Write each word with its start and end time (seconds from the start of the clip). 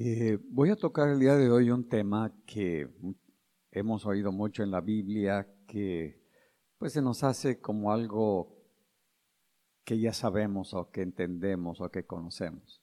Eh, 0.00 0.38
voy 0.50 0.70
a 0.70 0.76
tocar 0.76 1.08
el 1.08 1.18
día 1.18 1.34
de 1.34 1.50
hoy 1.50 1.72
un 1.72 1.88
tema 1.88 2.32
que 2.46 2.88
hemos 3.72 4.06
oído 4.06 4.30
mucho 4.30 4.62
en 4.62 4.70
la 4.70 4.80
Biblia, 4.80 5.52
que 5.66 6.22
pues 6.78 6.92
se 6.92 7.02
nos 7.02 7.24
hace 7.24 7.60
como 7.60 7.90
algo 7.90 8.62
que 9.84 9.98
ya 9.98 10.12
sabemos 10.12 10.72
o 10.72 10.92
que 10.92 11.02
entendemos 11.02 11.80
o 11.80 11.90
que 11.90 12.06
conocemos. 12.06 12.80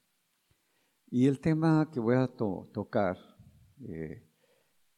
Y 1.10 1.28
el 1.28 1.40
tema 1.40 1.90
que 1.90 2.01
voy 2.01 2.17
a 2.17 2.28
tocar, 2.28 3.18
eh, 3.88 4.29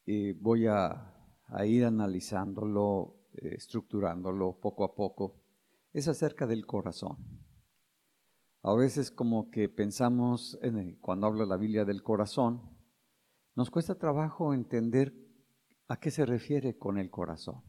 eh, 0.07 0.35
voy 0.41 0.65
a, 0.65 1.13
ir 1.67 1.85
analizándolo, 1.85 3.27
estructurándolo 3.33 4.59
poco 4.59 4.83
a 4.85 4.95
poco, 4.95 5.43
es 5.93 6.07
acerca 6.07 6.47
del 6.47 6.65
corazón. 6.65 7.46
A 8.63 8.73
veces 8.73 9.11
como 9.11 9.49
que 9.49 9.69
pensamos, 9.69 10.57
en 10.61 10.95
cuando 10.99 11.27
habla 11.27 11.45
la 11.45 11.57
Biblia 11.57 11.85
del 11.85 12.03
corazón, 12.03 12.61
nos 13.55 13.71
cuesta 13.71 13.95
trabajo 13.95 14.53
entender 14.53 15.13
a 15.87 15.99
qué 15.99 16.11
se 16.11 16.25
refiere 16.25 16.77
con 16.77 16.97
el 16.97 17.09
corazón. 17.09 17.63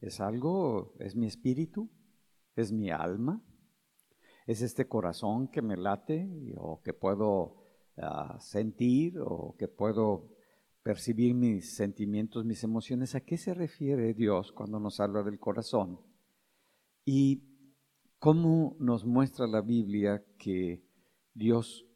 ¿Es 0.00 0.20
algo, 0.20 0.94
es 0.98 1.16
mi 1.16 1.26
espíritu? 1.26 1.90
¿Es 2.54 2.72
mi 2.72 2.90
alma? 2.90 3.42
¿Es 4.46 4.62
este 4.62 4.86
corazón 4.88 5.48
que 5.48 5.62
me 5.62 5.76
late 5.76 6.54
o 6.56 6.80
que 6.82 6.92
puedo 6.92 7.64
ah, 7.96 8.38
sentir 8.40 9.18
o 9.18 9.56
que 9.58 9.68
puedo 9.68 10.30
percibir 10.82 11.34
mis 11.34 11.74
sentimientos, 11.74 12.44
mis 12.44 12.62
emociones? 12.62 13.14
¿A 13.14 13.20
qué 13.20 13.36
se 13.36 13.54
refiere 13.54 14.14
Dios 14.14 14.52
cuando 14.52 14.78
nos 14.78 15.00
habla 15.00 15.22
del 15.22 15.38
corazón? 15.38 16.00
Y 17.04 17.55
¿Cómo 18.18 18.76
nos 18.80 19.04
muestra 19.04 19.46
la 19.46 19.60
Biblia 19.60 20.24
que 20.38 20.82
Dios 21.34 21.86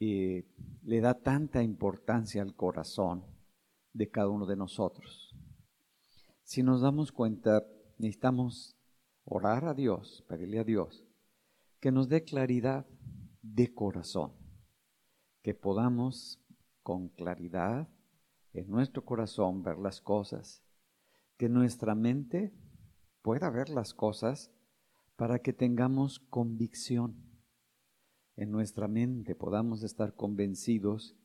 eh, 0.00 0.44
le 0.82 1.00
da 1.00 1.14
tanta 1.14 1.62
importancia 1.62 2.42
al 2.42 2.56
corazón 2.56 3.24
de 3.92 4.10
cada 4.10 4.28
uno 4.28 4.44
de 4.44 4.56
nosotros? 4.56 5.36
Si 6.42 6.64
nos 6.64 6.80
damos 6.80 7.12
cuenta, 7.12 7.64
necesitamos 7.96 8.76
orar 9.24 9.64
a 9.64 9.72
Dios, 9.72 10.24
pedirle 10.28 10.58
a 10.58 10.64
Dios, 10.64 11.04
que 11.78 11.92
nos 11.92 12.08
dé 12.08 12.24
claridad 12.24 12.84
de 13.40 13.72
corazón, 13.72 14.32
que 15.42 15.54
podamos 15.54 16.42
con 16.82 17.08
claridad 17.08 17.88
en 18.52 18.68
nuestro 18.68 19.04
corazón 19.04 19.62
ver 19.62 19.78
las 19.78 20.00
cosas, 20.00 20.64
que 21.36 21.48
nuestra 21.48 21.94
mente 21.94 22.52
pueda 23.22 23.48
ver 23.48 23.68
las 23.68 23.94
cosas 23.94 24.52
para 25.16 25.40
que 25.40 25.52
tengamos 25.52 26.18
convicción 26.18 27.16
en 28.36 28.50
nuestra 28.50 28.88
mente, 28.88 29.34
podamos 29.34 29.82
estar 29.82 30.14
convencidos 30.14 31.16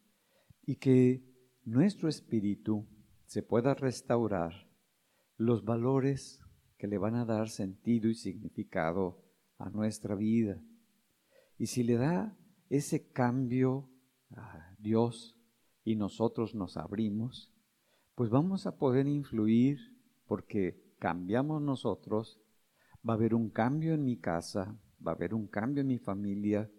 y 0.65 0.75
que 0.75 1.23
nuestro 1.63 2.09
espíritu 2.09 2.85
se 3.25 3.43
pueda 3.43 3.73
restaurar 3.73 4.53
los 5.37 5.63
valores 5.63 6.41
que 6.77 6.87
le 6.87 6.97
van 6.97 7.15
a 7.15 7.25
dar 7.25 7.49
sentido 7.49 8.09
y 8.09 8.15
significado 8.15 9.23
a 9.57 9.69
nuestra 9.69 10.15
vida. 10.15 10.61
Y 11.57 11.67
si 11.67 11.83
le 11.83 11.95
da 11.95 12.37
ese 12.69 13.09
cambio 13.11 13.89
a 14.31 14.75
Dios 14.77 15.37
y 15.83 15.95
nosotros 15.95 16.53
nos 16.53 16.77
abrimos, 16.77 17.53
pues 18.15 18.29
vamos 18.29 18.67
a 18.67 18.77
poder 18.77 19.07
influir 19.07 19.79
porque 20.25 20.95
cambiamos 20.99 21.61
nosotros 21.61 22.41
va 23.07 23.13
a 23.13 23.15
haber 23.15 23.33
un 23.33 23.49
cambio 23.49 23.93
en 23.93 24.03
mi 24.03 24.17
casa, 24.17 24.75
va 25.05 25.11
a 25.11 25.15
haber 25.15 25.33
un 25.33 25.47
cambio 25.47 25.81
en 25.81 25.87
mi 25.87 25.97
familia, 25.97 26.69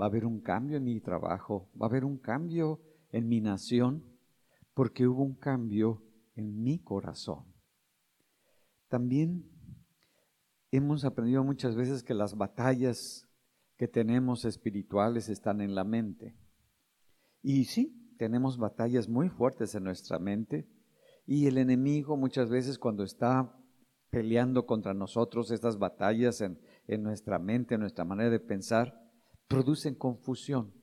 va 0.00 0.06
a 0.06 0.08
haber 0.08 0.26
un 0.26 0.40
cambio 0.40 0.76
en 0.76 0.84
mi 0.84 1.00
trabajo, 1.00 1.70
va 1.80 1.86
a 1.86 1.88
haber 1.88 2.04
un 2.04 2.18
cambio 2.18 2.80
en 3.10 3.28
mi 3.28 3.40
nación, 3.40 4.04
porque 4.74 5.06
hubo 5.06 5.22
un 5.22 5.34
cambio 5.34 6.02
en 6.34 6.62
mi 6.62 6.78
corazón. 6.78 7.44
También 8.88 9.48
hemos 10.70 11.04
aprendido 11.04 11.44
muchas 11.44 11.76
veces 11.76 12.02
que 12.02 12.14
las 12.14 12.36
batallas 12.36 13.28
que 13.76 13.88
tenemos 13.88 14.44
espirituales 14.44 15.28
están 15.28 15.60
en 15.60 15.74
la 15.74 15.84
mente. 15.84 16.36
Y 17.42 17.64
sí, 17.64 18.14
tenemos 18.18 18.58
batallas 18.58 19.08
muy 19.08 19.28
fuertes 19.28 19.74
en 19.74 19.84
nuestra 19.84 20.18
mente 20.18 20.68
y 21.26 21.46
el 21.46 21.56
enemigo 21.56 22.16
muchas 22.16 22.50
veces 22.50 22.78
cuando 22.78 23.04
está 23.04 23.56
peleando 24.10 24.66
contra 24.66 24.92
nosotros, 24.92 25.50
estas 25.50 25.78
batallas 25.78 26.40
en, 26.40 26.58
nuestra 27.02 27.38
mente, 27.38 27.74
en 27.74 27.80
nuestra 27.80 28.04
manera 28.04 28.30
de 28.30 28.40
pensar, 28.40 29.00
producen 29.48 29.94
confusión. 29.94 30.74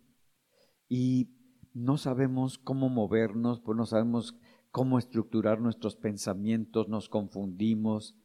Y 0.87 1.35
no 1.73 1.97
sabemos 1.97 2.57
cómo 2.57 2.89
movernos, 2.89 3.59
pues 3.59 3.77
no 3.77 3.85
sabemos 3.85 4.37
cómo 4.71 4.97
estructurar 4.97 5.59
nuestros 5.59 5.95
pensamientos, 5.95 6.87
nos 6.87 7.09
confundimos 7.09 8.15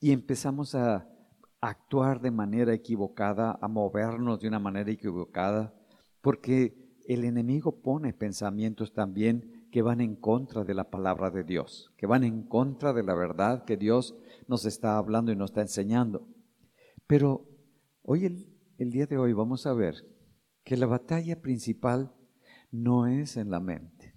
y 0.00 0.12
empezamos 0.12 0.74
a 0.74 1.08
actuar 1.60 2.20
de 2.20 2.30
manera 2.30 2.72
equivocada, 2.72 3.58
a 3.60 3.68
movernos 3.68 4.40
de 4.40 4.48
una 4.48 4.58
manera 4.58 4.90
equivocada, 4.90 5.74
porque 6.20 6.96
el 7.06 7.24
enemigo 7.24 7.82
pone 7.82 8.12
pensamientos 8.12 8.92
también 8.92 9.66
que 9.70 9.82
van 9.82 10.00
en 10.00 10.16
contra 10.16 10.64
de 10.64 10.74
la 10.74 10.90
palabra 10.90 11.30
de 11.30 11.44
Dios, 11.44 11.92
que 11.96 12.06
van 12.06 12.24
en 12.24 12.42
contra 12.42 12.92
de 12.92 13.02
la 13.02 13.14
verdad 13.14 13.64
que 13.64 13.76
Dios 13.76 14.14
nos 14.48 14.64
está 14.64 14.98
hablando 14.98 15.32
y 15.32 15.36
nos 15.36 15.50
está 15.50 15.62
enseñando. 15.62 16.28
Pero 17.06 17.46
hoy, 18.02 18.26
el, 18.78 18.90
día 18.90 19.06
de 19.06 19.18
hoy, 19.18 19.32
vamos 19.32 19.66
a 19.66 19.72
ver 19.72 19.94
que 20.64 20.76
la 20.76 20.86
batalla 20.86 21.40
principal 21.40 22.14
no 22.70 23.06
es 23.06 23.36
en 23.36 23.50
la 23.50 23.60
mente. 23.60 24.14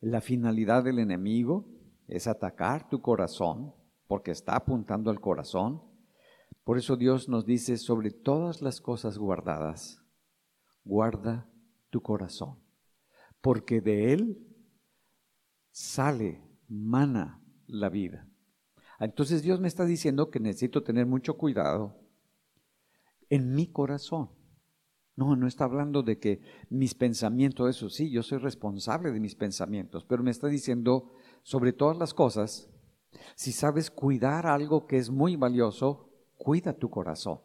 La 0.00 0.20
finalidad 0.20 0.84
del 0.84 0.98
enemigo 0.98 1.66
es 2.08 2.26
atacar 2.26 2.88
tu 2.88 3.00
corazón, 3.00 3.74
porque 4.06 4.32
está 4.32 4.56
apuntando 4.56 5.10
al 5.10 5.20
corazón. 5.20 5.82
Por 6.62 6.78
eso 6.78 6.96
Dios 6.96 7.28
nos 7.28 7.46
dice, 7.46 7.78
sobre 7.78 8.10
todas 8.10 8.60
las 8.60 8.80
cosas 8.80 9.16
guardadas, 9.16 10.02
guarda 10.84 11.48
tu 11.90 12.02
corazón, 12.02 12.58
porque 13.40 13.80
de 13.80 14.12
él 14.12 14.46
sale, 15.70 16.42
mana 16.68 17.42
la 17.66 17.88
vida. 17.88 18.28
Entonces 19.00 19.42
Dios 19.42 19.60
me 19.60 19.68
está 19.68 19.84
diciendo 19.84 20.30
que 20.30 20.40
necesito 20.40 20.82
tener 20.82 21.06
mucho 21.06 21.36
cuidado 21.36 21.96
en 23.28 23.54
mi 23.54 23.66
corazón. 23.66 24.30
No, 25.16 25.36
no 25.36 25.46
está 25.46 25.64
hablando 25.64 26.02
de 26.02 26.18
que 26.18 26.40
mis 26.70 26.94
pensamientos, 26.94 27.70
eso 27.70 27.88
sí, 27.88 28.10
yo 28.10 28.22
soy 28.22 28.38
responsable 28.38 29.12
de 29.12 29.20
mis 29.20 29.36
pensamientos, 29.36 30.04
pero 30.04 30.22
me 30.22 30.30
está 30.30 30.48
diciendo 30.48 31.12
sobre 31.42 31.72
todas 31.72 31.96
las 31.96 32.14
cosas, 32.14 32.68
si 33.36 33.52
sabes 33.52 33.90
cuidar 33.90 34.46
algo 34.46 34.86
que 34.86 34.98
es 34.98 35.10
muy 35.10 35.36
valioso, 35.36 36.10
cuida 36.36 36.72
tu 36.72 36.90
corazón. 36.90 37.40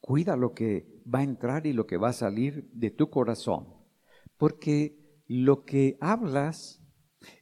Cuida 0.00 0.36
lo 0.36 0.52
que 0.52 1.02
va 1.12 1.20
a 1.20 1.24
entrar 1.24 1.66
y 1.66 1.72
lo 1.72 1.86
que 1.86 1.96
va 1.96 2.10
a 2.10 2.12
salir 2.12 2.70
de 2.72 2.90
tu 2.90 3.10
corazón. 3.10 3.74
Porque 4.36 5.22
lo 5.26 5.64
que 5.64 5.96
hablas 6.00 6.82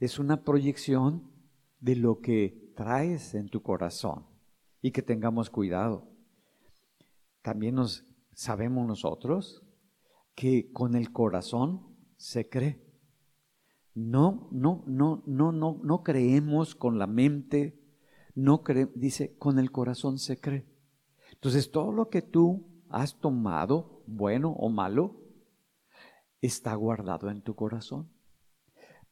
es 0.00 0.18
una 0.18 0.44
proyección 0.44 1.30
de 1.80 1.96
lo 1.96 2.20
que 2.20 2.65
traes 2.76 3.34
en 3.34 3.48
tu 3.48 3.62
corazón 3.62 4.24
y 4.80 4.92
que 4.92 5.02
tengamos 5.02 5.50
cuidado. 5.50 6.06
También 7.42 7.74
nos 7.74 8.04
sabemos 8.34 8.86
nosotros 8.86 9.64
que 10.36 10.70
con 10.72 10.94
el 10.94 11.12
corazón 11.12 11.96
se 12.16 12.48
cree. 12.48 12.80
No, 13.94 14.48
no, 14.52 14.84
no, 14.86 15.22
no, 15.26 15.50
no, 15.50 15.80
no 15.82 16.02
creemos 16.04 16.74
con 16.74 16.98
la 16.98 17.06
mente, 17.06 17.80
no 18.34 18.62
dice, 18.94 19.36
con 19.38 19.58
el 19.58 19.72
corazón 19.72 20.18
se 20.18 20.38
cree. 20.38 20.66
Entonces, 21.32 21.70
todo 21.70 21.92
lo 21.92 22.10
que 22.10 22.20
tú 22.20 22.84
has 22.90 23.18
tomado, 23.18 24.02
bueno 24.06 24.50
o 24.50 24.68
malo, 24.68 25.22
está 26.42 26.74
guardado 26.74 27.30
en 27.30 27.40
tu 27.40 27.54
corazón. 27.54 28.10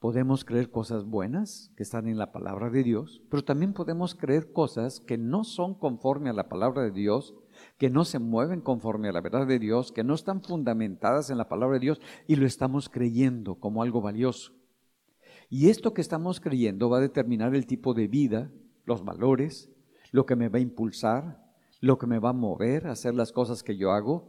Podemos 0.05 0.45
creer 0.45 0.71
cosas 0.71 1.07
buenas 1.07 1.73
que 1.79 1.83
están 1.83 2.09
en 2.09 2.19
la 2.19 2.31
palabra 2.31 2.69
de 2.69 2.83
Dios, 2.83 3.23
pero 3.31 3.43
también 3.43 3.73
podemos 3.73 4.15
creer 4.15 4.53
cosas 4.53 5.01
que 5.01 5.17
no 5.17 5.45
son 5.45 5.73
conforme 5.73 6.29
a 6.29 6.35
la 6.35 6.51
palabra 6.51 6.83
de 6.83 6.91
Dios, 6.91 7.35
que 7.79 7.89
no 7.89 8.05
se 8.05 8.19
mueven 8.19 8.61
conforme 8.61 9.09
a 9.09 9.13
la 9.13 9.23
verdad 9.23 9.47
de 9.47 9.59
Dios, 9.59 9.93
que 9.93 10.05
no 10.05 10.13
están 10.13 10.43
fundamentadas 10.43 11.31
en 11.31 11.39
la 11.39 11.49
palabra 11.49 11.79
de 11.79 11.81
Dios 11.87 12.03
y 12.29 12.37
lo 12.37 12.45
estamos 12.45 12.91
creyendo 12.91 13.55
como 13.55 13.83
algo 13.83 14.03
valioso. 14.03 14.53
Y 15.49 15.71
esto 15.71 15.95
que 15.95 16.03
estamos 16.03 16.39
creyendo 16.39 16.91
va 16.91 16.99
a 16.99 17.01
determinar 17.01 17.55
el 17.55 17.65
tipo 17.65 17.95
de 17.95 18.07
vida, 18.07 18.53
los 18.85 19.07
valores, 19.07 19.73
lo 20.13 20.27
que 20.27 20.37
me 20.37 20.51
va 20.51 20.59
a 20.59 20.61
impulsar, 20.61 21.43
lo 21.81 21.97
que 21.97 22.07
me 22.07 22.19
va 22.19 22.29
a 22.29 22.35
mover 22.35 22.89
a 22.89 22.93
hacer 22.93 23.15
las 23.15 23.33
cosas 23.33 23.63
que 23.63 23.79
yo 23.79 23.91
hago, 23.91 24.29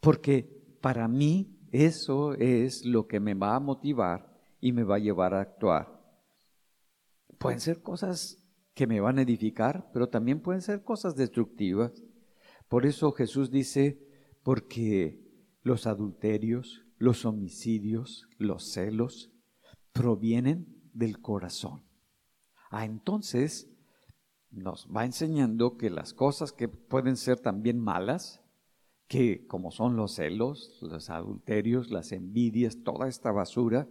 porque 0.00 0.64
para 0.80 1.08
mí 1.08 1.58
eso 1.72 2.32
es 2.32 2.86
lo 2.86 3.06
que 3.06 3.20
me 3.20 3.34
va 3.34 3.56
a 3.56 3.60
motivar 3.60 4.29
y 4.60 4.72
me 4.72 4.84
va 4.84 4.96
a 4.96 5.00
llevar 5.00 5.34
a 5.34 5.40
actuar. 5.40 6.00
Pueden 7.38 7.60
ser 7.60 7.82
cosas 7.82 8.40
que 8.74 8.86
me 8.86 9.00
van 9.00 9.18
a 9.18 9.22
edificar, 9.22 9.90
pero 9.92 10.08
también 10.08 10.40
pueden 10.40 10.62
ser 10.62 10.82
cosas 10.82 11.16
destructivas. 11.16 12.02
Por 12.68 12.86
eso 12.86 13.12
Jesús 13.12 13.50
dice, 13.50 14.06
porque 14.42 15.20
los 15.62 15.86
adulterios, 15.86 16.84
los 16.96 17.24
homicidios, 17.24 18.28
los 18.38 18.72
celos, 18.72 19.32
provienen 19.92 20.80
del 20.92 21.20
corazón. 21.20 21.84
Ah, 22.70 22.84
entonces 22.84 23.68
nos 24.50 24.88
va 24.94 25.04
enseñando 25.04 25.76
que 25.76 25.90
las 25.90 26.12
cosas 26.12 26.52
que 26.52 26.68
pueden 26.68 27.16
ser 27.16 27.40
también 27.40 27.78
malas, 27.78 28.42
que 29.08 29.46
como 29.46 29.70
son 29.70 29.96
los 29.96 30.14
celos, 30.14 30.78
los 30.82 31.10
adulterios, 31.10 31.90
las 31.90 32.12
envidias, 32.12 32.82
toda 32.82 33.08
esta 33.08 33.32
basura, 33.32 33.88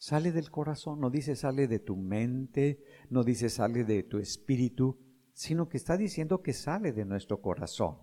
sale 0.00 0.32
del 0.32 0.50
corazón, 0.50 0.98
no 0.98 1.10
dice 1.10 1.36
sale 1.36 1.68
de 1.68 1.78
tu 1.78 1.94
mente, 1.94 2.82
no 3.10 3.22
dice 3.22 3.50
sale 3.50 3.84
de 3.84 4.02
tu 4.02 4.18
espíritu, 4.18 4.98
sino 5.34 5.68
que 5.68 5.76
está 5.76 5.98
diciendo 5.98 6.40
que 6.40 6.54
sale 6.54 6.92
de 6.92 7.04
nuestro 7.04 7.42
corazón. 7.42 7.98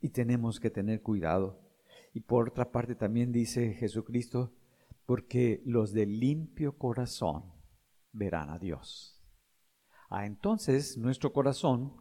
Y 0.00 0.08
tenemos 0.08 0.58
que 0.58 0.70
tener 0.70 1.02
cuidado. 1.02 1.60
Y 2.14 2.20
por 2.20 2.48
otra 2.48 2.72
parte 2.72 2.94
también 2.94 3.30
dice 3.30 3.74
Jesucristo, 3.74 4.54
porque 5.04 5.62
los 5.66 5.92
de 5.92 6.06
limpio 6.06 6.78
corazón 6.78 7.52
verán 8.12 8.48
a 8.48 8.58
Dios. 8.58 9.22
Ah, 10.08 10.24
entonces 10.24 10.96
nuestro 10.96 11.34
corazón 11.34 11.92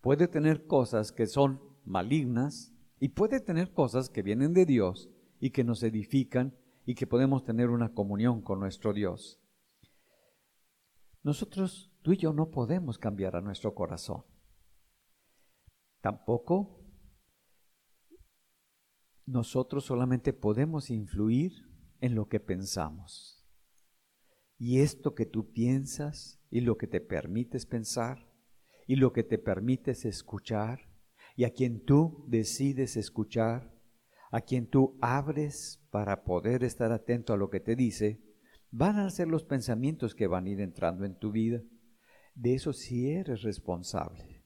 puede 0.00 0.26
tener 0.26 0.66
cosas 0.66 1.12
que 1.12 1.28
son 1.28 1.60
malignas 1.84 2.74
y 2.98 3.10
puede 3.10 3.38
tener 3.38 3.72
cosas 3.72 4.08
que 4.10 4.22
vienen 4.22 4.52
de 4.52 4.66
Dios 4.66 5.10
y 5.38 5.50
que 5.50 5.62
nos 5.62 5.84
edifican 5.84 6.56
y 6.84 6.94
que 6.94 7.06
podemos 7.06 7.44
tener 7.44 7.70
una 7.70 7.92
comunión 7.92 8.42
con 8.42 8.60
nuestro 8.60 8.92
Dios. 8.92 9.40
Nosotros, 11.22 11.92
tú 12.02 12.12
y 12.12 12.18
yo, 12.18 12.32
no 12.32 12.50
podemos 12.50 12.98
cambiar 12.98 13.36
a 13.36 13.40
nuestro 13.40 13.74
corazón. 13.74 14.24
Tampoco 16.00 16.84
nosotros 19.26 19.84
solamente 19.84 20.34
podemos 20.34 20.90
influir 20.90 21.52
en 22.00 22.14
lo 22.14 22.28
que 22.28 22.40
pensamos. 22.40 23.42
Y 24.58 24.80
esto 24.80 25.14
que 25.14 25.24
tú 25.24 25.50
piensas 25.52 26.40
y 26.50 26.60
lo 26.60 26.76
que 26.76 26.86
te 26.86 27.00
permites 27.00 27.64
pensar 27.66 28.30
y 28.86 28.96
lo 28.96 29.12
que 29.12 29.24
te 29.24 29.38
permites 29.38 30.04
escuchar 30.04 30.90
y 31.36 31.44
a 31.44 31.52
quien 31.52 31.84
tú 31.84 32.24
decides 32.28 32.96
escuchar, 32.96 33.73
a 34.34 34.40
quien 34.40 34.66
tú 34.66 34.98
abres 35.00 35.80
para 35.92 36.24
poder 36.24 36.64
estar 36.64 36.90
atento 36.90 37.32
a 37.32 37.36
lo 37.36 37.50
que 37.50 37.60
te 37.60 37.76
dice, 37.76 38.20
van 38.72 38.98
a 38.98 39.08
ser 39.08 39.28
los 39.28 39.44
pensamientos 39.44 40.16
que 40.16 40.26
van 40.26 40.46
a 40.46 40.48
ir 40.48 40.60
entrando 40.60 41.04
en 41.04 41.16
tu 41.16 41.30
vida. 41.30 41.62
De 42.34 42.54
eso 42.54 42.72
sí 42.72 43.12
eres 43.12 43.42
responsable. 43.42 44.44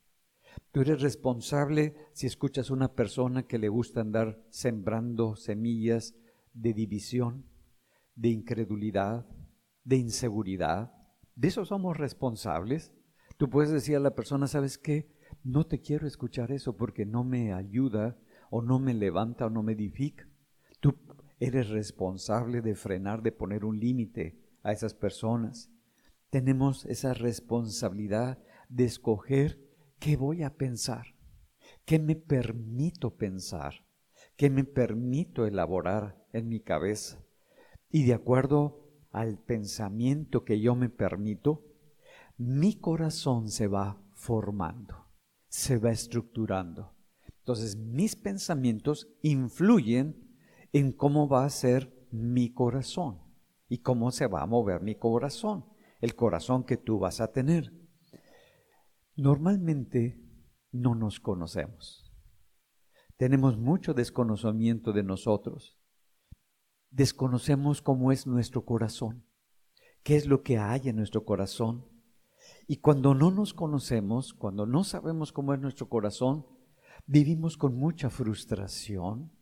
Tú 0.73 0.83
eres 0.83 1.01
responsable 1.01 1.95
si 2.13 2.27
escuchas 2.27 2.69
a 2.69 2.75
una 2.75 2.93
persona 2.93 3.45
que 3.45 3.57
le 3.57 3.71
gusta 3.71 4.03
andar 4.03 4.45
sembrando 4.51 5.37
semillas 5.37 6.15
de 6.53 6.75
división, 6.75 7.47
de 8.15 8.29
incredulidad, 8.29 9.27
de 9.85 9.97
inseguridad, 9.97 10.93
de 11.35 11.49
eso 11.49 11.65
somos 11.65 11.97
responsables. 11.97 12.93
Tú 13.39 13.49
puedes 13.49 13.71
decir 13.71 13.97
a 13.97 14.01
la 14.01 14.15
persona, 14.15 14.49
¿sabes 14.49 14.77
qué? 14.77 15.11
No 15.45 15.65
te 15.65 15.81
quiero 15.81 16.07
escuchar 16.07 16.53
eso 16.53 16.77
porque 16.77 17.07
no 17.07 17.25
me 17.25 17.55
ayuda 17.55 18.19
o 18.51 18.63
no 18.63 18.79
me 18.79 18.95
levanta 18.95 19.47
o 19.47 19.51
no 19.51 19.63
me 19.63 19.73
edifica. 19.73 20.29
Tú 20.81 20.95
eres 21.41 21.69
responsable 21.69 22.61
de 22.63 22.75
frenar, 22.75 23.23
de 23.23 23.33
poner 23.33 23.65
un 23.65 23.79
límite 23.79 24.39
a 24.63 24.73
esas 24.73 24.95
personas. 24.95 25.71
Tenemos 26.31 26.85
esa 26.87 27.15
responsabilidad 27.15 28.39
de 28.69 28.85
escoger 28.85 29.61
qué 29.99 30.17
voy 30.17 30.43
a 30.43 30.57
pensar, 30.57 31.15
qué 31.85 31.99
me 31.99 32.17
permito 32.17 33.17
pensar, 33.17 33.87
qué 34.37 34.51
me 34.51 34.65
permito 34.65 35.47
elaborar 35.47 36.25
en 36.33 36.49
mi 36.49 36.61
cabeza. 36.61 37.25
Y 37.91 38.05
de 38.05 38.15
acuerdo 38.15 38.85
al 39.11 39.39
pensamiento 39.39 40.45
que 40.45 40.61
yo 40.61 40.75
me 40.75 40.91
permito, 40.91 41.65
mi 42.37 42.79
corazón 42.79 43.49
se 43.49 43.67
va 43.67 44.01
formando, 44.15 45.07
se 45.49 45.79
va 45.79 45.91
estructurando. 45.91 46.98
Entonces 47.49 47.77
mis 47.77 48.15
pensamientos 48.15 49.09
influyen 49.23 50.37
en 50.75 50.93
cómo 50.93 51.31
va 51.31 51.47
a 51.47 51.51
ser 51.51 52.07
mi 52.11 52.53
corazón 52.53 53.23
y 53.71 53.79
cómo 53.79 54.11
se 54.11 54.27
va 54.27 54.43
a 54.43 54.47
mover 54.47 54.83
mi 54.83 54.97
corazón, 54.97 55.65
el 56.03 56.15
corazón 56.15 56.65
que 56.65 56.77
tú 56.77 56.99
vas 56.99 57.23
a 57.23 57.33
tener. 57.33 57.73
Normalmente 59.17 60.23
no 60.73 60.95
nos 60.95 61.21
conocemos. 61.21 62.13
Tenemos 63.17 63.57
mucho 63.57 63.95
desconocimiento 63.95 64.93
de 64.93 65.05
nosotros 65.05 65.79
desconocemos 66.91 67.81
cómo 67.81 68.13
es 68.13 68.27
nuestro 68.27 68.67
corazón, 68.67 69.25
qué 70.03 70.17
es 70.17 70.27
lo 70.27 70.43
que 70.43 70.59
hay 70.59 70.91
en 70.91 70.97
nuestro 70.97 71.25
corazón. 71.25 71.87
Y 72.67 72.77
cuando 72.77 73.15
no 73.15 73.31
nos 73.31 73.55
conocemos, 73.55 74.35
cuando 74.35 74.67
no 74.67 74.85
sabemos 74.85 75.33
cómo 75.33 75.55
es 75.55 75.61
nuestro 75.61 75.89
corazón, 75.89 76.47
vivimos 77.09 77.57
con 77.57 77.75
mucha 77.75 78.11
frustración, 78.11 79.33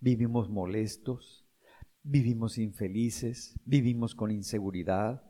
vivimos 0.00 0.48
molestos, 0.48 1.44
vivimos 2.04 2.58
infelices, 2.58 3.58
vivimos 3.64 4.14
con 4.14 4.30
inseguridad, 4.30 5.24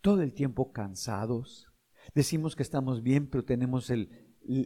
todo 0.00 0.22
el 0.22 0.34
tiempo 0.34 0.72
cansados. 0.72 1.68
Decimos 2.12 2.56
que 2.56 2.64
estamos 2.64 3.04
bien, 3.04 3.28
pero 3.28 3.44
tenemos 3.44 3.88
el, 3.90 4.10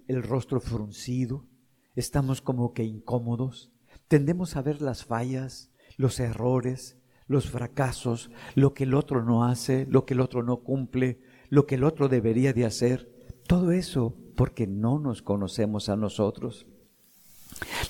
el, 0.08 0.22
rostro 0.22 0.60
fruncido, 0.60 1.46
estamos 1.94 2.40
como 2.40 2.72
que 2.72 2.84
incómodos, 2.84 3.70
tendemos 4.08 4.56
a 4.56 4.62
ver 4.62 4.80
las 4.80 5.04
fallas, 5.04 5.74
los 5.98 6.20
errores, 6.20 6.98
los 7.26 7.50
fracasos, 7.50 8.30
lo 8.54 8.72
que 8.72 8.84
el 8.84 8.94
otro 8.94 9.22
no 9.22 9.44
hace, 9.44 9.84
lo 9.90 10.06
que 10.06 10.14
el 10.14 10.20
otro 10.20 10.42
no 10.42 10.62
cumple, 10.62 11.20
lo 11.50 11.66
que 11.66 11.74
el 11.74 11.84
otro 11.84 12.08
debería 12.08 12.54
de 12.54 12.64
hacer. 12.64 13.12
Todo 13.46 13.72
eso 13.72 14.16
porque 14.34 14.66
no 14.66 14.98
nos 14.98 15.22
conocemos 15.22 15.88
a 15.88 15.96
nosotros. 15.96 16.66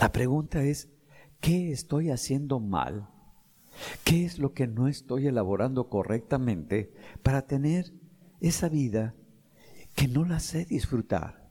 La 0.00 0.12
pregunta 0.12 0.62
es, 0.64 0.88
¿qué 1.40 1.72
estoy 1.72 2.10
haciendo 2.10 2.60
mal? 2.60 3.08
¿Qué 4.04 4.24
es 4.24 4.38
lo 4.38 4.52
que 4.52 4.66
no 4.66 4.88
estoy 4.88 5.26
elaborando 5.26 5.88
correctamente 5.88 6.92
para 7.22 7.46
tener 7.46 7.92
esa 8.40 8.68
vida 8.68 9.14
que 9.94 10.08
no 10.08 10.24
la 10.24 10.40
sé 10.40 10.64
disfrutar? 10.64 11.42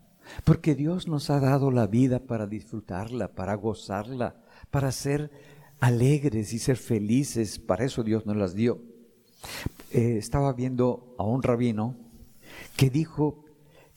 Porque 0.43 0.75
Dios 0.75 1.07
nos 1.07 1.29
ha 1.29 1.39
dado 1.39 1.71
la 1.71 1.87
vida 1.87 2.19
para 2.19 2.47
disfrutarla, 2.47 3.33
para 3.33 3.55
gozarla, 3.55 4.35
para 4.69 4.91
ser 4.91 5.31
alegres 5.79 6.53
y 6.53 6.59
ser 6.59 6.77
felices, 6.77 7.59
para 7.59 7.85
eso 7.85 8.03
Dios 8.03 8.25
nos 8.25 8.37
las 8.37 8.53
dio. 8.53 8.81
Eh, 9.91 10.17
estaba 10.17 10.53
viendo 10.53 11.15
a 11.17 11.23
un 11.23 11.41
rabino 11.41 11.95
que 12.77 12.89
dijo 12.89 13.43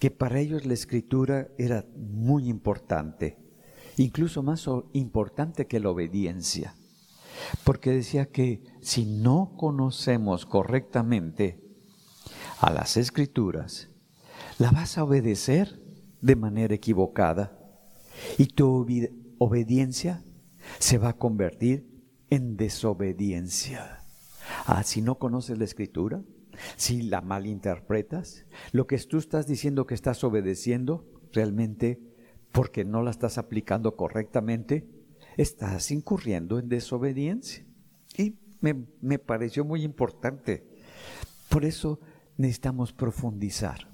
que 0.05 0.11
para 0.11 0.39
ellos 0.39 0.67
la 0.67 0.75
escritura 0.75 1.49
era 1.57 1.87
muy 1.97 2.51
importante, 2.51 3.39
incluso 3.97 4.43
más 4.43 4.69
importante 4.93 5.67
que 5.67 5.81
la 5.81 5.89
obediencia, 5.89 6.75
porque 7.65 7.91
decía 7.91 8.27
que 8.27 8.63
si 8.83 9.07
no 9.07 9.55
conocemos 9.57 10.45
correctamente 10.45 11.59
a 12.61 12.71
las 12.71 12.99
escrituras, 12.99 13.89
la 14.59 14.71
vas 14.73 14.99
a 14.99 15.05
obedecer 15.05 15.81
de 16.21 16.37
manera 16.37 16.75
equivocada 16.75 17.59
y 18.37 18.49
tu 18.49 18.87
obediencia 19.39 20.23
se 20.81 20.99
va 20.99 21.09
a 21.09 21.17
convertir 21.17 21.89
en 22.29 22.59
desobediencia. 22.59 24.05
Ah, 24.67 24.83
si 24.83 25.01
no 25.01 25.15
conoces 25.15 25.57
la 25.57 25.65
escritura, 25.65 26.23
si 26.77 27.03
la 27.03 27.21
malinterpretas, 27.21 28.47
lo 28.73 28.87
que 28.87 28.99
tú 28.99 29.19
estás 29.19 29.47
diciendo 29.47 29.87
que 29.87 29.95
estás 29.95 30.25
obedeciendo, 30.25 31.07
realmente 31.33 32.01
porque 32.53 32.85
no 32.85 33.03
la 33.03 33.11
estás 33.11 33.39
aplicando 33.39 33.97
correctamente, 33.97 34.87
estás 35.37 35.91
incurriendo 35.91 36.59
en 36.59 36.69
desobediencia. 36.69 37.65
Y 38.17 38.37
me, 38.61 38.87
me 39.01 39.19
pareció 39.19 39.65
muy 39.65 39.83
importante. 39.83 40.67
Por 41.49 41.65
eso 41.65 42.01
necesitamos 42.37 42.93
profundizar. 42.93 43.89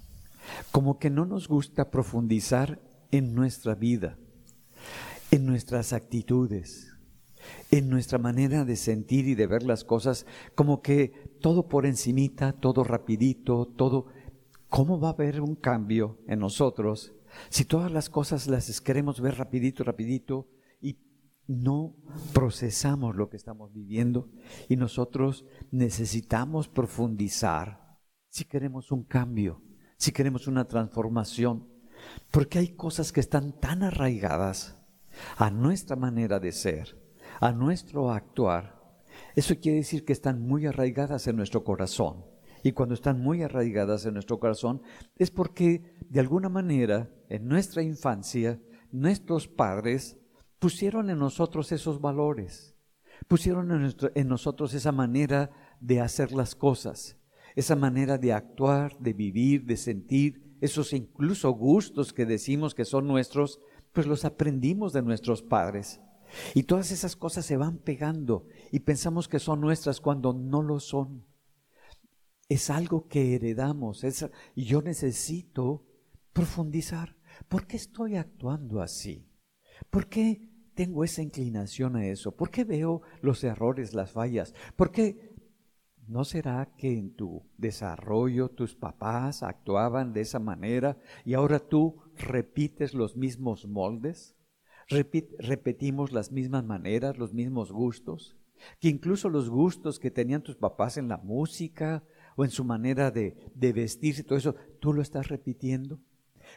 Como 0.71 0.99
que 0.99 1.11
no 1.11 1.25
nos 1.25 1.49
gusta 1.49 1.90
profundizar 1.90 2.81
en 3.11 3.35
nuestra 3.35 3.75
vida 3.75 4.19
en 5.31 5.47
nuestras 5.47 5.93
actitudes, 5.93 6.89
en 7.71 7.88
nuestra 7.88 8.19
manera 8.19 8.64
de 8.64 8.76
sentir 8.76 9.28
y 9.28 9.35
de 9.35 9.47
ver 9.47 9.62
las 9.62 9.85
cosas, 9.85 10.26
como 10.54 10.83
que 10.83 11.30
todo 11.40 11.69
por 11.69 11.87
encimita, 11.87 12.52
todo 12.52 12.85
rapidito, 12.85 13.66
todo... 13.66 14.07
¿Cómo 14.69 15.00
va 15.00 15.09
a 15.09 15.12
haber 15.12 15.40
un 15.40 15.57
cambio 15.57 16.19
en 16.28 16.38
nosotros 16.38 17.12
si 17.49 17.64
todas 17.64 17.90
las 17.90 18.09
cosas 18.09 18.47
las 18.47 18.80
queremos 18.80 19.21
ver 19.21 19.37
rapidito, 19.37 19.83
rapidito 19.83 20.49
y 20.80 20.99
no 21.49 21.97
procesamos 22.33 23.16
lo 23.16 23.28
que 23.28 23.37
estamos 23.37 23.73
viviendo? 23.73 24.30
Y 24.69 24.76
nosotros 24.76 25.45
necesitamos 25.73 26.69
profundizar 26.69 27.99
si 28.28 28.45
queremos 28.45 28.92
un 28.92 29.02
cambio, 29.02 29.61
si 29.97 30.12
queremos 30.12 30.47
una 30.47 30.66
transformación, 30.66 31.69
porque 32.30 32.61
hay 32.61 32.69
cosas 32.69 33.12
que 33.12 33.21
están 33.21 33.59
tan 33.59 33.83
arraigadas 33.83 34.76
a 35.37 35.50
nuestra 35.50 35.97
manera 35.97 36.38
de 36.38 36.52
ser, 36.52 37.00
a 37.40 37.52
nuestro 37.52 38.12
actuar, 38.12 38.78
Eso 39.35 39.54
quiere 39.59 39.78
decir 39.78 40.04
que 40.04 40.12
están 40.12 40.40
muy 40.40 40.66
arraigadas 40.66 41.26
en 41.26 41.37
nuestro 41.37 41.64
corazón. 41.64 42.25
Y 42.62 42.73
cuando 42.73 42.94
están 42.94 43.20
muy 43.20 43.42
arraigadas 43.42 44.04
en 44.04 44.14
nuestro 44.14 44.38
corazón 44.38 44.82
es 45.16 45.30
porque 45.30 45.94
de 46.09 46.20
alguna 46.20 46.49
manera 46.49 47.11
en 47.28 47.49
nuestra 47.49 47.82
infancia 47.82 48.61
nuestros 48.92 49.49
padres 49.49 50.18
pusieron 50.59 51.09
en 51.11 51.18
nosotros 51.18 51.73
esos 51.73 52.00
valores, 52.00 52.75
pusieron 53.28 53.70
en, 54.14 54.28
nosotros 54.28 54.75
esa 54.75 54.92
manera 54.92 55.50
de 55.80 56.00
hacer 56.00 56.32
las 56.32 56.54
cosas, 56.54 57.16
esa 57.56 57.76
manera 57.76 58.18
de 58.18 58.32
actuar, 58.32 58.99
de 58.99 59.14
vivir, 59.14 59.64
de 59.64 59.76
sentir, 59.76 60.56
esos 60.61 60.92
incluso 60.92 61.50
gustos 61.52 62.12
que 62.12 62.26
decimos 62.26 62.75
que 62.75 62.85
son 62.85 63.06
nuestros, 63.06 63.59
pues 63.92 64.06
los 64.06 64.26
aprendimos 64.26 64.92
de 64.92 65.02
nuestros 65.02 65.42
padres. 65.42 66.00
Y 66.54 66.64
todas 66.64 66.90
esas 66.90 67.16
cosas 67.16 67.44
se 67.46 67.56
van 67.56 67.78
pegando 67.78 68.46
y 68.70 68.80
pensamos 68.80 69.28
que 69.28 69.38
son 69.38 69.60
nuestras 69.60 70.00
cuando 70.00 70.32
no 70.32 70.62
lo 70.62 70.80
son. 70.80 71.26
Es 72.49 72.70
algo 72.70 73.06
que 73.06 73.34
heredamos 73.34 74.04
y 74.54 74.64
yo 74.64 74.82
necesito 74.82 75.87
profundizar. 76.32 77.16
¿Por 77.49 77.66
qué 77.66 77.76
estoy 77.76 78.16
actuando 78.16 78.82
así? 78.82 79.28
¿Por 79.88 80.08
qué 80.08 80.49
tengo 80.75 81.04
esa 81.04 81.22
inclinación 81.22 81.96
a 81.96 82.06
eso? 82.06 82.34
¿Por 82.34 82.50
qué 82.50 82.64
veo 82.64 83.02
los 83.20 83.44
errores, 83.44 83.94
las 83.94 84.12
fallas? 84.12 84.54
¿Por 84.76 84.90
qué 84.90 85.34
no 86.06 86.25
será 86.25 86.75
que 86.76 86.99
en 86.99 87.14
tu 87.14 87.49
desarrollo 87.56 88.49
tus 88.49 88.75
papás 88.75 89.44
actuaban 89.44 90.12
de 90.12 90.22
esa 90.22 90.40
manera 90.40 90.99
y 91.25 91.34
ahora 91.34 91.60
tú 91.60 92.02
repites 92.16 92.94
los 92.94 93.16
mismos 93.16 93.66
moldes? 93.66 94.37
Repetimos 94.90 96.12
las 96.12 96.32
mismas 96.32 96.64
maneras, 96.64 97.16
los 97.16 97.32
mismos 97.32 97.73
gustos, 97.73 98.37
que 98.80 98.88
incluso 98.88 99.28
los 99.28 99.49
gustos 99.49 99.99
que 99.99 100.11
tenían 100.11 100.42
tus 100.42 100.56
papás 100.56 100.97
en 100.97 101.09
la 101.09 101.16
música 101.16 102.04
o 102.37 102.44
en 102.44 102.50
su 102.50 102.64
manera 102.64 103.11
de, 103.11 103.37
de 103.54 103.73
vestirse, 103.73 104.25
todo 104.25 104.38
eso, 104.38 104.54
tú 104.80 104.92
lo 104.92 105.00
estás 105.00 105.28
repitiendo. 105.28 106.00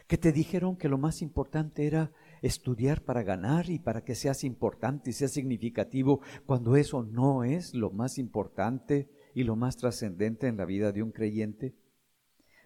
Que 0.08 0.18
te 0.18 0.32
dijeron 0.32 0.76
que 0.76 0.88
lo 0.88 0.98
más 0.98 1.22
importante 1.22 1.86
era 1.86 2.12
estudiar 2.42 3.02
para 3.02 3.22
ganar 3.22 3.70
y 3.70 3.78
para 3.78 4.02
que 4.02 4.14
seas 4.14 4.44
importante 4.44 5.10
y 5.10 5.12
seas 5.12 5.30
significativo, 5.30 6.20
cuando 6.44 6.76
eso 6.76 7.04
no 7.04 7.44
es 7.44 7.74
lo 7.74 7.90
más 7.90 8.18
importante 8.18 9.08
y 9.34 9.44
lo 9.44 9.56
más 9.56 9.76
trascendente 9.76 10.48
en 10.48 10.56
la 10.56 10.64
vida 10.64 10.92
de 10.92 11.02
un 11.02 11.12
creyente. 11.12 11.74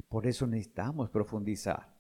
Por 0.09 0.27
eso 0.27 0.47
necesitamos 0.47 1.11
profundizar. 1.11 1.95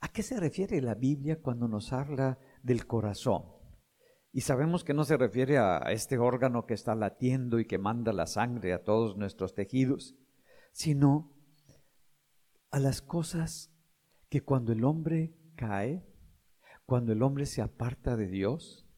¿A 0.00 0.08
qué 0.08 0.22
se 0.22 0.38
refiere 0.38 0.82
la 0.82 0.94
Biblia 0.94 1.40
cuando 1.40 1.68
nos 1.68 1.92
habla 1.92 2.38
del 2.64 2.86
corazón. 2.86 3.44
Y 4.32 4.40
sabemos 4.40 4.82
que 4.82 4.94
no 4.94 5.04
se 5.04 5.16
refiere 5.16 5.58
a 5.58 5.78
este 5.92 6.18
órgano 6.18 6.66
que 6.66 6.74
está 6.74 6.96
latiendo 6.96 7.60
y 7.60 7.66
que 7.66 7.78
manda 7.78 8.12
la 8.12 8.26
sangre 8.26 8.72
a 8.72 8.82
todos 8.82 9.16
nuestros 9.16 9.54
tejidos, 9.54 10.16
sino 10.72 11.32
a 12.72 12.80
las 12.80 13.00
cosas 13.00 13.72
que 14.28 14.40
cuando 14.42 14.72
el 14.72 14.82
hombre 14.82 15.36
cae, 15.54 16.04
cuando 16.84 17.12
el 17.12 17.22
hombre 17.22 17.46
se 17.46 17.62
aparta 17.62 18.16
de 18.16 18.26
Dios, 18.26 18.88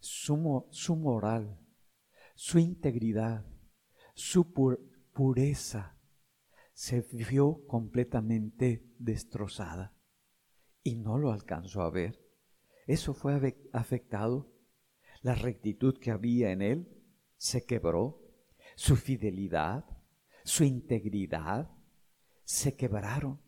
su, 0.00 0.36
moral, 0.96 1.60
su 2.34 2.58
integridad, 2.58 3.44
su 4.14 4.54
pureza 5.12 5.98
se 6.72 7.02
vio 7.12 7.66
completamente 7.66 8.86
destrozada 8.98 9.94
y 10.82 10.96
no 10.96 11.18
lo 11.18 11.32
alcanzó 11.32 11.82
a 11.82 11.90
ver. 11.90 12.27
Eso 12.88 13.12
fue 13.12 13.54
afectado. 13.74 14.50
La 15.20 15.34
rectitud 15.34 15.98
que 15.98 16.10
había 16.10 16.50
en 16.52 16.62
él 16.62 16.88
se 17.36 17.66
quebró. 17.66 18.24
Su 18.76 18.96
fidelidad, 18.96 19.84
su 20.42 20.64
integridad 20.64 21.70
se 22.44 22.76
quebraron 22.76 23.40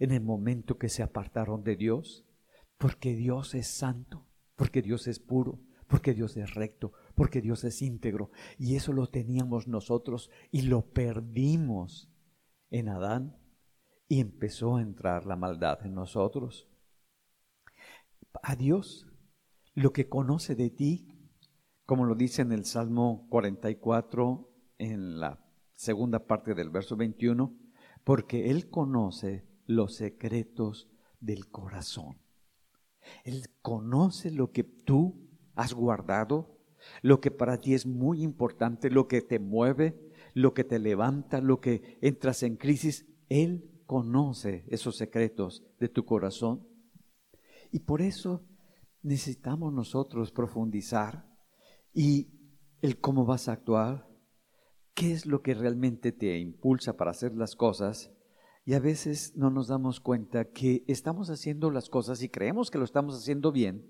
en 0.00 0.10
el 0.10 0.20
momento 0.20 0.78
que 0.78 0.88
se 0.88 1.04
apartaron 1.04 1.62
de 1.62 1.76
Dios, 1.76 2.26
porque 2.76 3.14
Dios 3.14 3.54
es 3.54 3.68
santo, 3.68 4.26
porque 4.56 4.82
Dios 4.82 5.06
es 5.06 5.20
puro, 5.20 5.60
porque 5.86 6.12
Dios 6.12 6.36
es 6.36 6.54
recto, 6.54 6.92
porque 7.14 7.40
Dios 7.40 7.62
es 7.62 7.82
íntegro. 7.82 8.32
Y 8.58 8.74
eso 8.74 8.92
lo 8.92 9.06
teníamos 9.06 9.68
nosotros 9.68 10.28
y 10.50 10.62
lo 10.62 10.90
perdimos 10.90 12.10
en 12.70 12.88
Adán 12.88 13.38
y 14.08 14.20
empezó 14.20 14.76
a 14.76 14.82
entrar 14.82 15.24
la 15.24 15.36
maldad 15.36 15.86
en 15.86 15.94
nosotros 15.94 16.68
a 18.42 18.56
Dios, 18.56 19.06
lo 19.74 19.92
que 19.92 20.08
conoce 20.08 20.54
de 20.54 20.70
ti, 20.70 21.08
como 21.84 22.04
lo 22.04 22.14
dice 22.14 22.42
en 22.42 22.52
el 22.52 22.64
Salmo 22.64 23.26
44, 23.30 24.50
en 24.78 25.20
la 25.20 25.44
segunda 25.74 26.26
parte 26.26 26.54
del 26.54 26.70
verso 26.70 26.96
21, 26.96 27.54
porque 28.04 28.50
Él 28.50 28.70
conoce 28.70 29.46
los 29.66 29.96
secretos 29.96 30.88
del 31.20 31.48
corazón. 31.48 32.18
Él 33.24 33.44
conoce 33.62 34.30
lo 34.30 34.50
que 34.50 34.64
tú 34.64 35.28
has 35.54 35.74
guardado, 35.74 36.58
lo 37.02 37.20
que 37.20 37.30
para 37.30 37.58
ti 37.60 37.74
es 37.74 37.86
muy 37.86 38.22
importante, 38.22 38.90
lo 38.90 39.08
que 39.08 39.22
te 39.22 39.38
mueve, 39.38 40.12
lo 40.34 40.54
que 40.54 40.64
te 40.64 40.78
levanta, 40.78 41.40
lo 41.40 41.60
que 41.60 41.98
entras 42.00 42.42
en 42.42 42.56
crisis. 42.56 43.06
Él 43.28 43.70
conoce 43.86 44.64
esos 44.68 44.96
secretos 44.96 45.64
de 45.78 45.88
tu 45.88 46.04
corazón 46.04 46.66
y 47.72 47.80
por 47.80 48.02
eso 48.02 48.44
necesitamos 49.02 49.72
nosotros 49.72 50.32
profundizar 50.32 51.26
y 51.92 52.28
el 52.82 53.00
cómo 53.00 53.24
vas 53.24 53.48
a 53.48 53.52
actuar, 53.52 54.08
qué 54.94 55.12
es 55.12 55.26
lo 55.26 55.42
que 55.42 55.54
realmente 55.54 56.12
te 56.12 56.38
impulsa 56.38 56.96
para 56.96 57.12
hacer 57.12 57.34
las 57.34 57.54
cosas. 57.54 58.12
Y 58.64 58.74
a 58.74 58.80
veces 58.80 59.36
no 59.36 59.50
nos 59.50 59.68
damos 59.68 60.00
cuenta 60.00 60.50
que 60.50 60.84
estamos 60.88 61.30
haciendo 61.30 61.70
las 61.70 61.88
cosas 61.88 62.22
y 62.22 62.28
creemos 62.28 62.70
que 62.70 62.78
lo 62.78 62.84
estamos 62.84 63.16
haciendo 63.16 63.52
bien, 63.52 63.86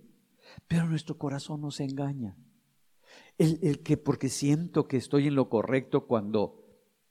pero 0.68 0.86
nuestro 0.86 1.16
corazón 1.16 1.62
nos 1.62 1.80
engaña. 1.80 2.36
El, 3.38 3.58
el 3.62 3.82
que 3.82 3.96
porque 3.96 4.28
siento 4.28 4.86
que 4.86 4.98
estoy 4.98 5.28
en 5.28 5.34
lo 5.34 5.48
correcto 5.48 6.06
cuando 6.06 6.62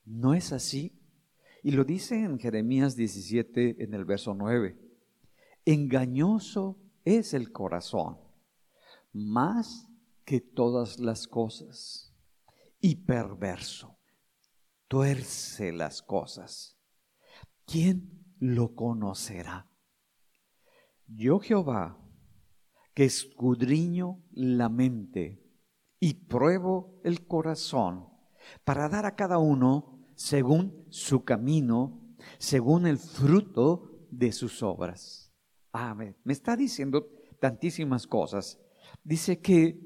no 0.05 0.35
es 0.35 0.53
así. 0.53 1.01
Y 1.63 1.71
lo 1.71 1.83
dice 1.83 2.23
en 2.23 2.37
Jeremías 2.37 2.95
17 2.95 3.83
en 3.83 3.93
el 3.95 4.05
verso 4.05 4.35
9. 4.35 4.84
Engañoso 5.67 6.77
es 7.03 7.33
el 7.33 7.51
corazón, 7.51 8.19
más 9.11 9.87
que 10.23 10.39
todas 10.39 10.99
las 10.99 11.27
cosas, 11.27 12.13
y 12.79 12.97
perverso, 12.97 13.97
tuerce 14.87 15.71
las 15.71 16.03
cosas. 16.03 16.77
¿Quién 17.65 18.35
lo 18.37 18.75
conocerá? 18.75 19.67
Yo 21.07 21.39
Jehová, 21.39 21.99
que 22.93 23.05
escudriño 23.05 24.23
la 24.33 24.69
mente 24.69 25.43
y 25.99 26.13
pruebo 26.13 27.01
el 27.03 27.25
corazón, 27.25 28.07
para 28.63 28.87
dar 28.87 29.07
a 29.07 29.15
cada 29.15 29.39
uno 29.39 30.05
según 30.13 30.85
su 30.89 31.23
camino, 31.23 32.15
según 32.37 32.85
el 32.85 32.99
fruto 32.99 34.07
de 34.11 34.31
sus 34.31 34.61
obras. 34.61 35.24
Ah, 35.77 35.93
me, 35.93 36.15
está 36.31 36.55
diciendo 36.55 37.09
tantísimas 37.41 38.07
cosas. 38.07 38.57
Dice 39.03 39.41
que 39.41 39.77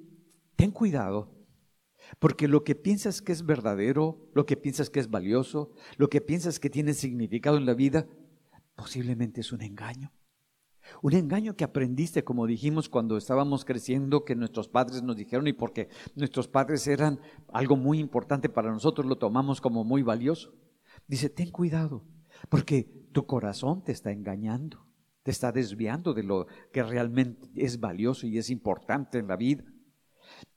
ten 0.56 0.70
cuidado, 0.70 1.34
porque 2.20 2.48
lo 2.48 2.64
que 2.64 2.76
piensas 2.76 3.24
que 3.24 3.32
es 3.32 3.44
verdadero, 3.44 4.30
lo 4.36 4.46
que 4.46 4.56
piensas 4.56 4.92
que 4.92 5.00
es 5.00 5.10
valioso, 5.10 5.72
lo 5.98 6.08
que 6.08 6.22
piensas 6.22 6.60
que 6.60 6.70
tiene 6.70 6.94
significado 6.94 7.58
en 7.58 7.66
la 7.66 7.74
vida, 7.74 8.06
posiblemente 8.76 9.42
es 9.42 9.52
un 9.52 9.64
engaño. 9.64 10.14
Un 11.02 11.14
engaño 11.14 11.56
que 11.56 11.64
aprendiste, 11.64 12.24
como 12.24 12.46
dijimos 12.46 12.88
cuando 12.88 13.18
estábamos 13.18 13.66
creciendo, 13.66 14.26
que 14.26 14.36
nuestros 14.36 14.70
padres 14.70 15.02
nos 15.02 15.16
dijeron 15.16 15.48
y 15.48 15.54
porque 15.54 15.90
nuestros 16.14 16.48
padres 16.48 16.86
eran 16.86 17.20
algo 17.52 17.76
muy 17.76 17.98
importante 17.98 18.48
para 18.48 18.72
nosotros, 18.72 19.08
lo 19.08 19.18
tomamos 19.18 19.60
como 19.60 19.84
muy 19.84 20.04
valioso. 20.04 20.54
Dice, 21.08 21.32
ten 21.32 21.50
cuidado, 21.50 22.06
porque 22.48 22.84
tu 23.12 23.26
corazón 23.26 23.84
te 23.84 23.92
está 23.92 24.12
engañando 24.12 24.89
está 25.30 25.52
desviando 25.52 26.14
de 26.14 26.24
lo 26.24 26.48
que 26.72 26.84
realmente 26.84 27.50
es 27.56 27.80
valioso 27.80 28.28
y 28.28 28.38
es 28.38 28.50
importante 28.50 29.18
en 29.18 29.28
la 29.28 29.36
vida. 29.36 29.64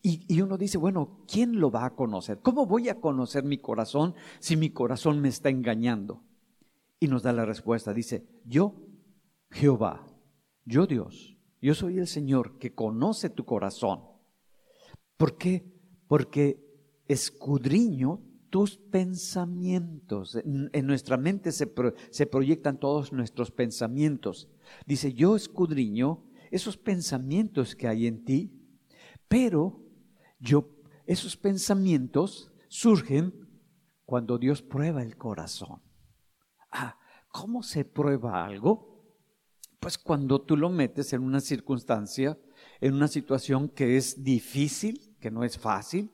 Y, 0.03 0.41
uno 0.41 0.59
dice, 0.59 0.79
bueno, 0.79 1.25
¿quién 1.27 1.61
lo 1.61 1.71
va 1.71 1.87
a 1.87 1.95
conocer? 1.95 2.41
¿Cómo 2.41 2.67
voy 2.67 2.89
a 2.89 3.01
conocer 3.01 3.45
mi 3.45 3.59
corazón 3.59 4.15
si 4.41 4.57
mi 4.57 4.71
corazón 4.71 5.21
me 5.21 5.29
está 5.29 5.49
engañando? 5.49 6.25
Y 7.01 7.09
nos 7.09 7.23
da 7.23 7.33
la 7.33 7.45
respuesta, 7.45 7.93
dice, 7.93 8.27
yo, 8.45 8.77
Jehová, 9.51 10.07
yo 10.65 10.87
Dios, 10.87 11.37
yo 11.61 11.75
soy 11.75 11.99
el 11.99 12.07
Señor 12.07 12.59
que 12.59 12.75
conoce 12.75 13.31
tu 13.31 13.45
corazón. 13.45 14.03
¿Por 15.17 15.37
qué? 15.37 15.73
Porque 16.09 16.61
escudriño 17.07 18.23
tus 18.53 18.77
pensamientos. 18.77 20.37
En, 20.45 20.87
nuestra 20.87 21.17
mente 21.17 21.53
se, 21.53 21.73
se 22.11 22.27
proyectan 22.27 22.79
todos 22.79 23.11
nuestros 23.11 23.51
pensamientos. 23.51 24.47
Dice, 24.85 25.15
yo 25.15 25.37
escudriño 25.37 26.23
esos 26.51 26.77
pensamientos 26.77 27.75
que 27.75 27.89
hay 27.89 28.07
en 28.07 28.27
ti, 28.27 28.53
pero 29.27 29.81
yo 30.39 30.69
esos 31.07 31.35
pensamientos 31.35 32.53
surgen 32.69 33.33
cuando 34.05 34.37
Dios 34.37 34.61
prueba 34.61 35.03
el 35.03 35.17
corazón. 35.17 35.81
Ah, 36.71 36.99
¿cómo 37.29 37.63
se 37.63 37.87
prueba 37.87 38.45
algo? 38.45 39.03
Pues 39.81 39.97
cuando 39.97 40.43
tú 40.43 40.59
lo 40.59 40.69
metes 40.69 41.15
en 41.15 41.23
una 41.23 41.41
circunstancia, 41.41 42.39
en 42.83 42.93
una 42.93 43.09
situación 43.09 43.71
que 43.71 43.97
es 43.97 44.23
difícil, 44.23 45.17
que 45.21 45.31
no 45.31 45.43
es 45.43 45.57
fácil, 45.57 46.13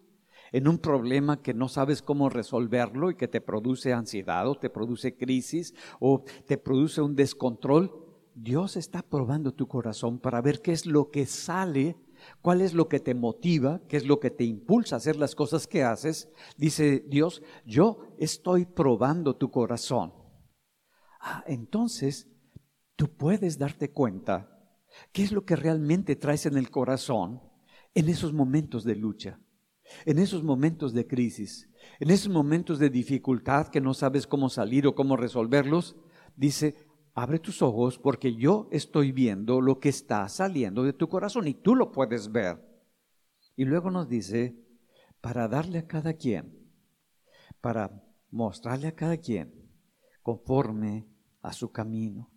en 0.52 0.68
un 0.68 0.78
problema 0.78 1.42
que 1.42 1.54
no 1.54 1.68
sabes 1.68 2.02
cómo 2.02 2.28
resolverlo 2.28 3.10
y 3.10 3.16
que 3.16 3.28
te 3.28 3.40
produce 3.40 3.92
ansiedad 3.92 4.48
o 4.48 4.58
te 4.58 4.70
produce 4.70 5.16
crisis 5.16 5.74
o 6.00 6.24
te 6.46 6.58
produce 6.58 7.00
un 7.00 7.14
descontrol, 7.14 8.06
Dios 8.34 8.76
está 8.76 9.02
probando 9.02 9.52
tu 9.52 9.66
corazón 9.66 10.18
para 10.18 10.40
ver 10.40 10.62
qué 10.62 10.72
es 10.72 10.86
lo 10.86 11.10
que 11.10 11.26
sale, 11.26 11.96
cuál 12.40 12.60
es 12.60 12.72
lo 12.72 12.88
que 12.88 13.00
te 13.00 13.14
motiva, 13.14 13.82
qué 13.88 13.96
es 13.96 14.06
lo 14.06 14.20
que 14.20 14.30
te 14.30 14.44
impulsa 14.44 14.96
a 14.96 14.98
hacer 14.98 15.16
las 15.16 15.34
cosas 15.34 15.66
que 15.66 15.82
haces. 15.82 16.28
Dice 16.56 17.04
Dios, 17.08 17.42
yo 17.66 17.98
estoy 18.18 18.64
probando 18.64 19.36
tu 19.36 19.50
corazón. 19.50 20.12
Ah, 21.20 21.42
entonces 21.48 22.28
tú 22.94 23.08
puedes 23.16 23.58
darte 23.58 23.90
cuenta 23.90 24.54
qué 25.12 25.24
es 25.24 25.32
lo 25.32 25.44
que 25.44 25.56
realmente 25.56 26.14
traes 26.16 26.46
en 26.46 26.56
el 26.56 26.70
corazón 26.70 27.42
en 27.94 28.08
esos 28.08 28.32
momentos 28.32 28.84
de 28.84 28.94
lucha 28.94 29.40
en 30.04 30.18
esos 30.18 30.42
momentos 30.42 30.92
de 30.92 31.06
crisis, 31.06 31.68
en 32.00 32.10
esos 32.10 32.32
momentos 32.32 32.78
de 32.78 32.90
dificultad 32.90 33.68
que 33.68 33.80
no 33.80 33.94
sabes 33.94 34.26
cómo 34.26 34.48
salir 34.48 34.86
o 34.86 34.94
cómo 34.94 35.16
resolverlos, 35.16 35.96
dice, 36.36 36.76
abre 37.14 37.38
tus 37.38 37.62
ojos 37.62 37.98
porque 37.98 38.34
yo 38.34 38.68
estoy 38.70 39.12
viendo 39.12 39.60
lo 39.60 39.80
que 39.80 39.88
está 39.88 40.28
saliendo 40.28 40.82
de 40.82 40.92
tu 40.92 41.08
corazón 41.08 41.48
y 41.48 41.54
tú 41.54 41.74
lo 41.74 41.90
puedes 41.90 42.30
ver. 42.30 42.64
Y 43.56 43.64
luego 43.64 43.90
nos 43.90 44.08
dice, 44.08 44.56
para 45.20 45.48
darle 45.48 45.80
a 45.80 45.86
cada 45.86 46.14
quien, 46.14 46.70
para 47.60 48.04
mostrarle 48.30 48.88
a 48.88 48.94
cada 48.94 49.16
quien 49.16 49.68
conforme 50.22 51.08
a 51.42 51.52
su 51.52 51.72
camino. 51.72 52.30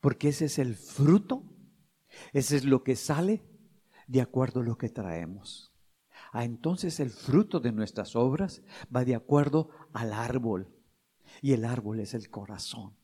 Porque 0.00 0.28
ese 0.28 0.46
es 0.46 0.58
el 0.58 0.74
fruto, 0.74 1.44
ese 2.32 2.56
es 2.56 2.64
lo 2.64 2.82
que 2.82 2.96
sale 2.96 3.42
de 4.06 4.20
acuerdo 4.20 4.60
a 4.60 4.64
lo 4.64 4.76
que 4.76 4.88
traemos. 4.88 5.73
Ah, 6.34 6.44
entonces 6.44 6.98
el 6.98 7.10
fruto 7.10 7.60
de 7.60 7.70
nuestras 7.70 8.16
obras 8.16 8.60
va 8.94 9.04
de 9.04 9.14
acuerdo 9.14 9.70
al 9.92 10.12
árbol. 10.12 10.68
Y 11.40 11.52
el 11.52 11.64
árbol 11.64 12.00
es 12.00 12.12
el 12.12 12.28
corazón. 12.28 12.96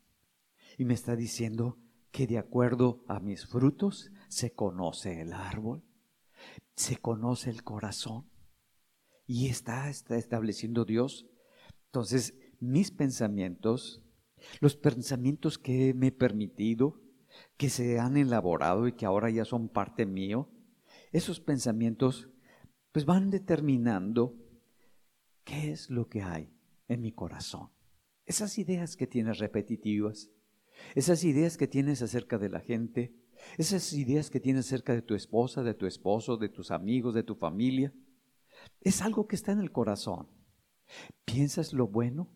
Y 0.76 0.84
me 0.84 0.94
está 0.94 1.14
diciendo 1.14 1.78
que 2.10 2.26
de 2.26 2.38
acuerdo 2.38 3.04
a 3.06 3.20
mis 3.20 3.46
frutos 3.46 4.10
se 4.26 4.52
conoce 4.52 5.20
el 5.20 5.32
árbol, 5.32 5.84
se 6.75 6.96
conoce 6.96 7.50
el 7.50 7.62
corazón. 7.62 8.28
Y 9.28 9.46
está, 9.46 9.88
está 9.88 10.16
estableciendo 10.16 10.84
Dios. 10.84 11.28
Entonces, 11.87 12.37
mis 12.58 12.90
pensamientos, 12.90 14.02
los 14.58 14.75
pensamientos 14.75 15.56
que 15.56 15.94
me 15.94 16.08
he 16.08 16.12
permitido, 16.12 17.00
que 17.56 17.70
se 17.70 18.00
han 18.00 18.16
elaborado 18.16 18.88
y 18.88 18.92
que 18.94 19.06
ahora 19.06 19.30
ya 19.30 19.44
son 19.44 19.68
parte 19.68 20.04
mío, 20.04 20.49
esos 21.12 21.38
pensamientos 21.38 22.28
pues 22.92 23.04
van 23.04 23.30
determinando 23.30 24.37
qué 25.44 25.70
es 25.70 25.90
lo 25.90 26.09
que 26.09 26.23
hay 26.23 26.52
en 26.88 27.00
mi 27.00 27.12
corazón. 27.12 27.70
Esas 28.26 28.59
ideas 28.59 28.97
que 28.97 29.06
tienes 29.06 29.38
repetitivas, 29.38 30.30
esas 30.94 31.25
ideas 31.25 31.56
que 31.56 31.68
tienes 31.68 32.02
acerca 32.02 32.38
de 32.38 32.49
la 32.49 32.61
gente, 32.61 33.14
esas 33.59 33.92
ideas 33.92 34.30
que 34.30 34.40
tienes 34.40 34.66
acerca 34.66 34.94
de 34.94 35.02
tu 35.02 35.14
esposa, 35.14 35.62
de 35.62 35.75
tu 35.75 35.87
esposo, 35.87 36.37
de 36.37 36.49
tus 36.49 36.70
amigos, 36.70 37.14
de 37.14 37.23
tu 37.23 37.35
familia, 37.35 37.92
es 38.80 39.02
algo 39.02 39.26
que 39.26 39.37
está 39.37 39.52
en 39.52 39.61
el 39.61 39.73
corazón. 39.73 40.28
¿Piensas 41.25 41.73
lo 41.73 41.88
bueno? 41.88 42.29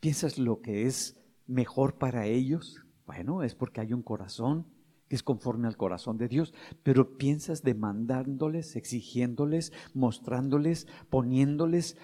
¿Piensas 0.00 0.38
lo 0.38 0.60
que 0.60 0.86
es 0.86 1.20
mejor 1.46 1.98
para 1.98 2.26
ellos? 2.26 2.84
Bueno, 3.06 3.42
es 3.42 3.54
porque 3.54 3.80
hay 3.80 3.92
un 3.92 4.02
corazón 4.02 4.66
es 5.08 5.22
conforme 5.22 5.68
al 5.68 5.76
corazón 5.76 6.18
de 6.18 6.28
Dios, 6.28 6.54
pero 6.82 7.16
piensas 7.16 7.62
demandándoles, 7.62 8.76
exigiéndoles, 8.76 9.72
mostrándoles, 9.92 10.86
poniéndoles 11.10 11.96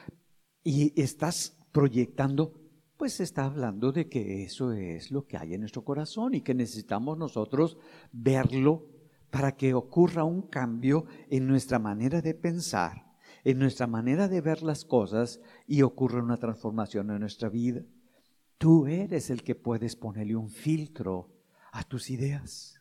y 0.63 1.01
estás 1.01 1.57
proyectando, 1.73 2.53
pues 2.97 3.21
está 3.21 3.47
hablando 3.47 3.93
de 3.93 4.09
que 4.09 4.43
eso 4.43 4.73
es 4.73 5.11
lo 5.11 5.27
que 5.27 5.39
hay 5.39 5.55
en 5.55 5.61
nuestro 5.61 5.85
corazón 5.85 6.35
y 6.35 6.43
que 6.43 6.55
necesitamos 6.55 7.17
nosotros 7.17 7.79
verlo 8.13 8.87
para 9.31 9.57
que 9.57 9.75
ocurra 9.75 10.25
un 10.25 10.43
cambio 10.43 11.07
en 11.29 11.47
nuestra 11.47 11.79
manera 11.79 12.21
de 12.21 12.35
pensar, 12.35 13.07
en 13.45 13.59
nuestra 13.59 13.87
manera 13.87 14.29
de 14.29 14.41
ver 14.41 14.63
las 14.63 14.85
cosas 14.85 15.41
y 15.67 15.83
ocurra 15.83 16.23
una 16.23 16.37
transformación 16.37 17.11
en 17.11 17.21
nuestra 17.21 17.49
vida. 17.49 17.83
Tú 18.59 18.87
eres 18.87 19.31
el 19.31 19.43
que 19.43 19.55
puedes 19.55 19.97
ponerle 19.97 20.37
un 20.37 20.51
filtro 20.51 21.31
a 21.73 21.85
tus 21.85 22.11
ideas. 22.11 22.80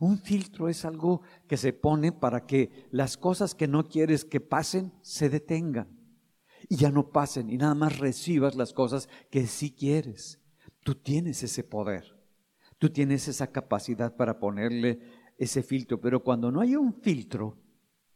Un 0.00 0.18
filtro 0.18 0.70
es 0.70 0.86
algo 0.86 1.20
que 1.46 1.58
se 1.58 1.74
pone 1.74 2.10
para 2.10 2.46
que 2.46 2.88
las 2.90 3.18
cosas 3.18 3.54
que 3.54 3.68
no 3.68 3.86
quieres 3.86 4.24
que 4.24 4.40
pasen 4.40 4.92
se 5.02 5.28
detengan 5.28 6.00
y 6.70 6.76
ya 6.76 6.90
no 6.90 7.10
pasen 7.10 7.50
y 7.50 7.58
nada 7.58 7.74
más 7.74 7.98
recibas 7.98 8.56
las 8.56 8.72
cosas 8.72 9.10
que 9.30 9.46
sí 9.46 9.70
quieres. 9.70 10.40
Tú 10.82 10.94
tienes 10.94 11.42
ese 11.42 11.64
poder, 11.64 12.18
tú 12.78 12.88
tienes 12.88 13.28
esa 13.28 13.48
capacidad 13.52 14.16
para 14.16 14.40
ponerle 14.40 15.00
ese 15.36 15.62
filtro, 15.62 16.00
pero 16.00 16.24
cuando 16.24 16.50
no 16.50 16.62
hay 16.62 16.76
un 16.76 16.94
filtro, 16.94 17.58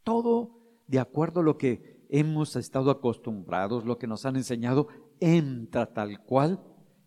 todo 0.03 0.81
de 0.87 0.97
acuerdo 0.97 1.41
a 1.41 1.43
lo 1.43 1.55
que 1.59 2.03
hemos 2.09 2.55
estado 2.55 2.89
acostumbrados, 2.89 3.85
lo 3.85 3.99
que 3.99 4.07
nos 4.07 4.25
han 4.25 4.37
enseñado, 4.37 4.87
entra 5.19 5.93
tal 5.93 6.23
cual 6.23 6.63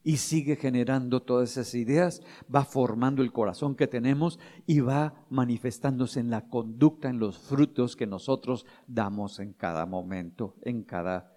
y 0.08 0.16
sigue 0.16 0.56
generando 0.56 1.20
todas 1.20 1.50
esas 1.50 1.74
ideas, 1.74 2.22
va 2.52 2.64
formando 2.64 3.20
el 3.20 3.30
corazón 3.30 3.74
que 3.74 3.86
tenemos 3.86 4.40
y 4.66 4.80
va 4.80 5.26
manifestándose 5.28 6.18
en 6.18 6.30
la 6.30 6.48
conducta, 6.48 7.10
en 7.10 7.18
los 7.18 7.36
frutos 7.36 7.94
que 7.94 8.06
nosotros 8.06 8.64
damos 8.86 9.38
en 9.38 9.52
cada 9.52 9.84
momento, 9.84 10.56
en 10.62 10.82
cada 10.82 11.36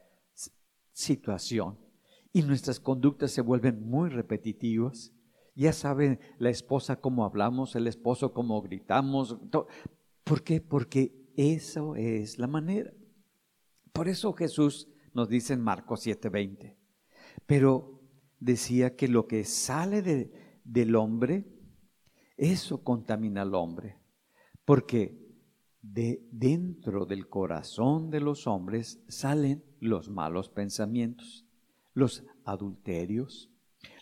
situación. 0.93 1.79
Y 2.31 2.43
nuestras 2.43 2.79
conductas 2.79 3.31
se 3.31 3.41
vuelven 3.41 3.85
muy 3.85 4.09
repetitivas. 4.09 5.11
Ya 5.53 5.73
sabe 5.73 6.21
la 6.39 6.49
esposa 6.49 7.01
cómo 7.01 7.25
hablamos, 7.25 7.75
el 7.75 7.87
esposo 7.87 8.31
cómo 8.31 8.61
gritamos. 8.61 9.37
¿Por 10.23 10.43
qué? 10.43 10.61
Porque 10.61 11.29
eso 11.35 11.97
es 11.97 12.39
la 12.39 12.47
manera. 12.47 12.93
Por 13.91 14.07
eso 14.07 14.31
Jesús 14.31 14.87
nos 15.13 15.27
dice 15.27 15.51
en 15.55 15.59
Marcos 15.59 16.05
7:20. 16.05 16.77
Pero 17.45 18.00
decía 18.41 18.95
que 18.97 19.07
lo 19.07 19.27
que 19.27 19.45
sale 19.45 20.29
del 20.65 20.95
hombre, 20.97 21.47
eso 22.35 22.83
contamina 22.83 23.43
al 23.43 23.55
hombre. 23.55 23.99
Porque 24.65 25.17
de 25.81 26.27
dentro 26.31 27.05
del 27.05 27.29
corazón 27.29 28.09
de 28.09 28.19
los 28.19 28.47
hombres 28.47 29.01
salen 29.07 29.63
los 29.79 30.09
malos 30.09 30.49
pensamientos, 30.49 31.45
los 31.93 32.23
adulterios, 32.43 33.49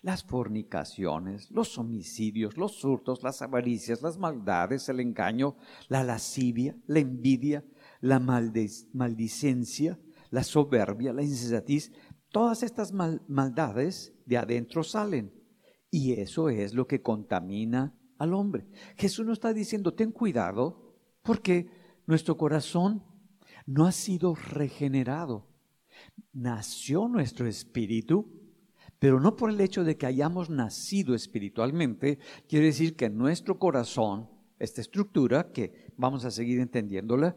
las 0.02 0.24
fornicaciones, 0.24 1.52
los 1.52 1.78
homicidios, 1.78 2.58
los 2.58 2.84
hurtos, 2.84 3.24
las 3.24 3.42
avaricias, 3.42 4.02
las 4.02 4.18
maldades, 4.18 4.88
el 4.90 5.00
engaño, 5.00 5.58
la 5.88 6.04
lascivia, 6.04 6.78
la 6.88 7.00
envidia, 7.00 7.66
la 8.02 8.20
maldicencia, 8.20 10.00
la 10.32 10.44
soberbia, 10.44 11.12
la 11.14 11.24
insensatez, 11.24 11.92
Todas 12.32 12.62
estas 12.62 12.94
maldades 12.94 14.14
de 14.30 14.38
adentro 14.38 14.84
salen 14.84 15.34
y 15.90 16.14
eso 16.14 16.50
es 16.50 16.76
lo 16.76 16.86
que 16.86 17.02
contamina 17.02 17.96
al 18.20 18.36
hombre. 18.36 18.68
Jesús 18.96 19.26
nos 19.26 19.40
está 19.40 19.54
diciendo, 19.54 19.96
ten 19.96 20.12
cuidado 20.12 20.96
porque 21.24 21.68
nuestro 22.06 22.38
corazón 22.38 23.04
no 23.66 23.88
ha 23.88 23.92
sido 23.92 24.36
regenerado. 24.36 25.48
Nació 26.32 27.08
nuestro 27.08 27.48
espíritu, 27.48 28.32
pero 29.00 29.20
no 29.20 29.36
por 29.36 29.50
el 29.50 29.60
hecho 29.62 29.84
de 29.84 29.98
que 29.98 30.06
hayamos 30.06 30.52
nacido 30.52 31.16
espiritualmente, 31.16 32.20
quiere 32.48 32.68
decir 32.68 32.96
que 32.96 33.10
nuestro 33.10 33.58
corazón, 33.58 34.30
esta 34.60 34.82
estructura, 34.82 35.52
que 35.52 35.92
vamos 35.98 36.24
a 36.24 36.32
seguir 36.32 36.60
entendiéndola, 36.60 37.36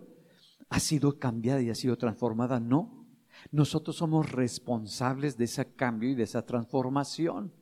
ha 0.69 0.79
sido 0.79 1.19
cambiada 1.19 1.63
y 1.63 1.71
ha 1.71 1.75
sido 1.75 1.97
transformada. 1.97 2.61
No, 2.61 3.02
nosotros 3.51 3.97
somos 3.97 4.31
responsables 4.33 5.37
de 5.37 5.45
ese 5.45 5.73
cambio 5.75 6.11
y 6.11 6.15
de 6.15 6.25
esa 6.25 6.45
transformación. 6.45 7.53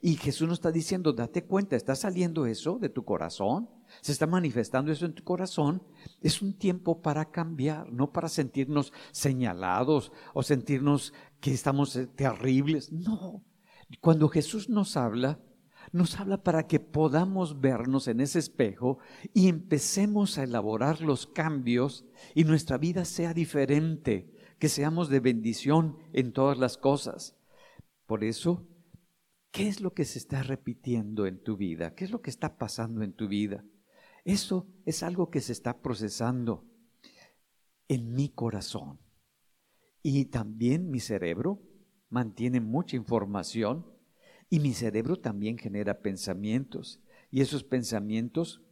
Y 0.00 0.16
Jesús 0.16 0.48
nos 0.48 0.58
está 0.58 0.72
diciendo, 0.72 1.12
date 1.12 1.44
cuenta, 1.44 1.76
está 1.76 1.94
saliendo 1.94 2.46
eso 2.46 2.78
de 2.78 2.88
tu 2.88 3.04
corazón, 3.04 3.68
se 4.00 4.12
está 4.12 4.26
manifestando 4.26 4.90
eso 4.90 5.06
en 5.06 5.14
tu 5.14 5.22
corazón. 5.22 5.82
Es 6.20 6.42
un 6.42 6.54
tiempo 6.54 7.02
para 7.02 7.30
cambiar, 7.30 7.92
no 7.92 8.12
para 8.12 8.28
sentirnos 8.28 8.92
señalados 9.12 10.12
o 10.34 10.42
sentirnos 10.42 11.12
que 11.40 11.52
estamos 11.52 11.94
eh, 11.96 12.06
terribles. 12.06 12.92
No, 12.92 13.44
cuando 14.00 14.28
Jesús 14.28 14.68
nos 14.68 14.96
habla, 14.96 15.38
nos 15.92 16.18
habla 16.18 16.42
para 16.42 16.66
que 16.66 16.80
podamos 16.80 17.60
vernos 17.60 18.08
en 18.08 18.20
ese 18.20 18.38
espejo 18.38 18.98
y 19.32 19.48
empecemos 19.48 20.36
a 20.36 20.42
elaborar 20.42 21.00
los 21.00 21.26
cambios 21.26 22.04
y 22.34 22.44
nuestra 22.44 22.76
vida 22.76 23.04
sea 23.04 23.32
diferente, 23.32 24.32
que 24.58 24.68
seamos 24.68 25.08
de 25.08 25.20
bendición 25.20 25.98
en 26.12 26.32
todas 26.32 26.58
las 26.58 26.78
cosas. 26.78 27.36
Por 28.06 28.24
eso, 28.24 28.66
¿qué 29.50 29.68
es 29.68 29.80
lo 29.80 29.92
que 29.92 30.04
se 30.04 30.18
está 30.18 30.42
repitiendo 30.42 31.26
en 31.26 31.42
tu 31.42 31.56
vida? 31.56 31.94
¿Qué 31.94 32.04
es 32.04 32.10
lo 32.10 32.22
que 32.22 32.30
está 32.30 32.56
pasando 32.56 33.02
en 33.02 33.12
tu 33.12 33.28
vida? 33.28 33.64
Eso 34.24 34.66
es 34.84 35.02
algo 35.02 35.30
que 35.30 35.40
se 35.40 35.52
está 35.52 35.80
procesando 35.80 36.64
en 37.88 38.14
mi 38.14 38.28
corazón. 38.28 38.98
Y 40.02 40.26
también 40.26 40.90
mi 40.90 41.00
cerebro 41.00 41.62
mantiene 42.08 42.60
mucha 42.60 42.96
información 42.96 43.86
y 44.48 44.60
mi 44.60 44.72
cerebro 44.72 45.16
también 45.20 45.58
genera 45.58 46.00
pensamientos. 46.00 47.02
Y 47.30 47.40
esos 47.40 47.64
pensamientos, 47.64 48.62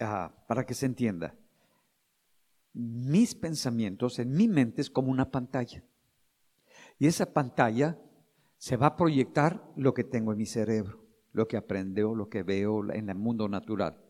ah, 0.00 0.44
para 0.48 0.64
que 0.64 0.74
se 0.74 0.86
entienda, 0.86 1.37
mis 2.78 3.34
pensamientos 3.34 4.20
en 4.20 4.30
mi 4.30 4.46
mente 4.46 4.80
es 4.80 4.88
como 4.88 5.10
una 5.10 5.32
pantalla. 5.32 5.82
Y 6.96 7.08
esa 7.08 7.32
pantalla 7.32 7.98
se 8.56 8.76
va 8.76 8.86
a 8.86 8.96
proyectar 8.96 9.68
lo 9.76 9.94
que 9.94 10.04
tengo 10.04 10.30
en 10.30 10.38
mi 10.38 10.46
cerebro, 10.46 11.04
lo 11.32 11.48
que 11.48 11.56
aprendo, 11.56 12.14
lo 12.14 12.28
que 12.28 12.44
veo 12.44 12.88
en 12.92 13.08
el 13.08 13.16
mundo 13.16 13.48
natural. 13.48 14.00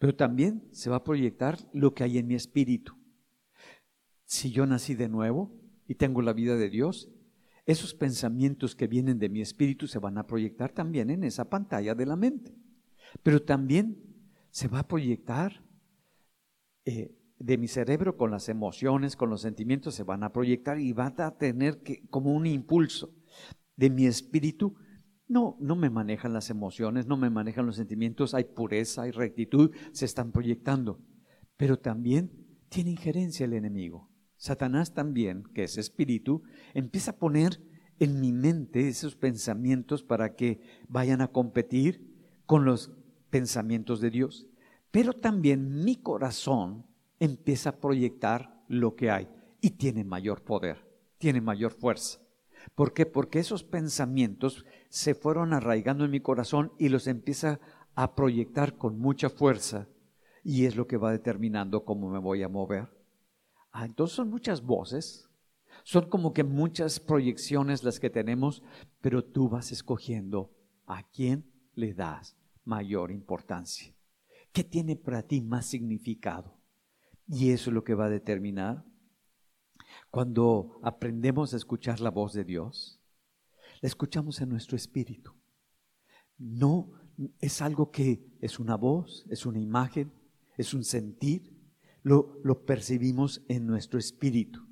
Pero 0.00 0.16
también 0.16 0.68
se 0.72 0.90
va 0.90 0.96
a 0.96 1.04
proyectar 1.04 1.58
lo 1.72 1.94
que 1.94 2.02
hay 2.02 2.18
en 2.18 2.26
mi 2.26 2.34
espíritu. 2.34 2.96
Si 4.24 4.50
yo 4.50 4.66
nací 4.66 4.96
de 4.96 5.08
nuevo 5.08 5.54
y 5.86 5.94
tengo 5.94 6.22
la 6.22 6.32
vida 6.32 6.56
de 6.56 6.70
Dios, 6.70 7.08
esos 7.66 7.94
pensamientos 7.94 8.74
que 8.74 8.88
vienen 8.88 9.20
de 9.20 9.28
mi 9.28 9.40
espíritu 9.40 9.86
se 9.86 10.00
van 10.00 10.18
a 10.18 10.26
proyectar 10.26 10.72
también 10.72 11.08
en 11.10 11.22
esa 11.22 11.48
pantalla 11.48 11.94
de 11.94 12.06
la 12.06 12.16
mente. 12.16 12.52
Pero 13.22 13.42
también 13.42 14.02
se 14.50 14.66
va 14.66 14.80
a 14.80 14.88
proyectar 14.88 15.64
eh, 16.84 17.14
de 17.42 17.58
mi 17.58 17.68
cerebro 17.68 18.16
con 18.16 18.30
las 18.30 18.48
emociones, 18.48 19.16
con 19.16 19.28
los 19.28 19.42
sentimientos, 19.42 19.94
se 19.94 20.04
van 20.04 20.22
a 20.22 20.32
proyectar 20.32 20.78
y 20.78 20.92
van 20.92 21.20
a 21.20 21.36
tener 21.36 21.82
que, 21.82 22.06
como 22.08 22.32
un 22.32 22.46
impulso 22.46 23.12
de 23.76 23.90
mi 23.90 24.06
espíritu. 24.06 24.76
No, 25.26 25.56
no 25.60 25.76
me 25.76 25.90
manejan 25.90 26.32
las 26.32 26.50
emociones, 26.50 27.06
no 27.06 27.16
me 27.16 27.30
manejan 27.30 27.66
los 27.66 27.76
sentimientos, 27.76 28.34
hay 28.34 28.44
pureza, 28.44 29.02
hay 29.02 29.10
rectitud, 29.10 29.74
se 29.92 30.04
están 30.04 30.30
proyectando. 30.30 31.00
Pero 31.56 31.78
también 31.78 32.30
tiene 32.68 32.90
injerencia 32.90 33.44
el 33.44 33.54
enemigo. 33.54 34.10
Satanás 34.36 34.94
también, 34.94 35.44
que 35.54 35.64
es 35.64 35.78
espíritu, 35.78 36.42
empieza 36.74 37.12
a 37.12 37.18
poner 37.18 37.60
en 37.98 38.20
mi 38.20 38.32
mente 38.32 38.88
esos 38.88 39.16
pensamientos 39.16 40.02
para 40.02 40.34
que 40.34 40.60
vayan 40.88 41.20
a 41.20 41.28
competir 41.28 42.12
con 42.46 42.64
los 42.64 42.92
pensamientos 43.30 44.00
de 44.00 44.10
Dios. 44.10 44.46
Pero 44.90 45.12
también 45.12 45.84
mi 45.84 45.96
corazón 45.96 46.86
empieza 47.22 47.70
a 47.70 47.76
proyectar 47.76 48.64
lo 48.66 48.96
que 48.96 49.08
hay 49.08 49.28
y 49.60 49.70
tiene 49.70 50.02
mayor 50.02 50.42
poder, 50.42 50.84
tiene 51.18 51.40
mayor 51.40 51.70
fuerza. 51.70 52.18
¿Por 52.74 52.92
qué? 52.92 53.06
Porque 53.06 53.38
esos 53.38 53.62
pensamientos 53.62 54.64
se 54.88 55.14
fueron 55.14 55.52
arraigando 55.52 56.04
en 56.04 56.10
mi 56.10 56.18
corazón 56.18 56.72
y 56.80 56.88
los 56.88 57.06
empieza 57.06 57.60
a 57.94 58.16
proyectar 58.16 58.76
con 58.76 58.98
mucha 58.98 59.30
fuerza 59.30 59.86
y 60.42 60.64
es 60.64 60.74
lo 60.74 60.88
que 60.88 60.96
va 60.96 61.12
determinando 61.12 61.84
cómo 61.84 62.10
me 62.10 62.18
voy 62.18 62.42
a 62.42 62.48
mover. 62.48 62.88
Ah, 63.70 63.84
entonces 63.84 64.16
son 64.16 64.28
muchas 64.28 64.60
voces, 64.60 65.30
son 65.84 66.08
como 66.08 66.32
que 66.32 66.42
muchas 66.42 66.98
proyecciones 66.98 67.84
las 67.84 68.00
que 68.00 68.10
tenemos, 68.10 68.64
pero 69.00 69.24
tú 69.24 69.48
vas 69.48 69.70
escogiendo 69.70 70.50
a 70.86 71.04
quién 71.04 71.48
le 71.76 71.94
das 71.94 72.36
mayor 72.64 73.12
importancia. 73.12 73.94
¿Qué 74.52 74.64
tiene 74.64 74.96
para 74.96 75.22
ti 75.22 75.40
más 75.40 75.66
significado? 75.66 76.61
Y 77.26 77.50
eso 77.50 77.70
es 77.70 77.74
lo 77.74 77.84
que 77.84 77.94
va 77.94 78.06
a 78.06 78.10
determinar 78.10 78.84
cuando 80.10 80.80
aprendemos 80.82 81.54
a 81.54 81.56
escuchar 81.56 82.00
la 82.00 82.10
voz 82.10 82.32
de 82.32 82.44
Dios. 82.44 83.00
La 83.80 83.86
escuchamos 83.86 84.40
en 84.40 84.50
nuestro 84.50 84.76
espíritu. 84.76 85.32
No 86.38 86.90
es 87.40 87.62
algo 87.62 87.90
que 87.90 88.36
es 88.40 88.58
una 88.58 88.76
voz, 88.76 89.26
es 89.30 89.46
una 89.46 89.58
imagen, 89.58 90.12
es 90.56 90.74
un 90.74 90.84
sentir, 90.84 91.52
lo, 92.02 92.64
percibimos 92.66 93.44
en 93.48 93.66
nuestro 93.66 93.98
espíritu. 93.98 94.66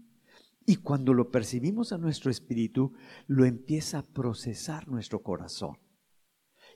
Y 0.67 0.77
cuando 0.77 1.15
lo 1.15 1.31
percibimos 1.31 1.93
en 1.93 2.01
nuestro 2.01 2.31
espíritu, 2.31 2.93
lo 3.27 3.45
empieza 3.45 3.99
a 3.99 4.07
procesar 4.07 4.89
nuestro 4.89 5.23
corazón. 5.23 5.79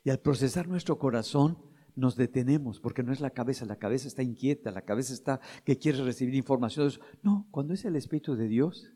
Y 0.02 0.10
al 0.10 0.20
procesar 0.20 0.68
nuestro 0.68 0.98
corazón, 0.98 1.58
nos 1.96 2.16
detenemos, 2.16 2.80
porque 2.80 3.02
no 3.02 3.12
es 3.12 3.20
la 3.20 3.30
cabeza, 3.30 3.64
la 3.64 3.76
cabeza 3.76 4.08
está 4.08 4.22
inquieta, 4.22 4.70
la 4.70 4.82
cabeza 4.82 5.12
está 5.12 5.40
que 5.64 5.78
quiere 5.78 6.02
recibir 6.02 6.34
información. 6.34 6.90
No, 7.22 7.46
cuando 7.50 7.74
es 7.74 7.84
el 7.84 7.96
Espíritu 7.96 8.34
de 8.34 8.48
Dios, 8.48 8.92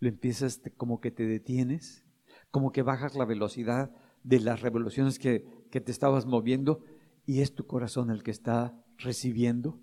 lo 0.00 0.08
empiezas 0.08 0.60
como 0.76 1.00
que 1.00 1.10
te 1.10 1.26
detienes, 1.26 2.04
como 2.50 2.72
que 2.72 2.82
bajas 2.82 3.14
la 3.14 3.24
velocidad 3.24 3.90
de 4.22 4.40
las 4.40 4.60
revoluciones 4.60 5.18
que, 5.18 5.46
que 5.70 5.80
te 5.80 5.92
estabas 5.92 6.26
moviendo 6.26 6.84
y 7.24 7.40
es 7.40 7.54
tu 7.54 7.66
corazón 7.66 8.10
el 8.10 8.22
que 8.22 8.30
está 8.30 8.84
recibiendo 8.98 9.80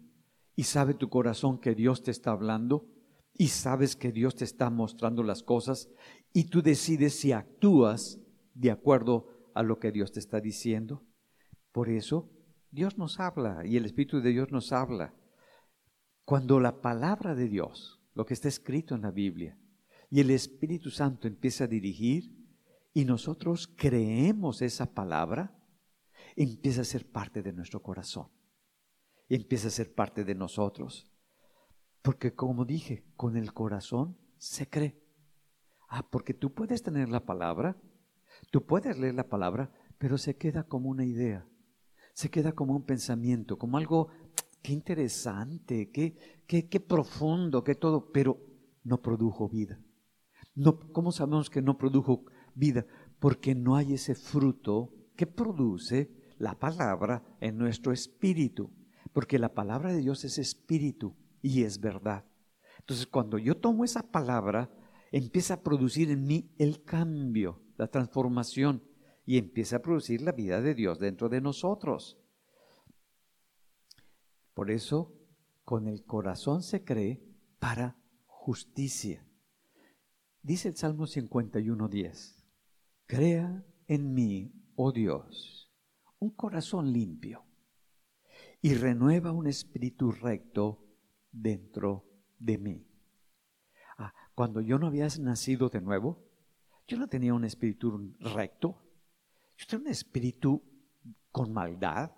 y 0.56 0.64
sabe 0.64 0.94
tu 0.94 1.10
corazón 1.10 1.60
que 1.60 1.76
Dios 1.76 2.04
te 2.04 2.12
está 2.12 2.32
hablando 2.32 2.88
y 3.36 3.48
sabes 3.48 3.96
que 3.96 4.12
Dios 4.12 4.36
te 4.36 4.44
está 4.44 4.70
mostrando 4.70 5.24
las 5.24 5.44
cosas 5.44 5.90
y 6.32 6.46
tú 6.46 6.62
decides 6.62 7.20
si 7.20 7.32
actúas 7.32 8.20
de 8.54 8.72
acuerdo 8.72 9.28
a 9.56 9.64
lo 9.64 9.80
que 9.80 9.92
Dios 9.92 10.12
te 10.12 10.20
está 10.20 10.40
diciendo. 10.40 11.04
Por 11.74 11.90
eso 11.90 12.32
Dios 12.72 12.98
nos 12.98 13.20
habla 13.20 13.66
y 13.66 13.76
el 13.76 13.84
Espíritu 13.84 14.22
de 14.22 14.30
Dios 14.30 14.50
nos 14.50 14.72
habla. 14.72 15.14
Cuando 16.24 16.62
la 16.62 16.80
palabra 16.80 17.36
de 17.36 17.50
Dios, 17.50 18.00
lo 18.14 18.26
que 18.26 18.34
está 18.34 18.48
escrito 18.48 18.96
en 18.96 19.02
la 19.02 19.12
Biblia, 19.12 19.58
y 20.10 20.22
el 20.22 20.30
Espíritu 20.30 20.90
Santo 20.90 21.28
empieza 21.28 21.66
a 21.66 21.68
dirigir 21.68 22.32
y 22.94 23.04
nosotros 23.04 23.68
creemos 23.76 24.62
esa 24.62 24.94
palabra, 24.94 25.54
empieza 26.38 26.80
a 26.82 26.86
ser 26.86 27.12
parte 27.12 27.44
de 27.44 27.52
nuestro 27.52 27.82
corazón 27.82 28.30
empieza 29.36 29.68
a 29.68 29.72
ser 29.72 29.94
parte 29.94 30.24
de 30.24 30.36
nosotros. 30.36 31.10
Porque 32.02 32.34
como 32.34 32.66
dije, 32.66 33.06
con 33.16 33.38
el 33.38 33.54
corazón 33.54 34.18
se 34.38 34.70
cree. 34.70 35.02
Ah, 35.88 36.08
porque 36.10 36.34
tú 36.34 36.54
puedes 36.54 36.84
tener 36.84 37.10
la 37.10 37.26
palabra, 37.26 37.78
tú 38.52 38.66
puedes 38.66 38.98
leer 38.98 39.16
la 39.16 39.30
palabra, 39.30 39.72
pero 39.98 40.18
se 40.18 40.36
queda 40.38 40.64
como 40.64 40.90
una 40.90 41.06
idea, 41.06 41.48
se 42.13 42.30
queda 42.30 42.54
como 42.54 42.76
un 42.76 42.86
pensamiento, 42.86 43.58
como 43.58 43.78
algo, 43.78 44.10
qué 44.62 44.73
interesante, 44.73 45.91
qué, 45.91 46.15
qué, 46.47 46.69
qué 46.69 46.80
profundo, 46.80 47.63
qué 47.63 47.76
todo, 47.76 48.12
pero 48.12 48.39
no 48.84 49.02
produjo 49.02 49.49
vida. 49.49 49.80
No, 50.56 50.80
¿Cómo 50.80 51.12
sabemos 51.12 51.49
que 51.49 51.62
no 51.62 51.78
produjo 51.78 52.26
vida? 52.56 52.86
Porque 53.19 53.56
no 53.56 53.76
hay 53.76 53.93
ese 53.93 54.15
fruto 54.15 54.93
que 55.15 55.28
produce 55.28 56.12
la 56.38 56.58
palabra 56.58 57.23
en 57.39 57.58
nuestro 57.58 57.91
espíritu 57.91 58.71
porque 59.13 59.39
la 59.39 59.54
palabra 59.54 59.93
de 59.93 59.99
Dios 59.99 60.26
es 60.26 60.38
espíritu 60.38 61.15
y 61.41 61.63
es 61.63 61.80
verdad. 61.80 62.26
Entonces, 62.80 63.08
cuando 63.08 63.38
yo 63.38 63.56
tomo 63.56 63.86
esa 63.86 64.12
palabra, 64.12 64.69
empieza 65.12 65.54
a 65.54 65.63
producir 65.63 66.10
en 66.10 66.26
mí 66.26 66.52
el 66.58 66.84
cambio, 66.84 67.62
la 67.78 67.88
transformación, 67.88 68.84
y 69.26 69.38
empieza 69.38 69.78
a 69.78 69.82
producir 69.82 70.22
la 70.22 70.32
vida 70.32 70.62
de 70.62 70.76
Dios 70.76 71.00
dentro 71.00 71.30
de 71.30 71.42
nosotros. 71.42 72.18
Por 74.54 74.70
eso, 74.70 75.14
con 75.64 75.88
el 75.88 76.04
corazón 76.06 76.62
se 76.62 76.84
cree 76.84 77.24
para 77.60 77.98
justicia. 78.26 79.26
Dice 80.42 80.68
el 80.68 80.76
Salmo 80.76 81.06
51.10, 81.06 82.44
crea 83.06 83.66
en 83.88 84.14
mí, 84.14 84.52
oh 84.76 84.92
Dios, 84.92 85.72
un 86.20 86.32
corazón 86.32 86.92
limpio 86.92 87.46
y 88.62 88.74
renueva 88.76 89.32
un 89.32 89.48
espíritu 89.48 90.12
recto 90.12 90.86
dentro 91.32 92.06
de 92.40 92.58
mí. 92.58 92.88
Ah, 93.98 94.14
cuando 94.36 94.62
yo 94.62 94.78
no 94.80 94.88
había 94.88 95.08
nacido 95.20 95.70
de 95.70 95.82
nuevo, 95.82 96.24
yo 96.88 96.98
no 96.98 97.08
tenía 97.08 97.34
un 97.34 97.46
espíritu 97.46 98.14
recto, 98.20 98.82
yo 99.63 99.67
tenía 99.67 99.86
un 99.86 99.91
espíritu 99.91 100.62
con 101.32 101.54
maldad, 101.54 102.12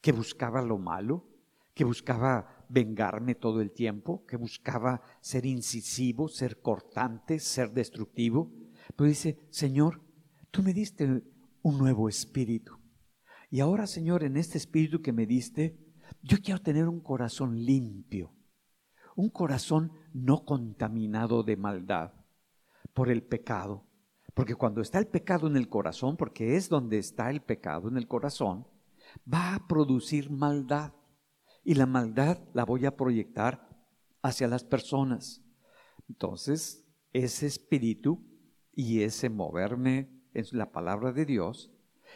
que 0.00 0.12
buscaba 0.12 0.62
lo 0.62 0.78
malo, 0.78 1.28
que 1.74 1.84
buscaba 1.84 2.64
vengarme 2.68 3.34
todo 3.34 3.60
el 3.60 3.72
tiempo, 3.72 4.24
que 4.24 4.36
buscaba 4.36 5.02
ser 5.20 5.44
incisivo, 5.46 6.28
ser 6.28 6.60
cortante, 6.60 7.38
ser 7.38 7.72
destructivo. 7.72 8.52
Pero 8.96 9.08
dice, 9.08 9.48
Señor, 9.50 10.00
tú 10.50 10.62
me 10.62 10.72
diste 10.72 11.22
un 11.62 11.78
nuevo 11.78 12.08
espíritu. 12.08 12.78
Y 13.50 13.60
ahora, 13.60 13.86
Señor, 13.86 14.24
en 14.24 14.36
este 14.36 14.58
espíritu 14.58 15.02
que 15.02 15.12
me 15.12 15.26
diste, 15.26 15.78
yo 16.22 16.38
quiero 16.38 16.60
tener 16.62 16.88
un 16.88 17.00
corazón 17.00 17.64
limpio, 17.64 18.32
un 19.14 19.30
corazón 19.30 19.92
no 20.12 20.44
contaminado 20.44 21.42
de 21.42 21.56
maldad 21.56 22.12
por 22.94 23.10
el 23.10 23.22
pecado, 23.22 23.85
Porque 24.36 24.54
cuando 24.54 24.82
está 24.82 24.98
el 24.98 25.06
pecado 25.06 25.46
en 25.46 25.56
el 25.56 25.70
corazón, 25.70 26.18
porque 26.18 26.56
es 26.56 26.68
donde 26.68 26.98
está 26.98 27.30
el 27.30 27.40
pecado 27.40 27.88
en 27.88 27.96
el 27.96 28.06
corazón, 28.06 28.66
va 29.32 29.54
a 29.54 29.66
producir 29.66 30.30
maldad. 30.30 30.92
Y 31.64 31.72
la 31.72 31.86
maldad 31.86 32.38
la 32.52 32.66
voy 32.66 32.84
a 32.84 32.96
proyectar 32.96 33.66
hacia 34.20 34.46
las 34.46 34.62
personas. 34.62 35.42
Entonces, 36.06 36.86
ese 37.14 37.46
espíritu 37.46 38.22
y 38.72 39.00
ese 39.00 39.30
moverme 39.30 40.10
en 40.34 40.44
la 40.52 40.70
palabra 40.70 41.12
de 41.12 41.24
Dios, 41.24 41.72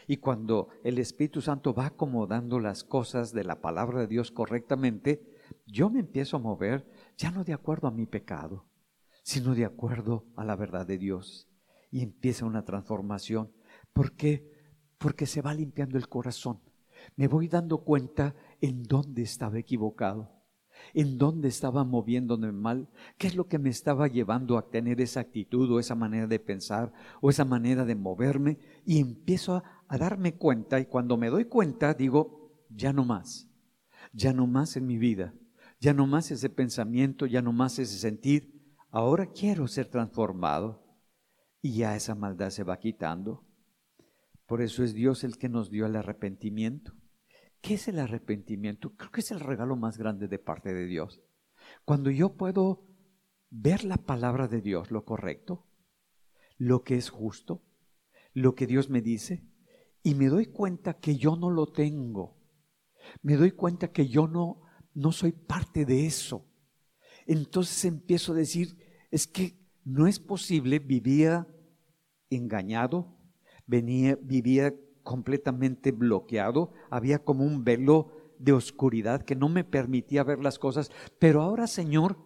y 0.06 0.18
cuando 0.18 0.68
el 0.84 0.98
Espíritu 0.98 1.40
Santo 1.40 1.72
va 1.72 1.86
acomodando 1.86 2.60
las 2.60 2.84
cosas 2.84 3.32
de 3.32 3.44
la 3.44 3.62
palabra 3.62 4.00
de 4.00 4.08
Dios 4.08 4.30
correctamente, 4.30 5.38
yo 5.66 5.88
me 5.88 6.00
empiezo 6.00 6.36
a 6.36 6.40
mover 6.40 6.86
ya 7.16 7.30
no 7.30 7.44
de 7.44 7.54
acuerdo 7.54 7.88
a 7.88 7.92
mi 7.92 8.04
pecado, 8.04 8.66
sino 9.22 9.54
de 9.54 9.64
acuerdo 9.64 10.26
a 10.36 10.44
la 10.44 10.54
verdad 10.54 10.86
de 10.86 10.98
Dios. 10.98 11.49
Y 11.90 12.02
empieza 12.02 12.44
una 12.44 12.64
transformación. 12.64 13.52
¿Por 13.92 14.12
qué? 14.12 14.50
Porque 14.98 15.26
se 15.26 15.42
va 15.42 15.54
limpiando 15.54 15.98
el 15.98 16.08
corazón. 16.08 16.60
Me 17.16 17.28
voy 17.28 17.48
dando 17.48 17.78
cuenta 17.78 18.34
en 18.60 18.82
dónde 18.82 19.22
estaba 19.22 19.58
equivocado, 19.58 20.30
en 20.94 21.18
dónde 21.18 21.48
estaba 21.48 21.84
moviéndome 21.84 22.52
mal, 22.52 22.88
qué 23.18 23.26
es 23.26 23.34
lo 23.34 23.48
que 23.48 23.58
me 23.58 23.70
estaba 23.70 24.08
llevando 24.08 24.58
a 24.58 24.70
tener 24.70 25.00
esa 25.00 25.20
actitud 25.20 25.70
o 25.70 25.80
esa 25.80 25.94
manera 25.94 26.26
de 26.26 26.38
pensar 26.38 26.92
o 27.20 27.30
esa 27.30 27.44
manera 27.44 27.84
de 27.84 27.94
moverme 27.94 28.58
y 28.84 29.00
empiezo 29.00 29.56
a, 29.56 29.84
a 29.88 29.98
darme 29.98 30.34
cuenta 30.34 30.80
y 30.80 30.86
cuando 30.86 31.16
me 31.16 31.30
doy 31.30 31.46
cuenta 31.46 31.94
digo, 31.94 32.52
ya 32.68 32.92
no 32.92 33.04
más, 33.04 33.48
ya 34.12 34.32
no 34.32 34.46
más 34.46 34.76
en 34.76 34.86
mi 34.86 34.98
vida, 34.98 35.34
ya 35.80 35.94
no 35.94 36.06
más 36.06 36.30
ese 36.30 36.50
pensamiento, 36.50 37.26
ya 37.26 37.42
no 37.42 37.52
más 37.52 37.78
ese 37.78 37.98
sentir, 37.98 38.76
ahora 38.90 39.26
quiero 39.26 39.66
ser 39.66 39.88
transformado 39.88 40.89
y 41.62 41.76
ya 41.76 41.96
esa 41.96 42.14
maldad 42.14 42.50
se 42.50 42.64
va 42.64 42.78
quitando. 42.78 43.46
Por 44.46 44.62
eso 44.62 44.82
es 44.82 44.94
Dios 44.94 45.24
el 45.24 45.38
que 45.38 45.48
nos 45.48 45.70
dio 45.70 45.86
el 45.86 45.96
arrepentimiento. 45.96 46.92
¿Qué 47.60 47.74
es 47.74 47.88
el 47.88 47.98
arrepentimiento? 47.98 48.96
Creo 48.96 49.10
que 49.10 49.20
es 49.20 49.30
el 49.30 49.40
regalo 49.40 49.76
más 49.76 49.98
grande 49.98 50.28
de 50.28 50.38
parte 50.38 50.72
de 50.72 50.86
Dios. 50.86 51.22
Cuando 51.84 52.10
yo 52.10 52.36
puedo 52.36 52.86
ver 53.50 53.84
la 53.84 53.98
palabra 53.98 54.48
de 54.48 54.60
Dios, 54.60 54.90
lo 54.90 55.04
correcto, 55.04 55.66
lo 56.56 56.82
que 56.82 56.96
es 56.96 57.10
justo, 57.10 57.62
lo 58.32 58.54
que 58.54 58.66
Dios 58.66 58.88
me 58.88 59.02
dice, 59.02 59.46
y 60.02 60.14
me 60.14 60.28
doy 60.28 60.46
cuenta 60.46 60.98
que 60.98 61.16
yo 61.16 61.36
no 61.36 61.50
lo 61.50 61.70
tengo. 61.70 62.38
Me 63.22 63.36
doy 63.36 63.52
cuenta 63.52 63.92
que 63.92 64.08
yo 64.08 64.26
no, 64.26 64.62
no 64.94 65.12
soy 65.12 65.32
parte 65.32 65.84
de 65.84 66.06
eso. 66.06 66.46
Entonces 67.26 67.84
empiezo 67.84 68.32
a 68.32 68.36
decir, 68.36 68.78
es 69.10 69.26
que 69.26 69.59
no 69.84 70.06
es 70.06 70.18
posible, 70.18 70.78
vivía 70.78 71.46
engañado, 72.30 73.16
venía, 73.66 74.18
vivía 74.20 74.74
completamente 75.02 75.92
bloqueado, 75.92 76.72
había 76.90 77.20
como 77.20 77.44
un 77.44 77.64
velo 77.64 78.12
de 78.38 78.52
oscuridad 78.52 79.22
que 79.22 79.36
no 79.36 79.48
me 79.48 79.64
permitía 79.64 80.24
ver 80.24 80.38
las 80.38 80.58
cosas, 80.58 80.90
pero 81.18 81.42
ahora 81.42 81.66
Señor, 81.66 82.18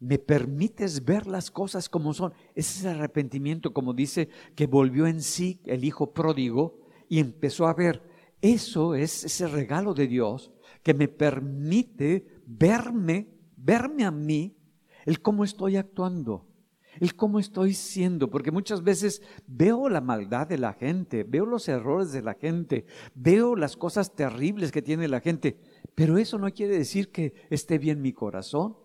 me 0.00 0.18
permites 0.18 1.04
ver 1.04 1.26
las 1.26 1.50
cosas 1.50 1.88
como 1.88 2.14
son. 2.14 2.32
Ese 2.54 2.78
es 2.78 2.84
el 2.84 2.98
arrepentimiento, 2.98 3.74
como 3.74 3.92
dice 3.92 4.30
que 4.56 4.66
volvió 4.66 5.06
en 5.06 5.20
sí 5.20 5.60
el 5.66 5.84
hijo 5.84 6.14
pródigo 6.14 6.80
y 7.08 7.18
empezó 7.18 7.66
a 7.66 7.74
ver. 7.74 8.02
Eso 8.40 8.94
es 8.94 9.24
ese 9.24 9.46
regalo 9.46 9.92
de 9.92 10.06
Dios 10.06 10.50
que 10.82 10.94
me 10.94 11.08
permite 11.08 12.26
verme, 12.46 13.28
verme 13.56 14.04
a 14.04 14.10
mí, 14.10 14.56
el 15.04 15.20
cómo 15.20 15.44
estoy 15.44 15.76
actuando, 15.76 16.48
el 16.98 17.14
cómo 17.14 17.38
estoy 17.38 17.74
siendo, 17.74 18.30
porque 18.30 18.50
muchas 18.50 18.82
veces 18.82 19.22
veo 19.46 19.88
la 19.88 20.00
maldad 20.00 20.46
de 20.46 20.58
la 20.58 20.72
gente, 20.72 21.24
veo 21.24 21.46
los 21.46 21.68
errores 21.68 22.12
de 22.12 22.22
la 22.22 22.34
gente, 22.34 22.86
veo 23.14 23.54
las 23.54 23.76
cosas 23.76 24.14
terribles 24.14 24.72
que 24.72 24.82
tiene 24.82 25.08
la 25.08 25.20
gente, 25.20 25.60
pero 25.94 26.18
eso 26.18 26.38
no 26.38 26.50
quiere 26.50 26.76
decir 26.76 27.10
que 27.10 27.34
esté 27.50 27.78
bien 27.78 28.02
mi 28.02 28.12
corazón, 28.12 28.76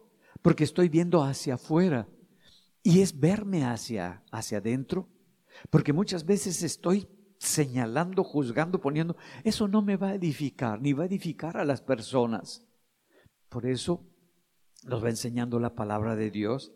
porque 0.41 0.63
estoy 0.63 0.89
viendo 0.89 1.23
hacia 1.23 1.55
afuera 1.55 2.07
y 2.83 3.01
es 3.01 3.19
verme 3.19 3.65
hacia 3.65 4.23
hacia 4.31 4.59
adentro, 4.59 5.09
porque 5.69 5.93
muchas 5.93 6.25
veces 6.25 6.61
estoy 6.61 7.07
señalando, 7.39 8.23
juzgando, 8.23 8.79
poniendo, 8.79 9.15
eso 9.43 9.67
no 9.67 9.81
me 9.81 9.97
va 9.97 10.09
a 10.09 10.15
edificar, 10.15 10.81
ni 10.81 10.93
va 10.93 11.03
a 11.03 11.07
edificar 11.07 11.57
a 11.57 11.65
las 11.65 11.81
personas. 11.81 12.65
Por 13.49 13.65
eso 13.65 14.05
nos 14.83 15.03
va 15.03 15.09
enseñando 15.09 15.59
la 15.59 15.75
palabra 15.75 16.15
de 16.15 16.31
Dios, 16.31 16.73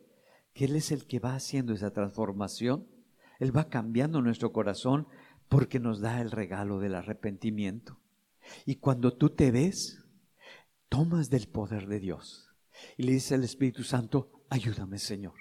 Él 0.65 0.75
es 0.75 0.91
el 0.91 1.05
que 1.05 1.19
va 1.19 1.35
haciendo 1.35 1.73
esa 1.73 1.91
transformación. 1.91 2.87
Él 3.39 3.55
va 3.55 3.69
cambiando 3.69 4.21
nuestro 4.21 4.51
corazón 4.51 5.07
porque 5.47 5.79
nos 5.79 5.99
da 5.99 6.21
el 6.21 6.31
regalo 6.31 6.79
del 6.79 6.95
arrepentimiento. 6.95 7.99
Y 8.65 8.75
cuando 8.75 9.13
tú 9.13 9.29
te 9.29 9.51
ves, 9.51 10.03
tomas 10.89 11.29
del 11.29 11.47
poder 11.47 11.87
de 11.87 11.99
Dios 11.99 12.49
y 12.97 13.03
le 13.03 13.13
dice 13.13 13.35
al 13.35 13.43
Espíritu 13.43 13.83
Santo, 13.83 14.43
ayúdame 14.49 14.99
Señor. 14.99 15.33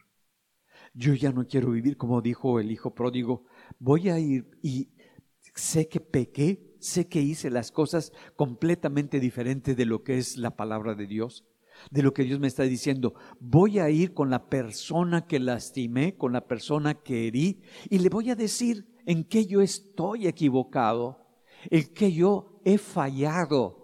Yo 0.94 1.14
ya 1.14 1.32
no 1.32 1.46
quiero 1.46 1.70
vivir 1.70 1.96
como 1.96 2.20
dijo 2.22 2.60
el 2.60 2.70
Hijo 2.70 2.94
pródigo, 2.94 3.44
voy 3.78 4.08
a 4.08 4.18
ir 4.18 4.58
y 4.62 4.90
sé 5.54 5.88
que 5.88 6.00
pequé, 6.00 6.76
sé 6.80 7.08
que 7.08 7.20
hice 7.20 7.50
las 7.50 7.70
cosas 7.70 8.12
completamente 8.36 9.20
diferentes 9.20 9.76
de 9.76 9.84
lo 9.84 10.02
que 10.02 10.18
es 10.18 10.36
la 10.36 10.56
palabra 10.56 10.94
de 10.94 11.06
Dios, 11.06 11.44
de 11.90 12.02
lo 12.02 12.12
que 12.12 12.24
Dios 12.24 12.40
me 12.40 12.46
está 12.46 12.64
diciendo. 12.64 13.14
Voy 13.40 13.78
a 13.78 13.90
ir 13.90 14.14
con 14.14 14.30
la 14.30 14.48
persona 14.48 15.26
que 15.26 15.38
lastimé, 15.38 16.16
con 16.16 16.32
la 16.32 16.46
persona 16.46 16.94
que 16.94 17.26
herí, 17.26 17.60
y 17.90 17.98
le 17.98 18.08
voy 18.08 18.30
a 18.30 18.36
decir 18.36 18.86
en 19.06 19.24
qué 19.24 19.46
yo 19.46 19.60
estoy 19.60 20.26
equivocado, 20.26 21.26
en 21.70 21.92
qué 21.94 22.12
yo 22.12 22.60
he 22.64 22.78
fallado. 22.78 23.78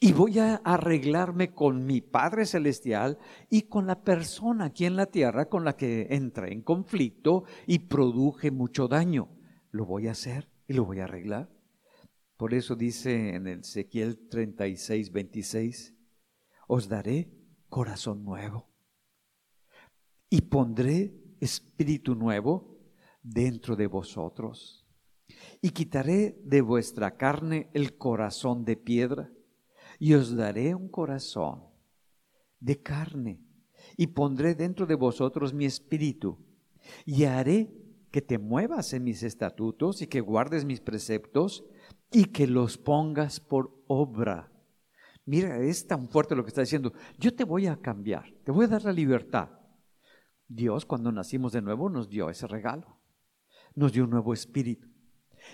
Y 0.00 0.12
voy 0.12 0.40
a 0.40 0.56
arreglarme 0.56 1.54
con 1.54 1.86
mi 1.86 2.00
Padre 2.00 2.44
Celestial 2.44 3.18
y 3.48 3.62
con 3.62 3.86
la 3.86 4.02
persona 4.02 4.64
aquí 4.64 4.84
en 4.84 4.96
la 4.96 5.06
tierra 5.06 5.48
con 5.48 5.64
la 5.64 5.76
que 5.76 6.08
entré 6.10 6.52
en 6.52 6.62
conflicto 6.62 7.44
y 7.68 7.80
produje 7.80 8.50
mucho 8.50 8.88
daño. 8.88 9.28
Lo 9.70 9.86
voy 9.86 10.08
a 10.08 10.12
hacer 10.12 10.48
y 10.66 10.72
lo 10.72 10.84
voy 10.84 10.98
a 10.98 11.04
arreglar. 11.04 11.50
Por 12.36 12.54
eso 12.54 12.74
dice 12.74 13.36
en 13.36 13.46
el 13.46 13.60
Ezequiel 13.60 14.28
36, 14.28 15.12
26, 15.12 15.94
os 16.74 16.88
daré 16.88 17.28
corazón 17.68 18.24
nuevo 18.24 18.66
y 20.30 20.40
pondré 20.40 21.12
espíritu 21.38 22.14
nuevo 22.14 22.78
dentro 23.22 23.76
de 23.76 23.86
vosotros 23.86 24.86
y 25.60 25.68
quitaré 25.68 26.40
de 26.42 26.62
vuestra 26.62 27.18
carne 27.18 27.68
el 27.74 27.98
corazón 27.98 28.64
de 28.64 28.78
piedra 28.78 29.30
y 29.98 30.14
os 30.14 30.34
daré 30.34 30.74
un 30.74 30.88
corazón 30.88 31.62
de 32.58 32.80
carne 32.80 33.44
y 33.98 34.06
pondré 34.06 34.54
dentro 34.54 34.86
de 34.86 34.94
vosotros 34.94 35.52
mi 35.52 35.66
espíritu 35.66 36.38
y 37.04 37.24
haré 37.24 37.70
que 38.10 38.22
te 38.22 38.38
muevas 38.38 38.94
en 38.94 39.04
mis 39.04 39.22
estatutos 39.22 40.00
y 40.00 40.06
que 40.06 40.22
guardes 40.22 40.64
mis 40.64 40.80
preceptos 40.80 41.66
y 42.10 42.24
que 42.24 42.46
los 42.46 42.78
pongas 42.78 43.40
por 43.40 43.78
obra. 43.88 44.51
Mira, 45.24 45.58
es 45.58 45.86
tan 45.86 46.08
fuerte 46.08 46.34
lo 46.34 46.42
que 46.42 46.48
está 46.48 46.62
diciendo. 46.62 46.92
Yo 47.18 47.34
te 47.34 47.44
voy 47.44 47.66
a 47.66 47.76
cambiar, 47.76 48.32
te 48.44 48.50
voy 48.50 48.64
a 48.64 48.68
dar 48.68 48.84
la 48.84 48.92
libertad. 48.92 49.50
Dios 50.48 50.84
cuando 50.84 51.12
nacimos 51.12 51.52
de 51.52 51.62
nuevo 51.62 51.88
nos 51.88 52.08
dio 52.08 52.28
ese 52.28 52.46
regalo, 52.46 53.00
nos 53.74 53.92
dio 53.92 54.04
un 54.04 54.10
nuevo 54.10 54.34
espíritu. 54.34 54.88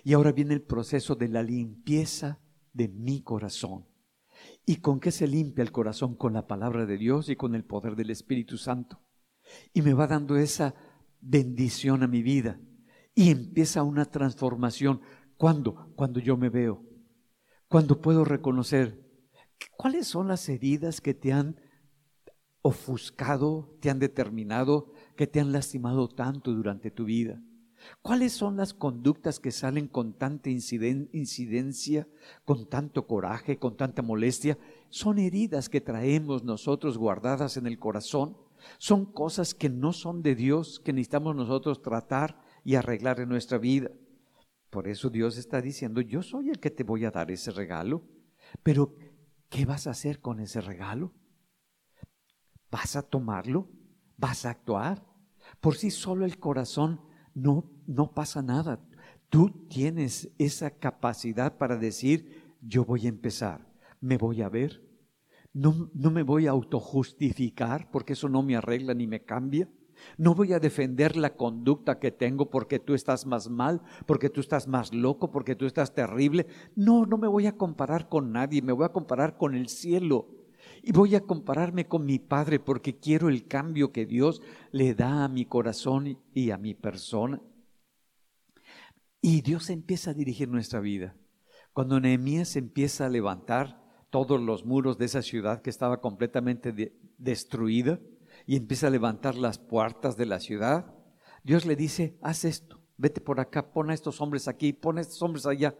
Y 0.04 0.12
ahora 0.12 0.32
viene 0.32 0.54
el 0.54 0.62
proceso 0.62 1.14
de 1.14 1.28
la 1.28 1.42
limpieza 1.42 2.40
de 2.72 2.88
mi 2.88 3.22
corazón. 3.22 3.86
¿Y 4.64 4.76
con 4.76 5.00
qué 5.00 5.10
se 5.10 5.26
limpia 5.26 5.62
el 5.62 5.72
corazón? 5.72 6.14
Con 6.14 6.32
la 6.32 6.46
palabra 6.46 6.86
de 6.86 6.96
Dios 6.96 7.28
y 7.28 7.36
con 7.36 7.54
el 7.54 7.64
poder 7.64 7.96
del 7.96 8.10
Espíritu 8.10 8.56
Santo. 8.56 9.00
Y 9.72 9.82
me 9.82 9.94
va 9.94 10.06
dando 10.06 10.36
esa 10.36 10.74
bendición 11.20 12.02
a 12.02 12.06
mi 12.06 12.22
vida 12.22 12.60
y 13.14 13.30
empieza 13.30 13.82
una 13.82 14.04
transformación. 14.04 15.00
¿Cuándo? 15.36 15.92
Cuando 15.96 16.20
yo 16.20 16.36
me 16.36 16.50
veo. 16.50 16.84
Cuando 17.68 18.00
puedo 18.00 18.24
reconocer 18.24 19.07
cuáles 19.76 20.06
son 20.06 20.28
las 20.28 20.48
heridas 20.48 21.00
que 21.00 21.14
te 21.14 21.32
han 21.32 21.60
ofuscado, 22.62 23.76
te 23.80 23.90
han 23.90 23.98
determinado, 23.98 24.92
que 25.16 25.26
te 25.26 25.40
han 25.40 25.52
lastimado 25.52 26.08
tanto 26.08 26.52
durante 26.52 26.90
tu 26.90 27.04
vida. 27.04 27.42
¿Cuáles 28.02 28.32
son 28.32 28.56
las 28.56 28.74
conductas 28.74 29.38
que 29.38 29.52
salen 29.52 29.86
con 29.86 30.12
tanta 30.12 30.50
incidencia, 30.50 32.08
con 32.44 32.68
tanto 32.68 33.06
coraje, 33.06 33.58
con 33.58 33.76
tanta 33.76 34.02
molestia? 34.02 34.58
Son 34.90 35.18
heridas 35.18 35.68
que 35.68 35.80
traemos 35.80 36.42
nosotros 36.42 36.98
guardadas 36.98 37.56
en 37.56 37.66
el 37.66 37.78
corazón 37.78 38.36
son 38.78 39.06
cosas 39.06 39.54
que 39.54 39.68
no 39.68 39.92
son 39.92 40.22
de 40.22 40.34
Dios, 40.34 40.80
que 40.80 40.92
necesitamos 40.92 41.34
nosotros 41.34 41.82
tratar 41.82 42.40
y 42.64 42.74
arreglar 42.74 43.20
en 43.20 43.28
nuestra 43.28 43.58
vida. 43.58 43.90
Por 44.70 44.88
eso 44.88 45.08
Dios 45.08 45.38
está 45.38 45.60
diciendo, 45.62 46.00
yo 46.00 46.22
soy 46.22 46.50
el 46.50 46.58
que 46.58 46.70
te 46.70 46.84
voy 46.84 47.04
a 47.04 47.10
dar 47.10 47.30
ese 47.30 47.50
regalo, 47.50 48.02
pero 48.62 48.94
¿qué 49.48 49.64
vas 49.64 49.86
a 49.86 49.90
hacer 49.90 50.20
con 50.20 50.40
ese 50.40 50.60
regalo? 50.60 51.12
¿Vas 52.70 52.96
a 52.96 53.02
tomarlo? 53.02 53.68
¿Vas 54.16 54.44
a 54.44 54.50
actuar? 54.50 55.06
Por 55.60 55.76
sí 55.76 55.90
solo 55.90 56.24
el 56.24 56.38
corazón 56.38 57.00
no, 57.34 57.70
no 57.86 58.12
pasa 58.12 58.42
nada. 58.42 58.84
Tú 59.28 59.66
tienes 59.68 60.30
esa 60.38 60.70
capacidad 60.70 61.56
para 61.56 61.76
decir, 61.76 62.56
yo 62.60 62.84
voy 62.84 63.06
a 63.06 63.10
empezar, 63.10 63.72
me 64.00 64.16
voy 64.16 64.42
a 64.42 64.48
ver, 64.48 64.88
no, 65.52 65.90
no 65.94 66.10
me 66.10 66.22
voy 66.22 66.46
a 66.46 66.50
autojustificar 66.50 67.90
porque 67.90 68.12
eso 68.12 68.28
no 68.28 68.42
me 68.42 68.56
arregla 68.56 68.94
ni 68.94 69.06
me 69.06 69.24
cambia. 69.24 69.68
No 70.16 70.34
voy 70.34 70.52
a 70.52 70.60
defender 70.60 71.16
la 71.16 71.36
conducta 71.36 71.98
que 71.98 72.10
tengo 72.10 72.50
porque 72.50 72.78
tú 72.78 72.94
estás 72.94 73.26
más 73.26 73.48
mal, 73.48 73.82
porque 74.06 74.30
tú 74.30 74.40
estás 74.40 74.66
más 74.66 74.92
loco, 74.92 75.30
porque 75.30 75.54
tú 75.54 75.66
estás 75.66 75.94
terrible. 75.94 76.46
No, 76.74 77.06
no 77.06 77.18
me 77.18 77.28
voy 77.28 77.46
a 77.46 77.56
comparar 77.56 78.08
con 78.08 78.32
nadie, 78.32 78.62
me 78.62 78.72
voy 78.72 78.84
a 78.84 78.92
comparar 78.92 79.36
con 79.36 79.54
el 79.54 79.68
cielo. 79.68 80.28
Y 80.82 80.92
voy 80.92 81.14
a 81.14 81.20
compararme 81.20 81.86
con 81.86 82.04
mi 82.04 82.18
Padre 82.18 82.60
porque 82.60 82.98
quiero 82.98 83.28
el 83.28 83.46
cambio 83.46 83.92
que 83.92 84.06
Dios 84.06 84.42
le 84.70 84.94
da 84.94 85.24
a 85.24 85.28
mi 85.28 85.44
corazón 85.44 86.18
y 86.32 86.50
a 86.50 86.58
mi 86.58 86.74
persona. 86.74 87.40
Y 89.20 89.40
Dios 89.42 89.70
empieza 89.70 90.12
a 90.12 90.14
dirigir 90.14 90.48
nuestra 90.48 90.80
vida. 90.80 91.16
Cuando 91.72 92.00
Nehemías 92.00 92.56
empieza 92.56 93.06
a 93.06 93.10
levantar 93.10 93.80
todos 94.10 94.40
los 94.40 94.64
muros 94.64 94.98
de 94.98 95.06
esa 95.06 95.22
ciudad 95.22 95.60
que 95.60 95.70
estaba 95.70 96.00
completamente 96.00 96.92
destruida 97.18 98.00
y 98.48 98.56
empieza 98.56 98.86
a 98.86 98.90
levantar 98.90 99.34
las 99.34 99.58
puertas 99.58 100.16
de 100.16 100.24
la 100.24 100.40
ciudad, 100.40 100.94
Dios 101.44 101.66
le 101.66 101.76
dice, 101.76 102.18
haz 102.22 102.46
esto, 102.46 102.80
vete 102.96 103.20
por 103.20 103.40
acá, 103.40 103.72
pon 103.72 103.90
a 103.90 103.94
estos 103.94 104.22
hombres 104.22 104.48
aquí, 104.48 104.72
pon 104.72 104.96
a 104.96 105.02
estos 105.02 105.20
hombres 105.20 105.44
allá. 105.44 105.76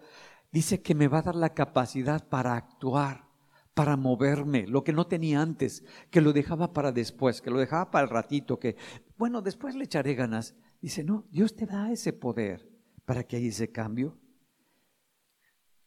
Dice 0.53 0.83
que 0.83 0.95
me 0.95 1.09
va 1.09 1.21
a 1.21 1.23
dar 1.23 1.35
la 1.35 1.55
capacidad 1.55 2.29
para 2.29 2.57
actuar 2.57 3.27
para 3.73 3.97
moverme, 3.97 4.67
lo 4.67 4.85
que 4.85 4.93
no 4.93 5.07
tenía 5.07 5.41
antes, 5.41 5.83
que 6.11 6.21
lo 6.21 6.35
dejaba 6.35 6.75
para 6.75 6.93
después, 6.93 7.41
que 7.41 7.51
lo 7.51 7.59
dejaba 7.59 7.91
para 7.91 8.05
el 8.05 8.11
ratito, 8.11 8.59
que, 8.59 8.77
bueno, 9.17 9.41
después 9.41 9.75
le 9.75 9.85
echaré 9.85 10.15
ganas. 10.15 10.55
Dice, 10.83 11.05
no, 11.05 11.25
Dios 11.31 11.57
te 11.57 11.65
da 11.65 11.91
ese 11.91 12.13
poder 12.13 12.69
para 13.07 13.25
que 13.25 13.37
haya 13.37 13.49
ese 13.49 13.73
cambio. 13.73 14.19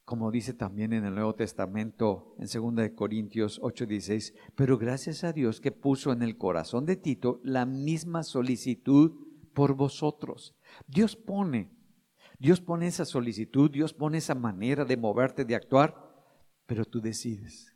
Como 0.06 0.32
dice 0.32 0.54
también 0.54 0.94
en 0.94 1.06
el 1.06 1.16
Nuevo 1.16 1.36
Testamento, 1.36 2.36
en 2.40 2.48
2 2.48 2.76
de 2.76 2.96
Corintios 2.96 3.60
8:16, 3.62 4.34
pero 4.56 4.78
gracias 4.78 5.24
a 5.24 5.32
Dios 5.32 5.62
que 5.62 5.72
puso 5.72 6.12
en 6.12 6.22
el 6.22 6.38
corazón 6.38 6.86
de 6.86 6.96
Tito 6.98 7.40
la 7.44 7.66
misma 7.66 8.24
solicitud 8.24 9.12
por 9.54 9.76
vosotros. 9.76 10.56
Dios 10.88 11.16
pone, 11.16 11.72
Dios 12.40 12.62
pone 12.62 12.88
esa 12.88 13.06
solicitud, 13.06 13.70
Dios 13.70 13.94
pone 13.94 14.18
esa 14.18 14.36
manera 14.36 14.86
de 14.86 14.98
moverte, 14.98 15.46
de 15.46 15.56
actuar, 15.56 15.96
pero 16.66 16.86
tú 16.86 17.00
decides. 17.02 17.76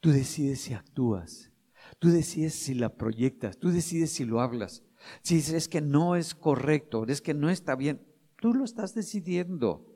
Tú 0.00 0.10
decides 0.10 0.60
si 0.60 0.74
actúas, 0.74 1.52
tú 1.98 2.08
decides 2.08 2.54
si 2.54 2.74
la 2.74 2.96
proyectas, 2.96 3.58
tú 3.58 3.70
decides 3.70 4.10
si 4.10 4.24
lo 4.24 4.40
hablas. 4.40 4.82
Si 5.22 5.36
dices 5.36 5.68
que 5.68 5.80
no 5.80 6.16
es 6.16 6.34
correcto, 6.34 7.04
es 7.06 7.20
que 7.20 7.34
no 7.34 7.50
está 7.50 7.76
bien, 7.76 8.04
tú 8.40 8.54
lo 8.54 8.64
estás 8.64 8.94
decidiendo. 8.94 9.91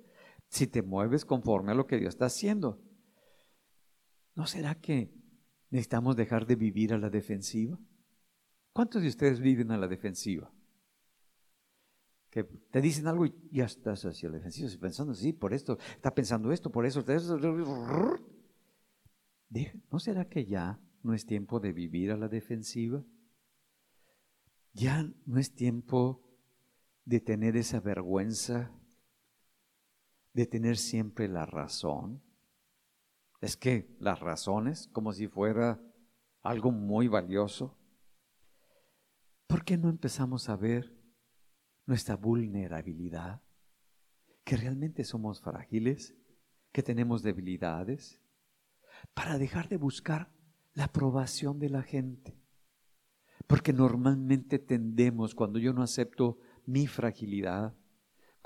Si 0.48 0.66
te 0.66 0.82
mueves 0.82 1.24
conforme 1.24 1.72
a 1.72 1.74
lo 1.74 1.86
que 1.86 1.98
Dios 1.98 2.14
está 2.14 2.26
haciendo. 2.26 2.82
¿No 4.34 4.46
será 4.46 4.74
que 4.76 5.12
necesitamos 5.70 6.16
dejar 6.16 6.46
de 6.46 6.56
vivir 6.56 6.92
a 6.92 6.98
la 6.98 7.10
defensiva? 7.10 7.78
¿Cuántos 8.72 9.02
de 9.02 9.08
ustedes 9.08 9.40
viven 9.40 9.70
a 9.70 9.78
la 9.78 9.88
defensiva? 9.88 10.52
Que 12.30 12.44
te 12.44 12.82
dicen 12.82 13.06
algo 13.06 13.24
y 13.24 13.34
ya 13.50 13.64
estás 13.64 14.04
hacia 14.04 14.28
la 14.28 14.36
defensiva, 14.36 14.68
pensando, 14.78 15.14
sí, 15.14 15.32
por 15.32 15.54
esto, 15.54 15.78
está 15.94 16.14
pensando 16.14 16.52
esto, 16.52 16.70
por 16.70 16.84
eso, 16.84 17.02
¿no 19.90 19.98
será 19.98 20.28
que 20.28 20.44
ya 20.44 20.78
no 21.02 21.14
es 21.14 21.24
tiempo 21.24 21.58
de 21.58 21.72
vivir 21.72 22.10
a 22.12 22.18
la 22.18 22.28
defensiva? 22.28 23.02
Ya 24.74 25.10
no 25.24 25.38
es 25.38 25.54
tiempo 25.54 26.22
de 27.06 27.20
tener 27.20 27.56
esa 27.56 27.80
vergüenza, 27.80 28.70
de 30.36 30.46
tener 30.46 30.76
siempre 30.76 31.28
la 31.28 31.46
razón. 31.46 32.22
Es 33.40 33.56
que 33.56 33.96
las 33.98 34.20
razones, 34.20 34.86
como 34.92 35.14
si 35.14 35.28
fuera 35.28 35.80
algo 36.42 36.70
muy 36.70 37.08
valioso. 37.08 37.78
¿Por 39.46 39.64
qué 39.64 39.78
no 39.78 39.88
empezamos 39.88 40.50
a 40.50 40.56
ver 40.56 40.94
nuestra 41.86 42.16
vulnerabilidad? 42.16 43.40
Que 44.44 44.58
realmente 44.58 45.04
somos 45.04 45.40
frágiles, 45.40 46.14
que 46.70 46.82
tenemos 46.82 47.22
debilidades, 47.22 48.20
para 49.14 49.38
dejar 49.38 49.70
de 49.70 49.78
buscar 49.78 50.30
la 50.74 50.84
aprobación 50.84 51.58
de 51.58 51.70
la 51.70 51.82
gente. 51.82 52.38
Porque 53.46 53.72
normalmente 53.72 54.58
tendemos, 54.58 55.34
cuando 55.34 55.58
yo 55.58 55.72
no 55.72 55.82
acepto 55.82 56.38
mi 56.66 56.86
fragilidad, 56.86 57.74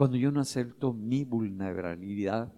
cuando 0.01 0.17
yo 0.17 0.33
no 0.33 0.41
acepto 0.41 0.95
mi 0.95 1.25
vulnerabilidad, 1.25 2.55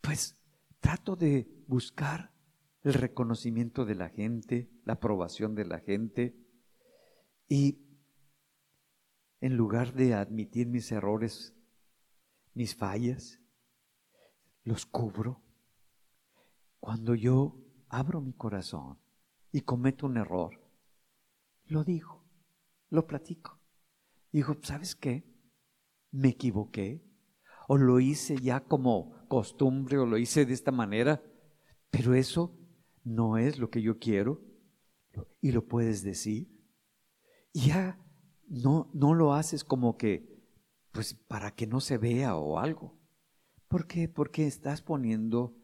pues 0.00 0.34
trato 0.80 1.14
de 1.14 1.48
buscar 1.68 2.34
el 2.82 2.94
reconocimiento 2.94 3.84
de 3.84 3.94
la 3.94 4.08
gente, 4.08 4.68
la 4.84 4.94
aprobación 4.94 5.54
de 5.54 5.64
la 5.64 5.78
gente, 5.78 6.36
y 7.48 7.78
en 9.40 9.56
lugar 9.56 9.94
de 9.94 10.14
admitir 10.14 10.66
mis 10.66 10.90
errores, 10.90 11.54
mis 12.52 12.74
fallas, 12.74 13.38
los 14.64 14.86
cubro 14.86 15.40
cuando 16.80 17.14
yo 17.14 17.62
abro 17.88 18.20
mi 18.20 18.32
corazón 18.32 18.98
y 19.52 19.60
cometo 19.60 20.06
un 20.06 20.16
error, 20.16 20.68
lo 21.66 21.84
digo, 21.84 22.24
lo 22.90 23.06
platico. 23.06 23.60
Digo, 24.32 24.56
¿sabes 24.62 24.96
qué? 24.96 25.32
Me 26.14 26.28
equivoqué. 26.28 27.02
O 27.66 27.76
lo 27.76 27.98
hice 27.98 28.36
ya 28.36 28.60
como 28.60 29.26
costumbre 29.26 29.98
o 29.98 30.06
lo 30.06 30.16
hice 30.16 30.46
de 30.46 30.54
esta 30.54 30.70
manera, 30.70 31.20
pero 31.90 32.14
eso 32.14 32.56
no 33.02 33.36
es 33.36 33.58
lo 33.58 33.68
que 33.68 33.82
yo 33.82 33.98
quiero 33.98 34.40
y 35.40 35.50
lo 35.50 35.66
puedes 35.66 36.04
decir. 36.04 36.48
Y 37.52 37.68
ya 37.68 37.98
no, 38.46 38.90
no 38.94 39.14
lo 39.14 39.34
haces 39.34 39.64
como 39.64 39.96
que, 39.96 40.40
pues 40.92 41.14
para 41.14 41.50
que 41.50 41.66
no 41.66 41.80
se 41.80 41.98
vea 41.98 42.36
o 42.36 42.58
algo. 42.58 42.96
¿Por 43.66 43.88
qué? 43.88 44.08
Porque 44.08 44.46
estás 44.46 44.82
poniendo 44.82 45.56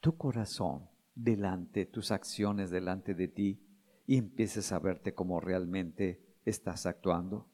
tu 0.00 0.16
corazón 0.16 0.88
delante, 1.14 1.84
tus 1.84 2.12
acciones 2.12 2.70
delante 2.70 3.14
de 3.14 3.28
ti 3.28 3.66
y 4.06 4.16
empieces 4.16 4.72
a 4.72 4.78
verte 4.78 5.14
como 5.14 5.38
realmente 5.38 6.38
estás 6.46 6.86
actuando. 6.86 7.51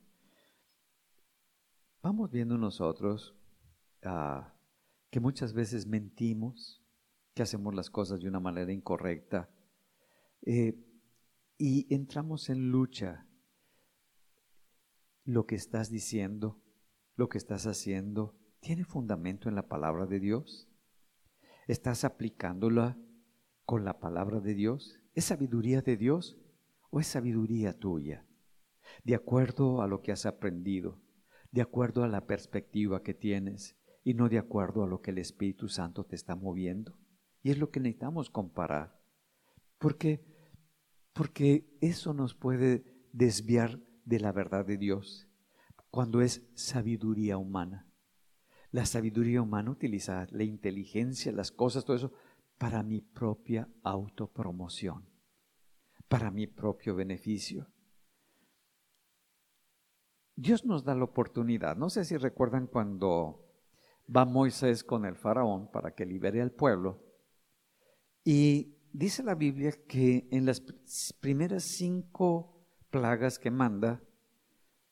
Vamos 2.00 2.30
viendo 2.30 2.56
nosotros 2.56 3.34
ah, 4.04 4.54
que 5.10 5.18
muchas 5.18 5.52
veces 5.52 5.86
mentimos, 5.86 6.84
que 7.34 7.42
hacemos 7.42 7.74
las 7.74 7.90
cosas 7.90 8.20
de 8.20 8.28
una 8.28 8.38
manera 8.38 8.72
incorrecta 8.72 9.50
eh, 10.42 10.78
y 11.56 11.92
entramos 11.92 12.50
en 12.50 12.70
lucha. 12.70 13.26
Lo 15.24 15.44
que 15.46 15.56
estás 15.56 15.90
diciendo, 15.90 16.62
lo 17.16 17.28
que 17.28 17.36
estás 17.36 17.66
haciendo, 17.66 18.38
¿tiene 18.60 18.84
fundamento 18.84 19.48
en 19.48 19.56
la 19.56 19.68
palabra 19.68 20.06
de 20.06 20.20
Dios? 20.20 20.68
¿Estás 21.66 22.04
aplicándola 22.04 22.96
con 23.64 23.84
la 23.84 23.98
palabra 23.98 24.40
de 24.40 24.54
Dios? 24.54 25.00
¿Es 25.14 25.24
sabiduría 25.24 25.82
de 25.82 25.96
Dios 25.96 26.38
o 26.90 27.00
es 27.00 27.08
sabiduría 27.08 27.76
tuya? 27.76 28.24
De 29.04 29.16
acuerdo 29.16 29.82
a 29.82 29.88
lo 29.88 30.00
que 30.00 30.12
has 30.12 30.24
aprendido, 30.24 31.02
de 31.50 31.62
acuerdo 31.62 32.04
a 32.04 32.08
la 32.08 32.26
perspectiva 32.26 33.02
que 33.02 33.14
tienes 33.14 33.76
y 34.04 34.14
no 34.14 34.28
de 34.28 34.38
acuerdo 34.38 34.84
a 34.84 34.86
lo 34.86 35.00
que 35.00 35.10
el 35.10 35.18
Espíritu 35.18 35.68
Santo 35.68 36.04
te 36.04 36.16
está 36.16 36.34
moviendo. 36.34 36.94
Y 37.42 37.50
es 37.50 37.58
lo 37.58 37.70
que 37.70 37.80
necesitamos 37.80 38.30
comparar. 38.30 39.00
Porque 39.78 40.24
porque 41.18 41.76
eso 41.80 42.14
nos 42.14 42.36
puede 42.36 42.84
desviar 43.12 43.80
de 44.04 44.20
la 44.20 44.30
verdad 44.30 44.64
de 44.64 44.76
Dios 44.76 45.28
cuando 45.90 46.20
es 46.20 46.48
sabiduría 46.54 47.38
humana. 47.38 47.90
La 48.70 48.86
sabiduría 48.86 49.42
humana 49.42 49.72
utiliza 49.72 50.28
la 50.30 50.44
inteligencia, 50.44 51.32
las 51.32 51.50
cosas, 51.50 51.84
todo 51.84 51.96
eso, 51.96 52.12
para 52.56 52.84
mi 52.84 53.00
propia 53.00 53.68
autopromoción, 53.82 55.08
para 56.06 56.30
mi 56.30 56.46
propio 56.46 56.94
beneficio. 56.94 57.66
Dios 60.40 60.64
nos 60.64 60.84
da 60.84 60.94
la 60.94 61.02
oportunidad. 61.02 61.76
No 61.76 61.90
sé 61.90 62.04
si 62.04 62.16
recuerdan 62.16 62.68
cuando 62.68 63.44
va 64.08 64.24
Moisés 64.24 64.84
con 64.84 65.04
el 65.04 65.16
faraón 65.16 65.68
para 65.72 65.96
que 65.96 66.06
libere 66.06 66.40
al 66.40 66.52
pueblo. 66.52 67.02
Y 68.22 68.76
dice 68.92 69.24
la 69.24 69.34
Biblia 69.34 69.72
que 69.88 70.28
en 70.30 70.46
las 70.46 70.62
primeras 71.20 71.64
cinco 71.64 72.64
plagas 72.88 73.40
que 73.40 73.50
manda, 73.50 74.00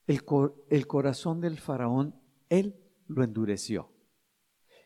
el, 0.08 0.20
el 0.68 0.86
corazón 0.88 1.40
del 1.40 1.60
faraón, 1.60 2.20
él 2.48 2.74
lo 3.06 3.22
endureció. 3.22 3.92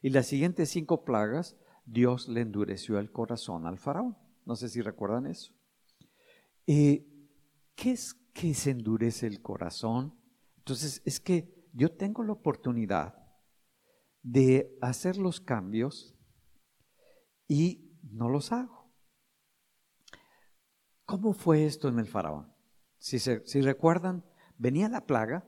Y 0.03 0.11
las 0.11 0.27
siguientes 0.27 0.69
cinco 0.69 1.07
plagas, 1.07 1.57
Dios 1.87 2.29
le 2.29 2.43
endureció 2.43 2.99
el 2.99 3.11
corazón 3.11 3.67
al 3.67 3.79
faraón. 3.79 4.15
No 4.45 4.57
sé 4.57 4.69
si 4.69 4.83
recuerdan 4.83 5.27
eso. 5.27 5.55
¿Qué 6.67 7.07
es 7.77 8.13
que 8.35 8.53
se 8.53 8.73
endurece 8.73 9.27
el 9.27 9.41
corazón? 9.41 10.20
Entonces, 10.71 11.03
es 11.05 11.19
que 11.19 11.53
yo 11.73 11.91
tengo 11.97 12.23
la 12.23 12.31
oportunidad 12.31 13.17
de 14.23 14.79
hacer 14.81 15.17
los 15.17 15.41
cambios 15.41 16.17
y 17.49 17.99
no 18.05 18.29
los 18.29 18.53
hago. 18.53 18.89
¿Cómo 21.05 21.33
fue 21.33 21.67
esto 21.67 21.89
en 21.89 21.99
el 21.99 22.07
faraón? 22.07 22.55
Si, 22.99 23.19
si 23.19 23.61
recuerdan, 23.63 24.25
venía 24.59 24.89
la 24.89 25.07
plaga, 25.07 25.45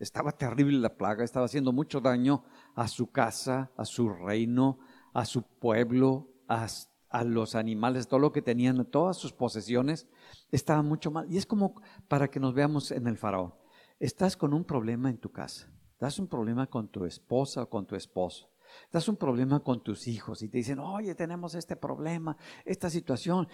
estaba 0.00 0.32
terrible 0.32 0.80
la 0.80 0.96
plaga, 0.96 1.22
estaba 1.22 1.46
haciendo 1.46 1.72
mucho 1.72 2.00
daño 2.00 2.44
a 2.74 2.88
su 2.88 3.12
casa, 3.12 3.70
a 3.76 3.84
su 3.84 4.08
reino, 4.08 4.80
a 5.14 5.24
su 5.24 5.44
pueblo, 5.60 6.32
a, 6.48 6.66
a 7.10 7.22
los 7.22 7.54
animales, 7.54 8.08
todo 8.08 8.18
lo 8.18 8.32
que 8.32 8.42
tenían, 8.42 8.84
todas 8.86 9.18
sus 9.18 9.32
posesiones, 9.32 10.08
estaba 10.50 10.82
mucho 10.82 11.12
mal. 11.12 11.32
Y 11.32 11.36
es 11.36 11.46
como 11.46 11.80
para 12.08 12.28
que 12.28 12.40
nos 12.40 12.54
veamos 12.54 12.90
en 12.90 13.06
el 13.06 13.16
faraón. 13.16 13.54
Estás 13.98 14.36
con 14.36 14.54
un 14.54 14.64
problema 14.64 15.10
en 15.10 15.18
tu 15.18 15.32
casa, 15.32 15.72
das 15.98 16.18
un 16.18 16.28
problema 16.28 16.68
con 16.68 16.88
tu 16.88 17.04
esposa 17.04 17.62
o 17.62 17.68
con 17.68 17.86
tu 17.86 17.96
esposo, 17.96 18.48
das 18.92 19.08
un 19.08 19.16
problema 19.16 19.60
con 19.60 19.82
tus 19.82 20.06
hijos 20.06 20.42
y 20.42 20.48
te 20.48 20.58
dicen, 20.58 20.78
oye, 20.78 21.14
tenemos 21.14 21.54
este 21.54 21.74
problema, 21.74 22.36
esta 22.64 22.90
situación, 22.90 23.48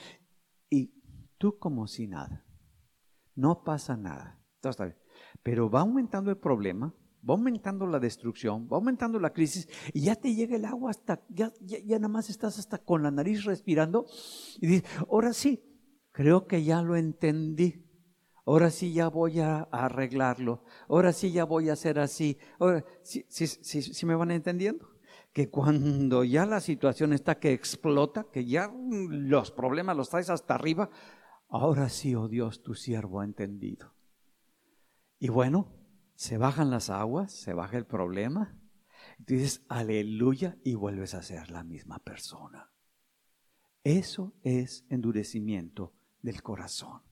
y 0.69 0.93
tú 1.39 1.59
como 1.59 1.87
si 1.87 2.07
nada, 2.07 2.45
no 3.35 3.65
pasa 3.65 3.97
nada. 3.97 4.41
Pero 5.43 5.71
va 5.71 5.81
aumentando 5.81 6.31
el 6.31 6.39
problema, 6.39 6.95
va 7.29 7.35
aumentando 7.35 7.87
la 7.87 7.99
destrucción, 7.99 8.69
va 8.71 8.77
aumentando 8.77 9.19
la 9.19 9.33
crisis 9.33 9.69
y 9.93 10.03
ya 10.03 10.17
te 10.17 10.35
llega 10.35 10.57
el 10.57 10.65
agua 10.65 10.91
hasta, 10.91 11.23
ya, 11.29 11.53
ya, 11.61 11.99
nada 11.99 12.09
más 12.09 12.31
estás 12.31 12.59
hasta 12.59 12.79
con 12.79 13.03
la 13.03 13.11
nariz 13.11 13.45
respirando 13.45 14.07
y 14.61 14.67
dices, 14.67 14.91
ahora 15.09 15.33
sí, 15.33 15.63
creo 16.13 16.47
que 16.47 16.65
ya 16.65 16.83
lo 16.83 16.97
entendí. 16.97 17.84
Ahora 18.47 18.71
sí 18.71 18.93
ya 18.93 19.09
voy 19.09 19.41
a 19.41 19.63
arreglarlo. 19.63 20.65
Ahora 20.89 21.13
sí 21.13 21.33
ya 21.33 21.45
voy 21.45 21.71
a 21.71 21.73
hacer 21.73 21.99
así. 21.99 22.39
Ahora, 22.59 22.85
sí, 23.03 24.07
me 24.07 24.15
van 24.15 24.31
entendiendo? 24.31 24.89
Que 25.33 25.49
cuando 25.51 26.25
ya 26.25 26.45
la 26.45 26.61
situación 26.61 27.13
está 27.13 27.39
que 27.39 27.53
explota, 27.53 28.27
que 28.31 28.45
ya 28.45 28.71
los 29.09 29.51
problemas 29.51 29.97
los 29.97 30.11
traes 30.11 30.31
hasta 30.31 30.55
arriba, 30.55 30.91
ahora 31.49 31.89
sí, 31.89 32.15
oh 32.15 32.29
Dios, 32.29 32.63
tu 32.63 32.75
siervo 32.75 33.21
ha 33.21 33.25
entendido. 33.25 33.95
Y 35.19 35.29
bueno, 35.29 35.73
se 36.15 36.37
bajan 36.37 36.71
las 36.71 36.91
aguas, 36.91 37.33
se 37.33 37.55
baja 37.55 37.79
el 37.79 37.87
problema. 37.87 38.59
Y 39.19 39.25
dices, 39.25 39.65
aleluya, 39.69 40.59
y 40.63 40.75
vuelves 40.75 41.15
a 41.15 41.23
ser 41.23 41.51
la 41.51 41.65
misma 41.65 41.99
persona. 41.99 42.71
Eso 43.83 44.35
es 44.43 44.85
endurecimiento 44.91 45.95
del 46.21 46.43
corazón. 46.43 47.03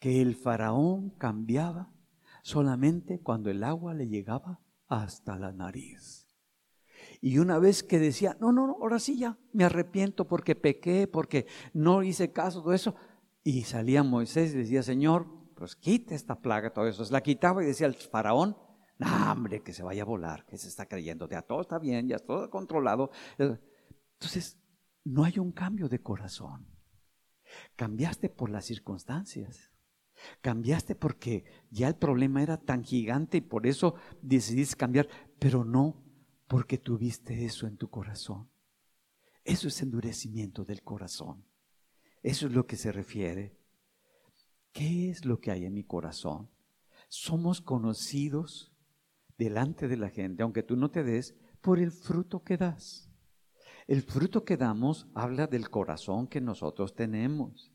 Que 0.00 0.20
el 0.20 0.34
faraón 0.34 1.10
cambiaba 1.10 1.92
solamente 2.42 3.20
cuando 3.20 3.50
el 3.50 3.62
agua 3.62 3.94
le 3.94 4.08
llegaba 4.08 4.60
hasta 4.88 5.38
la 5.38 5.52
nariz. 5.52 6.26
Y 7.20 7.38
una 7.38 7.58
vez 7.58 7.82
que 7.82 7.98
decía, 7.98 8.36
no, 8.40 8.50
no, 8.50 8.66
no, 8.66 8.76
ahora 8.80 8.98
sí 8.98 9.18
ya, 9.18 9.38
me 9.52 9.64
arrepiento 9.64 10.26
porque 10.26 10.56
pequé, 10.56 11.06
porque 11.06 11.46
no 11.72 12.02
hice 12.02 12.32
caso, 12.32 12.62
todo 12.62 12.72
eso. 12.72 12.94
Y 13.44 13.62
salía 13.62 14.02
Moisés 14.02 14.54
y 14.54 14.58
decía, 14.58 14.82
Señor, 14.82 15.26
pues 15.54 15.76
quite 15.76 16.14
esta 16.14 16.40
plaga, 16.40 16.72
todo 16.72 16.86
eso. 16.88 17.04
La 17.10 17.22
quitaba 17.22 17.62
y 17.62 17.66
decía 17.66 17.86
el 17.86 17.94
faraón, 17.94 18.56
no, 18.98 19.32
hombre, 19.32 19.62
que 19.62 19.72
se 19.72 19.82
vaya 19.82 20.02
a 20.02 20.06
volar, 20.06 20.44
que 20.46 20.58
se 20.58 20.68
está 20.68 20.86
creyendo, 20.86 21.28
ya 21.28 21.42
todo 21.42 21.60
está 21.60 21.78
bien, 21.78 22.08
ya 22.08 22.18
todo 22.18 22.50
controlado. 22.50 23.10
Entonces, 23.38 24.58
no 25.04 25.24
hay 25.24 25.38
un 25.38 25.52
cambio 25.52 25.88
de 25.88 26.02
corazón. 26.02 26.66
Cambiaste 27.76 28.28
por 28.28 28.50
las 28.50 28.64
circunstancias. 28.64 29.69
Cambiaste 30.40 30.94
porque 30.94 31.44
ya 31.70 31.88
el 31.88 31.96
problema 31.96 32.42
era 32.42 32.56
tan 32.56 32.84
gigante 32.84 33.38
y 33.38 33.42
por 33.42 33.66
eso 33.66 33.94
decidiste 34.22 34.76
cambiar, 34.76 35.08
pero 35.38 35.64
no 35.64 36.02
porque 36.46 36.78
tuviste 36.78 37.44
eso 37.44 37.66
en 37.66 37.76
tu 37.76 37.88
corazón. 37.88 38.48
Eso 39.44 39.68
es 39.68 39.80
endurecimiento 39.82 40.64
del 40.64 40.82
corazón. 40.82 41.44
Eso 42.22 42.46
es 42.46 42.52
lo 42.52 42.66
que 42.66 42.76
se 42.76 42.92
refiere 42.92 43.60
¿Qué 44.72 45.10
es 45.10 45.24
lo 45.24 45.40
que 45.40 45.50
hay 45.50 45.64
en 45.64 45.74
mi 45.74 45.84
corazón? 45.84 46.48
Somos 47.08 47.60
conocidos 47.60 48.72
delante 49.36 49.88
de 49.88 49.96
la 49.96 50.10
gente, 50.10 50.42
aunque 50.42 50.62
tú 50.62 50.76
no 50.76 50.90
te 50.90 51.02
des, 51.02 51.34
por 51.60 51.78
el 51.78 51.90
fruto 51.90 52.44
que 52.44 52.56
das. 52.56 53.10
El 53.86 54.02
fruto 54.02 54.44
que 54.44 54.56
damos 54.56 55.08
habla 55.14 55.46
del 55.48 55.70
corazón 55.70 56.28
que 56.28 56.40
nosotros 56.40 56.94
tenemos. 56.94 57.69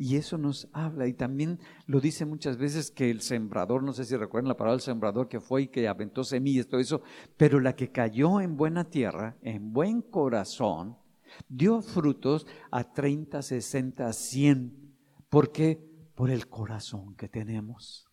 Y 0.00 0.16
eso 0.16 0.38
nos 0.38 0.68
habla. 0.72 1.06
Y 1.06 1.12
también 1.12 1.58
lo 1.86 2.00
dice 2.00 2.24
muchas 2.24 2.56
veces 2.56 2.90
que 2.90 3.10
el 3.10 3.20
sembrador, 3.20 3.82
no 3.82 3.92
sé 3.92 4.04
si 4.04 4.16
recuerdan 4.16 4.48
la 4.48 4.56
palabra 4.56 4.76
del 4.76 4.80
sembrador 4.80 5.28
que 5.28 5.40
fue 5.40 5.62
y 5.62 5.68
que 5.68 5.86
aventó 5.86 6.24
semillas, 6.24 6.68
todo 6.68 6.80
eso, 6.80 7.02
pero 7.36 7.60
la 7.60 7.76
que 7.76 7.92
cayó 7.92 8.40
en 8.40 8.56
buena 8.56 8.88
tierra, 8.88 9.36
en 9.42 9.72
buen 9.72 10.00
corazón, 10.00 10.96
dio 11.48 11.82
frutos 11.82 12.46
a 12.70 12.92
30, 12.92 13.42
60, 13.42 14.12
100. 14.12 14.96
¿Por 15.28 15.52
qué? 15.52 15.90
por 16.20 16.28
el 16.30 16.48
corazón 16.48 17.14
que 17.14 17.30
tenemos. 17.30 18.06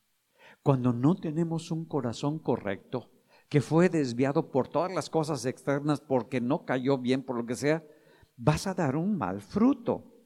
Cuando 0.64 0.94
no 0.94 1.16
tenemos 1.16 1.72
un 1.72 1.84
corazón 1.84 2.40
correcto, 2.40 3.12
que 3.50 3.60
fue 3.60 3.90
desviado 3.90 4.50
por 4.50 4.70
todas 4.70 4.94
las 4.94 5.10
cosas 5.10 5.46
externas 5.46 6.00
porque 6.00 6.40
no 6.40 6.64
cayó 6.64 6.98
bien, 6.98 7.22
por 7.22 7.36
lo 7.36 7.46
que 7.46 7.56
sea, 7.56 7.84
vas 8.38 8.66
a 8.66 8.74
dar 8.74 8.96
un 8.96 9.18
mal 9.18 9.42
fruto. 9.42 10.17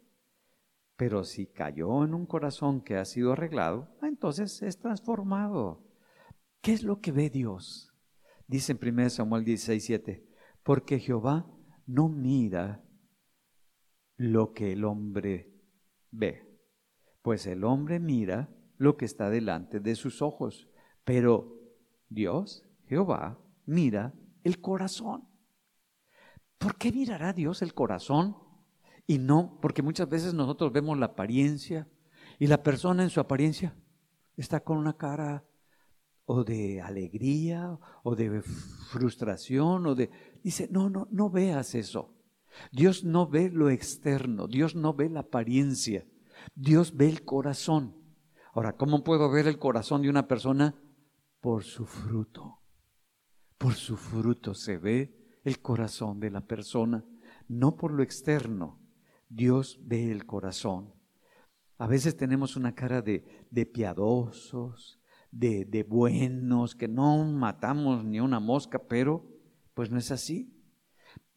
Pero 1.02 1.24
si 1.24 1.48
cayó 1.48 2.06
en 2.06 2.14
un 2.14 2.28
corazón 2.28 2.80
que 2.80 2.96
ha 2.96 3.06
sido 3.06 3.32
arreglado, 3.32 3.98
ah, 4.04 4.08
entonces 4.08 4.62
es 4.62 4.78
transformado. 4.78 5.84
¿Qué 6.62 6.74
es 6.74 6.84
lo 6.84 7.00
que 7.00 7.12
ve 7.12 7.32
Dios? 7.32 7.92
Dice 8.46 8.78
en 8.80 8.80
1 8.88 9.10
Samuel 9.10 9.44
16, 9.44 9.84
7, 9.84 10.24
porque 10.62 11.00
Jehová 11.00 11.52
no 11.88 12.08
mira 12.08 12.86
lo 14.16 14.54
que 14.54 14.74
el 14.74 14.86
hombre 14.86 15.52
ve 16.12 16.48
pues 17.24 17.48
el 17.48 17.64
hombre 17.64 18.00
mira 18.00 18.54
lo 18.78 18.96
que 18.96 19.06
está 19.06 19.32
delante 19.32 19.80
de 19.80 19.96
sus 19.96 20.22
ojos, 20.22 20.70
pero 21.04 21.58
Dios, 22.10 22.64
Jehová, 22.86 23.40
mira 23.66 24.14
el 24.44 24.62
corazón. 24.62 25.28
¿Por 26.60 26.78
qué 26.78 26.92
mirará 26.92 27.34
Dios 27.34 27.64
el 27.64 27.74
corazón? 27.74 28.51
Y 29.12 29.18
no, 29.18 29.58
porque 29.62 29.82
muchas 29.82 30.08
veces 30.08 30.34
nosotros 30.34 30.72
vemos 30.72 30.98
la 30.98 31.08
apariencia 31.08 31.86
y 32.40 32.48
la 32.48 32.64
persona 32.64 33.04
en 33.04 33.10
su 33.10 33.20
apariencia 33.20 33.76
está 34.38 34.62
con 34.62 34.78
una 34.78 34.96
cara 34.96 35.46
o 36.24 36.46
de 36.46 36.80
alegría 36.80 37.78
o 38.04 38.16
de 38.16 38.42
frustración 38.42 39.86
o 39.86 39.96
de... 39.96 40.10
Dice, 40.42 40.70
no, 40.72 40.90
no, 40.90 41.10
no 41.12 41.30
veas 41.30 41.76
eso. 41.76 42.16
Dios 42.72 43.04
no 43.04 43.28
ve 43.28 43.50
lo 43.50 43.70
externo, 43.70 44.48
Dios 44.48 44.76
no 44.76 44.94
ve 44.94 45.10
la 45.10 45.20
apariencia. 45.20 46.08
Dios 46.56 46.96
ve 46.96 47.10
el 47.10 47.26
corazón. 47.26 47.98
Ahora, 48.54 48.78
¿cómo 48.78 49.04
puedo 49.04 49.30
ver 49.30 49.46
el 49.46 49.60
corazón 49.60 50.04
de 50.04 50.10
una 50.10 50.26
persona? 50.26 50.74
Por 51.42 51.66
su 51.66 51.86
fruto. 51.86 52.62
Por 53.58 53.74
su 53.74 53.98
fruto 53.98 54.54
se 54.54 54.78
ve 54.78 55.42
el 55.44 55.62
corazón 55.62 56.22
de 56.22 56.32
la 56.32 56.48
persona, 56.48 57.04
no 57.50 57.76
por 57.76 57.92
lo 57.92 58.04
externo. 58.04 58.81
Dios 59.34 59.80
ve 59.82 60.12
el 60.12 60.26
corazón. 60.26 60.94
A 61.78 61.88
veces 61.88 62.18
tenemos 62.18 62.58
una 62.58 62.76
cara 62.76 63.02
de, 63.02 63.24
de 63.50 63.66
piadosos, 63.66 65.00
de, 65.32 65.64
de, 65.64 65.84
buenos, 65.84 66.76
que 66.76 66.90
no 66.90 67.24
matamos 67.24 68.04
ni 68.04 68.20
una 68.20 68.42
mosca, 68.42 68.78
pero 68.90 69.26
pues 69.74 69.90
no 69.90 69.98
es 69.98 70.12
así. 70.12 70.54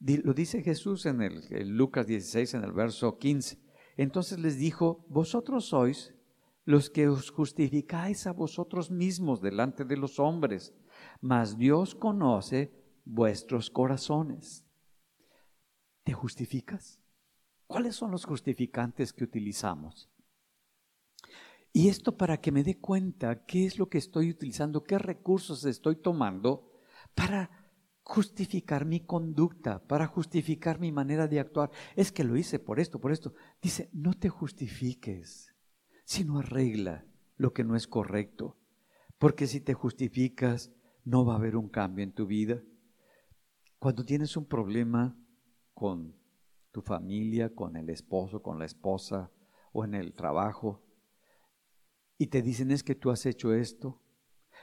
Lo 0.01 0.35
dice 0.35 0.63
Jesús 0.63 1.07
en 1.07 1.23
el 1.23 1.45
en 1.51 1.77
Lucas 1.77 2.09
16, 2.09 2.55
en 2.55 2.65
el 2.65 2.73
verso 2.73 3.17
15. 3.17 3.63
Entonces 3.97 4.41
les 4.41 4.59
dijo, 4.59 5.07
vosotros 5.09 5.67
sois 5.67 6.13
los 6.65 6.91
que 6.91 7.09
os 7.09 7.31
justificáis 7.31 8.27
a 8.27 8.33
vosotros 8.33 8.91
mismos 8.91 9.41
delante 9.41 9.85
de 9.85 9.97
los 9.97 10.19
hombres, 10.19 10.75
mas 11.21 11.57
Dios 11.57 11.95
conoce 11.95 12.73
vuestros 13.05 13.71
corazones. 13.71 14.67
¿Te 16.03 16.13
justificas? 16.13 17.04
¿Cuáles 17.75 17.97
son 17.97 18.13
los 18.13 18.25
justificantes 18.25 19.13
que 19.13 19.25
utilizamos? 19.25 20.09
Y 21.73 21.89
esto 21.89 22.17
para 22.17 22.41
que 22.41 22.53
me 22.53 22.63
dé 22.63 22.79
cuenta 22.79 23.47
qué 23.47 23.67
es 23.67 23.81
lo 23.81 23.89
que 23.89 23.99
estoy 23.99 24.31
utilizando, 24.31 24.85
qué 24.85 24.97
recursos 24.97 25.65
estoy 25.65 25.97
tomando 25.97 26.71
para 27.17 27.73
justificar 28.05 28.85
mi 28.85 29.01
conducta, 29.01 29.85
para 29.89 30.07
justificar 30.07 30.79
mi 30.79 30.93
manera 30.93 31.27
de 31.27 31.41
actuar. 31.41 31.73
Es 31.97 32.13
que 32.13 32.23
lo 32.23 32.37
hice 32.37 32.61
por 32.61 32.79
esto, 32.79 33.01
por 33.01 33.11
esto. 33.11 33.35
Dice, 33.61 33.91
no 33.93 34.15
te 34.15 34.29
justifiques, 34.29 35.53
sino 36.05 36.39
arregla 36.39 37.05
lo 37.35 37.53
que 37.53 37.65
no 37.65 37.75
es 37.75 37.89
correcto. 37.89 38.57
Porque 39.19 39.49
si 39.49 39.61
te 39.61 39.75
justificas, 39.75 40.71
no 41.03 41.25
va 41.25 41.33
a 41.33 41.39
haber 41.39 41.57
un 41.57 41.69
cambio 41.69 42.05
en 42.05 42.13
tu 42.13 42.25
vida. 42.25 42.63
Cuando 43.81 44.05
tienes 44.05 44.37
un 44.37 44.47
problema 44.47 45.19
con 45.75 46.23
tu 46.75 46.83
familia, 46.83 47.55
con 47.55 47.77
el 47.77 47.89
esposo, 47.89 48.43
con 48.43 48.59
la 48.59 48.65
esposa 48.65 49.31
o 49.73 49.85
en 49.85 49.95
el 49.95 50.13
trabajo, 50.13 50.83
y 52.19 52.27
te 52.27 52.43
dicen 52.43 52.73
es 52.73 52.83
que 52.83 52.97
tú 52.97 53.13
has 53.13 53.25
hecho 53.27 53.55
esto, 53.55 54.03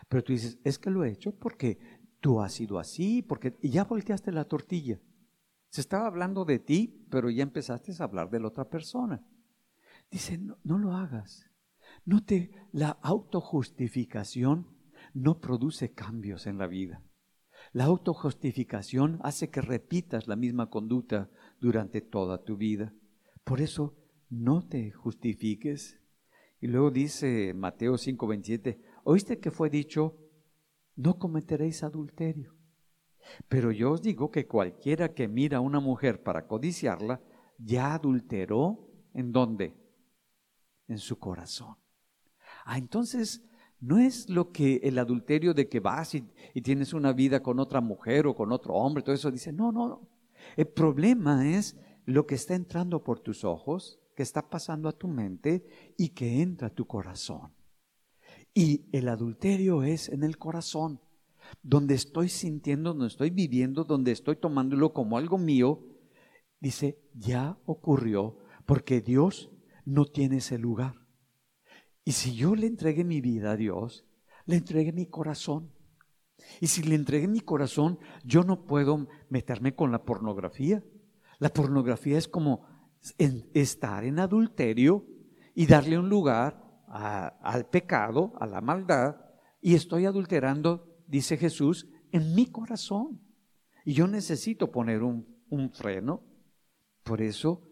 Pero 0.09 0.23
tú 0.23 0.33
dices, 0.33 0.59
es 0.63 0.77
que 0.77 0.89
lo 0.89 1.05
he 1.05 1.11
hecho 1.11 1.37
porque 1.37 1.77
tú 2.19 2.41
has 2.41 2.53
sido 2.53 2.79
así, 2.79 3.21
porque 3.21 3.57
y 3.61 3.69
ya 3.69 3.85
volteaste 3.85 4.31
la 4.31 4.45
tortilla. 4.45 4.99
Se 5.69 5.79
estaba 5.79 6.07
hablando 6.07 6.43
de 6.43 6.59
ti, 6.59 7.07
pero 7.09 7.29
ya 7.29 7.43
empezaste 7.43 7.93
a 7.97 8.03
hablar 8.03 8.29
de 8.29 8.39
la 8.39 8.47
otra 8.47 8.69
persona. 8.69 9.25
Dice, 10.09 10.37
no, 10.37 10.57
no 10.63 10.77
lo 10.79 10.93
hagas. 10.93 11.49
No 12.03 12.25
te, 12.25 12.51
la 12.73 12.97
autojustificación 13.01 14.67
no 15.13 15.39
produce 15.39 15.93
cambios 15.93 16.45
en 16.47 16.57
la 16.57 16.67
vida. 16.67 17.03
La 17.73 17.85
autojustificación 17.85 19.19
hace 19.23 19.49
que 19.49 19.61
repitas 19.61 20.27
la 20.27 20.35
misma 20.35 20.69
conducta 20.69 21.29
durante 21.61 22.01
toda 22.01 22.43
tu 22.43 22.57
vida. 22.57 22.93
Por 23.45 23.61
eso 23.61 23.95
no 24.29 24.67
te 24.67 24.91
justifiques. 24.91 26.01
Y 26.59 26.67
luego 26.67 26.91
dice 26.91 27.53
Mateo 27.53 27.97
5:27, 27.97 28.81
oíste 29.03 29.39
que 29.39 29.51
fue 29.51 29.69
dicho, 29.69 30.17
no 30.95 31.17
cometeréis 31.17 31.83
adulterio. 31.83 32.55
Pero 33.47 33.71
yo 33.71 33.91
os 33.91 34.01
digo 34.01 34.31
que 34.31 34.47
cualquiera 34.47 35.13
que 35.13 35.27
mira 35.27 35.57
a 35.57 35.61
una 35.61 35.79
mujer 35.79 36.23
para 36.23 36.47
codiciarla, 36.47 37.21
ya 37.57 37.93
adulteró 37.93 38.89
en 39.13 39.31
dónde? 39.31 39.75
En 40.87 40.97
su 40.97 41.19
corazón. 41.19 41.75
Ah, 42.65 42.77
entonces 42.77 43.43
no 43.79 43.99
es 43.99 44.29
lo 44.29 44.51
que 44.51 44.77
el 44.83 44.97
adulterio 44.97 45.53
de 45.53 45.69
que 45.69 45.79
vas 45.79 46.15
y, 46.15 46.27
y, 46.53 46.61
tienes 46.61 46.93
una 46.93 47.13
vida 47.13 47.41
con 47.41 47.59
otra 47.59 47.81
mujer 47.81 48.27
o 48.27 48.35
con 48.35 48.51
otro 48.51 48.73
hombre, 48.73 49.03
todo 49.03 49.15
eso 49.15 49.31
dice, 49.31 49.51
no, 49.51 49.71
no, 49.71 49.87
no. 49.87 50.07
El 50.57 50.67
problema 50.67 51.49
es 51.57 51.77
lo 52.05 52.25
que 52.25 52.35
está 52.35 52.55
entrando 52.55 53.03
por 53.03 53.19
tus 53.19 53.43
ojos, 53.43 53.99
que 54.15 54.23
está 54.23 54.49
pasando 54.49 54.89
a 54.89 54.97
tu 54.97 55.07
mente 55.07 55.65
y 55.97 56.09
que 56.09 56.41
entra 56.41 56.67
a 56.67 56.73
tu 56.73 56.85
corazón. 56.85 57.53
Y 58.53 58.85
el 58.91 59.07
adulterio 59.07 59.83
es 59.83 60.09
en 60.09 60.23
el 60.23 60.37
corazón, 60.37 60.99
donde 61.63 61.95
estoy 61.95 62.29
sintiendo, 62.29 62.91
donde 62.91 63.07
estoy 63.07 63.29
viviendo, 63.29 63.83
donde 63.83 64.11
estoy 64.11 64.35
tomándolo 64.35 64.93
como 64.93 65.17
algo 65.17 65.37
mío. 65.37 65.83
Dice, 66.59 66.99
ya 67.13 67.57
ocurrió, 67.65 68.37
porque 68.65 69.01
Dios 69.01 69.51
no 69.85 70.05
tiene 70.05 70.37
ese 70.37 70.57
lugar. 70.57 70.95
Y 72.03 72.13
si 72.13 72.33
yo 72.35 72.55
le 72.55 72.67
entregué 72.67 73.03
mi 73.03 73.21
vida 73.21 73.51
a 73.51 73.57
Dios, 73.57 74.05
le 74.45 74.57
entregué 74.57 74.91
mi 74.91 75.05
corazón. 75.05 75.71
Y 76.59 76.67
si 76.67 76.83
le 76.83 76.95
entregué 76.95 77.27
mi 77.27 77.41
corazón, 77.41 77.99
yo 78.23 78.43
no 78.43 78.65
puedo 78.65 79.07
meterme 79.29 79.75
con 79.75 79.91
la 79.91 80.03
pornografía. 80.03 80.83
La 81.39 81.49
pornografía 81.49 82.17
es 82.17 82.27
como 82.27 82.65
estar 83.53 84.03
en 84.03 84.19
adulterio 84.19 85.05
y 85.55 85.65
darle 85.65 85.97
un 85.97 86.09
lugar 86.09 86.61
al 86.87 87.67
pecado, 87.69 88.33
a 88.39 88.45
la 88.45 88.61
maldad, 88.61 89.15
y 89.61 89.75
estoy 89.75 90.05
adulterando, 90.05 91.01
dice 91.07 91.37
Jesús, 91.37 91.87
en 92.11 92.35
mi 92.35 92.47
corazón. 92.47 93.21
Y 93.85 93.93
yo 93.93 94.07
necesito 94.07 94.71
poner 94.71 95.01
un, 95.01 95.25
un 95.49 95.71
freno. 95.71 96.23
Por 97.03 97.21
eso, 97.21 97.67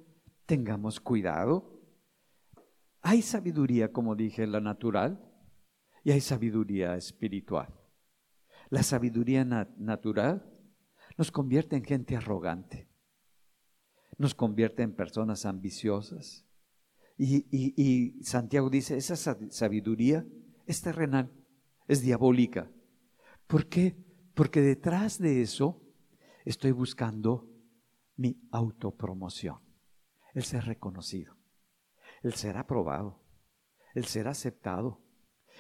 tengamos 0.46 1.00
cuidado 1.00 1.80
hay 3.02 3.22
sabiduría, 3.22 3.92
como 3.92 4.16
dije, 4.16 4.46
la 4.46 4.60
natural 4.60 5.20
y 6.04 6.12
hay 6.12 6.22
sabiduría 6.22 6.96
espiritual. 6.96 7.74
La 8.70 8.84
sabiduría 8.84 9.44
natural 9.46 10.48
nos 11.18 11.32
convierte 11.32 11.76
en 11.76 11.84
gente 11.84 12.16
arrogante, 12.16 12.90
nos 14.18 14.36
convierte 14.36 14.84
en 14.84 14.96
personas 14.96 15.46
ambiciosas. 15.46 16.46
Y, 17.18 17.46
y 17.52 18.24
Santiago 18.24 18.70
dice, 18.70 18.96
esa 18.96 19.16
sabiduría 19.50 20.26
es 20.66 20.82
terrenal, 20.82 21.32
es 21.88 22.02
diabólica. 22.02 22.72
¿Por 23.48 23.68
qué? 23.68 23.98
Porque 24.36 24.62
detrás 24.62 25.18
de 25.18 25.42
eso 25.42 25.82
estoy 26.46 26.72
buscando 26.72 27.50
mi 28.16 28.40
autopromoción, 28.52 29.60
el 30.34 30.44
ser 30.44 30.66
reconocido 30.66 31.40
el 32.22 32.34
ser 32.34 32.58
aprobado, 32.58 33.22
el 33.94 34.06
ser 34.06 34.28
aceptado, 34.28 35.02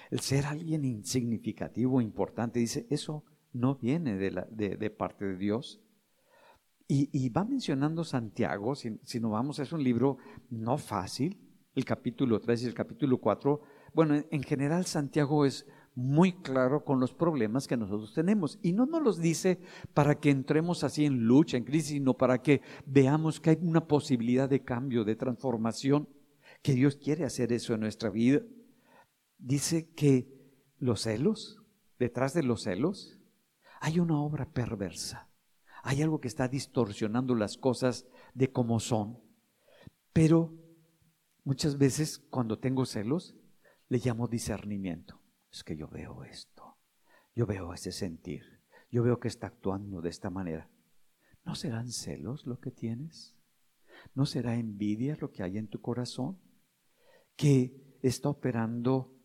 el 0.10 0.20
ser 0.20 0.45
alguien 0.45 0.86
insignificativo, 0.86 2.01
importante. 2.01 2.60
Dice, 2.60 2.88
eso 2.89 3.24
no 3.53 3.76
viene 3.76 4.16
de, 4.18 4.89
parte 4.89 5.26
de 5.26 5.38
Dios. 5.38 5.82
Y, 6.88 7.30
va 7.30 7.45
mencionando 7.45 8.03
Santiago, 8.03 8.74
si, 8.76 9.20
no 9.20 9.30
vamos, 9.30 9.60
es 9.60 9.72
un 9.72 9.84
libro 9.84 10.18
no 10.49 10.78
fácil, 10.78 11.39
el 11.76 11.86
capítulo 11.86 12.39
3 12.41 12.64
y 12.64 12.66
el 12.66 12.74
capítulo 12.74 13.20
4. 13.20 13.62
Bueno, 13.93 14.24
en 14.30 14.43
general 14.43 14.86
Santiago 14.86 15.45
es 15.45 15.68
muy 15.93 16.34
claro 16.34 16.84
con 16.84 16.99
los 16.99 17.14
problemas 17.14 17.68
que 17.68 17.78
nosotros 17.78 18.14
tenemos. 18.14 18.57
Y 18.64 18.74
no 18.74 18.88
nos 18.88 19.03
los 19.03 19.20
dice 19.20 19.60
para 19.93 20.16
que 20.20 20.32
entremos 20.32 20.84
así 20.84 21.05
en 21.05 21.26
lucha, 21.26 21.57
en 21.57 21.64
crisis, 21.64 21.89
sino 21.89 22.16
para 22.16 22.41
que 22.41 22.62
veamos 22.88 23.39
que 23.39 23.51
hay 23.51 23.57
una 23.62 23.88
posibilidad 23.88 24.49
de 24.49 24.64
cambio, 24.64 25.03
de 25.03 25.16
transformación 25.16 26.10
que 26.64 26.74
Dios 26.74 26.95
quiere 26.95 27.24
hacer 27.24 27.53
eso 27.53 27.76
en 27.76 27.82
nuestra 27.82 28.10
vida. 28.10 28.41
Dice 29.39 29.91
que 29.93 30.27
los 30.77 31.01
celos, 31.01 31.57
detrás 31.97 32.33
de 32.33 32.43
los 32.43 32.63
celos, 32.63 33.19
hay 33.81 33.99
una 33.99 34.21
obra 34.21 34.51
perversa. 34.51 35.29
Hay 35.81 36.03
algo 36.03 36.19
que 36.19 36.27
está 36.27 36.47
distorsionando 36.47 37.33
las 37.33 37.57
cosas 37.57 38.05
de 38.35 38.51
cómo 38.51 38.79
son. 38.79 39.19
Pero 40.13 40.53
muchas 41.43 41.77
veces 41.77 42.19
cuando 42.19 42.59
tengo 42.59 42.85
celos, 42.85 43.35
le 43.87 43.97
llamo 43.97 44.27
discernimiento. 44.27 45.21
Es 45.51 45.63
que 45.63 45.75
yo 45.75 45.87
veo 45.87 46.23
esto, 46.23 46.77
yo 47.35 47.47
veo 47.47 47.73
ese 47.73 47.91
sentir, 47.91 48.43
yo 48.91 49.01
veo 49.01 49.19
que 49.19 49.29
está 49.29 49.47
actuando 49.47 50.01
de 50.01 50.09
esta 50.09 50.29
manera. 50.29 50.69
¿No 51.43 51.55
serán 51.55 51.89
celos 51.91 52.45
lo 52.45 52.59
que 52.59 52.69
tienes? 52.69 53.35
¿No 54.13 54.27
será 54.27 54.55
envidia 54.55 55.17
lo 55.19 55.31
que 55.31 55.41
hay 55.41 55.57
en 55.57 55.67
tu 55.67 55.81
corazón? 55.81 56.39
que 57.39 57.97
está 58.01 58.27
operando 58.27 59.15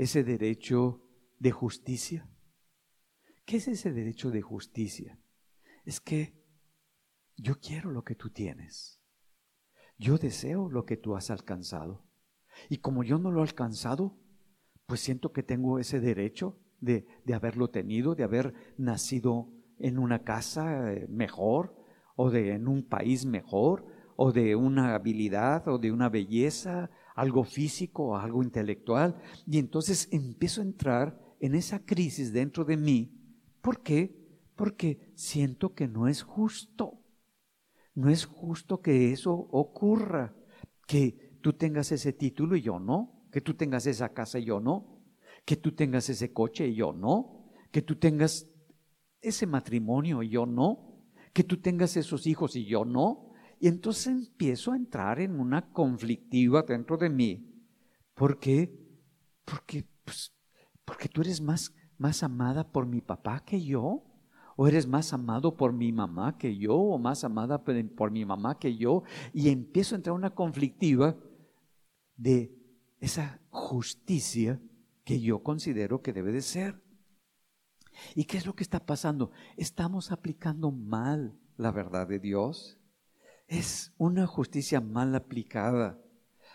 ese 0.00 0.24
derecho 0.24 1.02
de 1.38 1.50
justicia. 1.50 2.26
¿Qué 3.44 3.58
es 3.58 3.68
ese 3.68 3.92
derecho 3.92 4.30
de 4.30 4.40
justicia? 4.40 5.20
Es 5.84 6.00
que 6.00 6.42
yo 7.36 7.60
quiero 7.60 7.90
lo 7.90 8.02
que 8.02 8.14
tú 8.14 8.30
tienes. 8.30 9.02
Yo 9.98 10.16
deseo 10.16 10.70
lo 10.70 10.86
que 10.86 10.96
tú 10.96 11.16
has 11.16 11.30
alcanzado. 11.30 12.06
Y 12.70 12.78
como 12.78 13.04
yo 13.04 13.18
no 13.18 13.30
lo 13.30 13.40
he 13.40 13.42
alcanzado, 13.42 14.18
pues 14.86 15.00
siento 15.00 15.32
que 15.32 15.42
tengo 15.42 15.78
ese 15.78 16.00
derecho 16.00 16.58
de, 16.78 17.06
de 17.26 17.34
haberlo 17.34 17.68
tenido, 17.68 18.14
de 18.14 18.24
haber 18.24 18.54
nacido 18.78 19.52
en 19.78 19.98
una 19.98 20.24
casa 20.24 20.94
eh, 20.94 21.08
mejor, 21.10 21.76
o 22.16 22.30
de 22.30 22.54
en 22.54 22.68
un 22.68 22.88
país 22.88 23.26
mejor, 23.26 23.84
o 24.16 24.32
de 24.32 24.56
una 24.56 24.94
habilidad, 24.94 25.68
o 25.68 25.76
de 25.78 25.92
una 25.92 26.08
belleza, 26.08 26.90
algo 27.14 27.44
físico, 27.44 28.16
algo 28.16 28.42
intelectual, 28.42 29.16
y 29.46 29.58
entonces 29.58 30.08
empiezo 30.10 30.60
a 30.60 30.64
entrar 30.64 31.20
en 31.40 31.54
esa 31.54 31.84
crisis 31.84 32.32
dentro 32.32 32.64
de 32.64 32.76
mí. 32.76 33.12
¿Por 33.60 33.82
qué? 33.82 34.16
Porque 34.56 35.12
siento 35.14 35.74
que 35.74 35.88
no 35.88 36.08
es 36.08 36.22
justo. 36.22 37.00
No 37.94 38.08
es 38.08 38.24
justo 38.24 38.80
que 38.80 39.12
eso 39.12 39.32
ocurra, 39.32 40.34
que 40.86 41.38
tú 41.40 41.54
tengas 41.54 41.92
ese 41.92 42.12
título 42.12 42.56
y 42.56 42.62
yo 42.62 42.78
no, 42.78 43.26
que 43.32 43.40
tú 43.40 43.54
tengas 43.54 43.86
esa 43.86 44.10
casa 44.10 44.38
y 44.38 44.44
yo 44.44 44.60
no, 44.60 45.00
que 45.44 45.56
tú 45.56 45.72
tengas 45.72 46.08
ese 46.08 46.32
coche 46.32 46.68
y 46.68 46.74
yo 46.74 46.92
no, 46.92 47.50
que 47.70 47.82
tú 47.82 47.96
tengas 47.96 48.48
ese 49.20 49.46
matrimonio 49.46 50.22
y 50.22 50.30
yo 50.30 50.46
no, 50.46 51.04
que 51.32 51.44
tú 51.44 51.60
tengas 51.60 51.96
esos 51.96 52.26
hijos 52.26 52.56
y 52.56 52.64
yo 52.64 52.84
no, 52.84 53.29
y 53.60 53.68
entonces 53.68 54.06
empiezo 54.06 54.72
a 54.72 54.76
entrar 54.76 55.20
en 55.20 55.38
una 55.38 55.70
conflictiva 55.70 56.62
dentro 56.62 56.96
de 56.96 57.10
mí. 57.10 57.46
¿Por 58.14 58.40
qué? 58.40 58.74
Porque, 59.44 59.86
pues, 60.02 60.32
porque 60.86 61.10
tú 61.10 61.20
eres 61.20 61.42
más, 61.42 61.74
más 61.98 62.22
amada 62.22 62.72
por 62.72 62.86
mi 62.86 63.02
papá 63.02 63.44
que 63.44 63.62
yo. 63.62 64.02
¿O 64.56 64.66
eres 64.66 64.86
más 64.86 65.12
amado 65.12 65.56
por 65.56 65.74
mi 65.74 65.92
mamá 65.92 66.38
que 66.38 66.56
yo? 66.56 66.74
¿O 66.74 66.98
más 66.98 67.22
amada 67.22 67.62
por 67.62 68.10
mi 68.10 68.24
mamá 68.24 68.58
que 68.58 68.76
yo? 68.76 69.02
Y 69.34 69.50
empiezo 69.50 69.94
a 69.94 69.96
entrar 69.96 70.14
en 70.14 70.20
una 70.20 70.34
conflictiva 70.34 71.16
de 72.16 72.54
esa 72.98 73.40
justicia 73.50 74.58
que 75.04 75.20
yo 75.20 75.42
considero 75.42 76.00
que 76.00 76.14
debe 76.14 76.32
de 76.32 76.42
ser. 76.42 76.82
¿Y 78.14 78.24
qué 78.24 78.38
es 78.38 78.46
lo 78.46 78.54
que 78.54 78.62
está 78.62 78.86
pasando? 78.86 79.32
Estamos 79.58 80.12
aplicando 80.12 80.70
mal 80.70 81.38
la 81.58 81.72
verdad 81.72 82.06
de 82.08 82.18
Dios. 82.18 82.79
Es 83.50 83.92
una 83.98 84.28
justicia 84.28 84.80
mal 84.80 85.12
aplicada, 85.16 85.98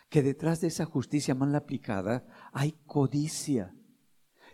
que 0.08 0.24
detrás 0.24 0.62
de 0.62 0.68
esa 0.68 0.86
justicia 0.86 1.36
mal 1.36 1.54
aplicada 1.54 2.26
hay 2.54 2.72
codicia 2.86 3.76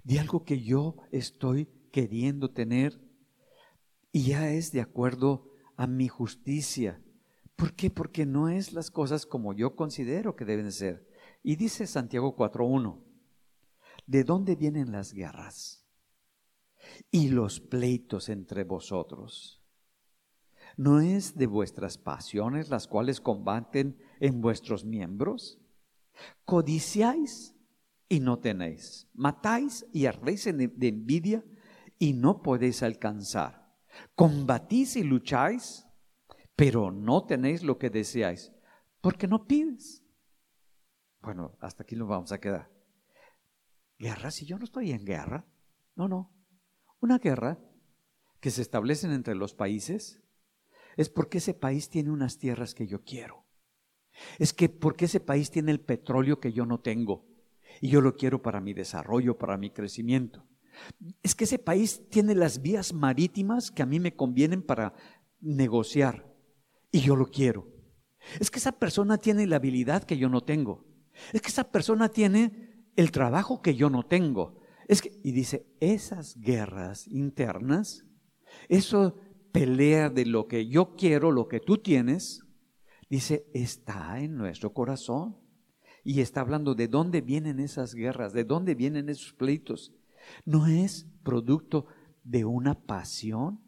de 0.03 0.19
algo 0.19 0.43
que 0.43 0.59
yo 0.59 0.97
estoy 1.11 1.69
queriendo 1.91 2.49
tener 2.49 2.99
y 4.11 4.23
ya 4.23 4.49
es 4.49 4.71
de 4.71 4.81
acuerdo 4.81 5.51
a 5.77 5.85
mi 5.85 6.07
justicia. 6.07 6.99
¿Por 7.55 7.75
qué? 7.75 7.91
Porque 7.91 8.25
no 8.25 8.49
es 8.49 8.73
las 8.73 8.89
cosas 8.89 9.27
como 9.27 9.53
yo 9.53 9.75
considero 9.75 10.35
que 10.35 10.43
deben 10.43 10.71
ser. 10.71 11.07
Y 11.43 11.57
dice 11.57 11.85
Santiago 11.85 12.35
4.1, 12.35 13.03
¿de 14.07 14.23
dónde 14.23 14.55
vienen 14.55 14.91
las 14.91 15.13
guerras? 15.13 15.81
y 17.11 17.29
los 17.29 17.59
pleitos 17.59 18.29
entre 18.29 18.63
vosotros? 18.63 19.60
¿No 20.77 20.99
es 20.99 21.35
de 21.35 21.47
vuestras 21.47 21.97
pasiones 21.97 22.69
las 22.69 22.87
cuales 22.87 23.19
combaten 23.19 23.97
en 24.19 24.41
vuestros 24.41 24.85
miembros? 24.85 25.59
Codiciáis 26.45 27.55
y 28.07 28.19
no 28.19 28.39
tenéis, 28.39 29.09
matáis 29.13 29.85
y 29.93 30.05
ardéis 30.05 30.45
de 30.45 30.87
envidia 30.87 31.43
y 31.97 32.13
no 32.13 32.41
podéis 32.41 32.83
alcanzar. 32.83 33.73
Combatís 34.15 34.95
y 34.95 35.03
lucháis, 35.03 35.85
pero 36.55 36.91
no 36.91 37.25
tenéis 37.25 37.63
lo 37.63 37.77
que 37.77 37.89
deseáis, 37.89 38.51
porque 39.01 39.27
no 39.27 39.47
pides. 39.47 40.03
Bueno, 41.21 41.57
hasta 41.59 41.83
aquí 41.83 41.95
nos 41.95 42.07
vamos 42.07 42.31
a 42.31 42.39
quedar. 42.39 42.71
Guerra, 43.97 44.31
si 44.31 44.45
yo 44.45 44.57
no 44.57 44.63
estoy 44.63 44.91
en 44.91 45.05
guerra. 45.05 45.45
No, 45.95 46.07
no. 46.07 46.33
Una 46.99 47.19
guerra 47.19 47.59
que 48.39 48.49
se 48.49 48.61
establece 48.61 49.05
entre 49.07 49.35
los 49.35 49.53
países 49.53 50.23
es 51.01 51.09
porque 51.09 51.39
ese 51.39 51.53
país 51.53 51.89
tiene 51.89 52.11
unas 52.11 52.37
tierras 52.37 52.73
que 52.73 52.87
yo 52.87 53.03
quiero. 53.03 53.45
Es 54.39 54.53
que 54.53 54.69
porque 54.69 55.05
ese 55.05 55.19
país 55.19 55.51
tiene 55.51 55.71
el 55.71 55.79
petróleo 55.79 56.39
que 56.39 56.53
yo 56.53 56.65
no 56.65 56.79
tengo 56.79 57.25
y 57.81 57.89
yo 57.89 58.01
lo 58.01 58.15
quiero 58.15 58.41
para 58.41 58.61
mi 58.61 58.73
desarrollo, 58.73 59.37
para 59.37 59.57
mi 59.57 59.71
crecimiento. 59.71 60.47
Es 61.23 61.35
que 61.35 61.45
ese 61.45 61.59
país 61.59 62.07
tiene 62.09 62.35
las 62.35 62.61
vías 62.61 62.93
marítimas 62.93 63.71
que 63.71 63.83
a 63.83 63.85
mí 63.85 63.99
me 63.99 64.15
convienen 64.15 64.61
para 64.61 64.93
negociar 65.39 66.31
y 66.91 67.01
yo 67.01 67.15
lo 67.15 67.27
quiero. 67.27 67.67
Es 68.39 68.51
que 68.51 68.59
esa 68.59 68.73
persona 68.73 69.17
tiene 69.17 69.47
la 69.47 69.57
habilidad 69.57 70.03
que 70.03 70.17
yo 70.17 70.29
no 70.29 70.41
tengo. 70.41 70.85
Es 71.33 71.41
que 71.41 71.49
esa 71.49 71.71
persona 71.71 72.09
tiene 72.09 72.85
el 72.95 73.11
trabajo 73.11 73.61
que 73.61 73.75
yo 73.75 73.89
no 73.89 74.03
tengo. 74.03 74.59
Es 74.87 75.01
que, 75.01 75.19
y 75.23 75.31
dice, 75.31 75.65
esas 75.79 76.37
guerras 76.37 77.07
internas, 77.07 78.05
eso 78.67 79.17
pelea 79.51 80.09
de 80.09 80.25
lo 80.25 80.47
que 80.47 80.67
yo 80.67 80.95
quiero, 80.95 81.31
lo 81.31 81.47
que 81.47 81.59
tú 81.59 81.77
tienes, 81.77 82.43
dice, 83.09 83.45
está 83.53 84.19
en 84.19 84.37
nuestro 84.37 84.73
corazón. 84.73 85.37
Y 86.03 86.21
está 86.21 86.41
hablando 86.41 86.73
de 86.73 86.87
dónde 86.87 87.21
vienen 87.21 87.59
esas 87.59 87.93
guerras, 87.93 88.33
de 88.33 88.43
dónde 88.43 88.73
vienen 88.73 89.07
esos 89.07 89.33
pleitos. 89.33 89.93
No 90.45 90.65
es 90.65 91.07
producto 91.23 91.85
de 92.23 92.43
una 92.43 92.73
pasión, 92.73 93.61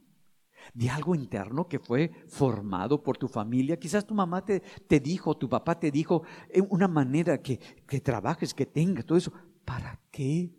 de 0.74 0.90
algo 0.90 1.14
interno 1.14 1.68
que 1.68 1.80
fue 1.80 2.12
formado 2.28 3.04
por 3.04 3.18
tu 3.18 3.28
familia. 3.28 3.78
Quizás 3.78 4.06
tu 4.06 4.16
mamá 4.16 4.44
te, 4.46 4.62
te 4.88 5.00
dijo, 5.00 5.38
tu 5.38 5.50
papá 5.50 5.80
te 5.80 5.92
dijo, 5.92 6.24
eh, 6.50 6.62
una 6.70 6.88
manera 6.88 7.42
que, 7.42 7.60
que 7.88 8.00
trabajes, 8.00 8.54
que 8.54 8.66
tengas, 8.66 9.06
todo 9.06 9.18
eso. 9.18 9.34
¿Para 9.66 10.00
qué? 10.12 10.56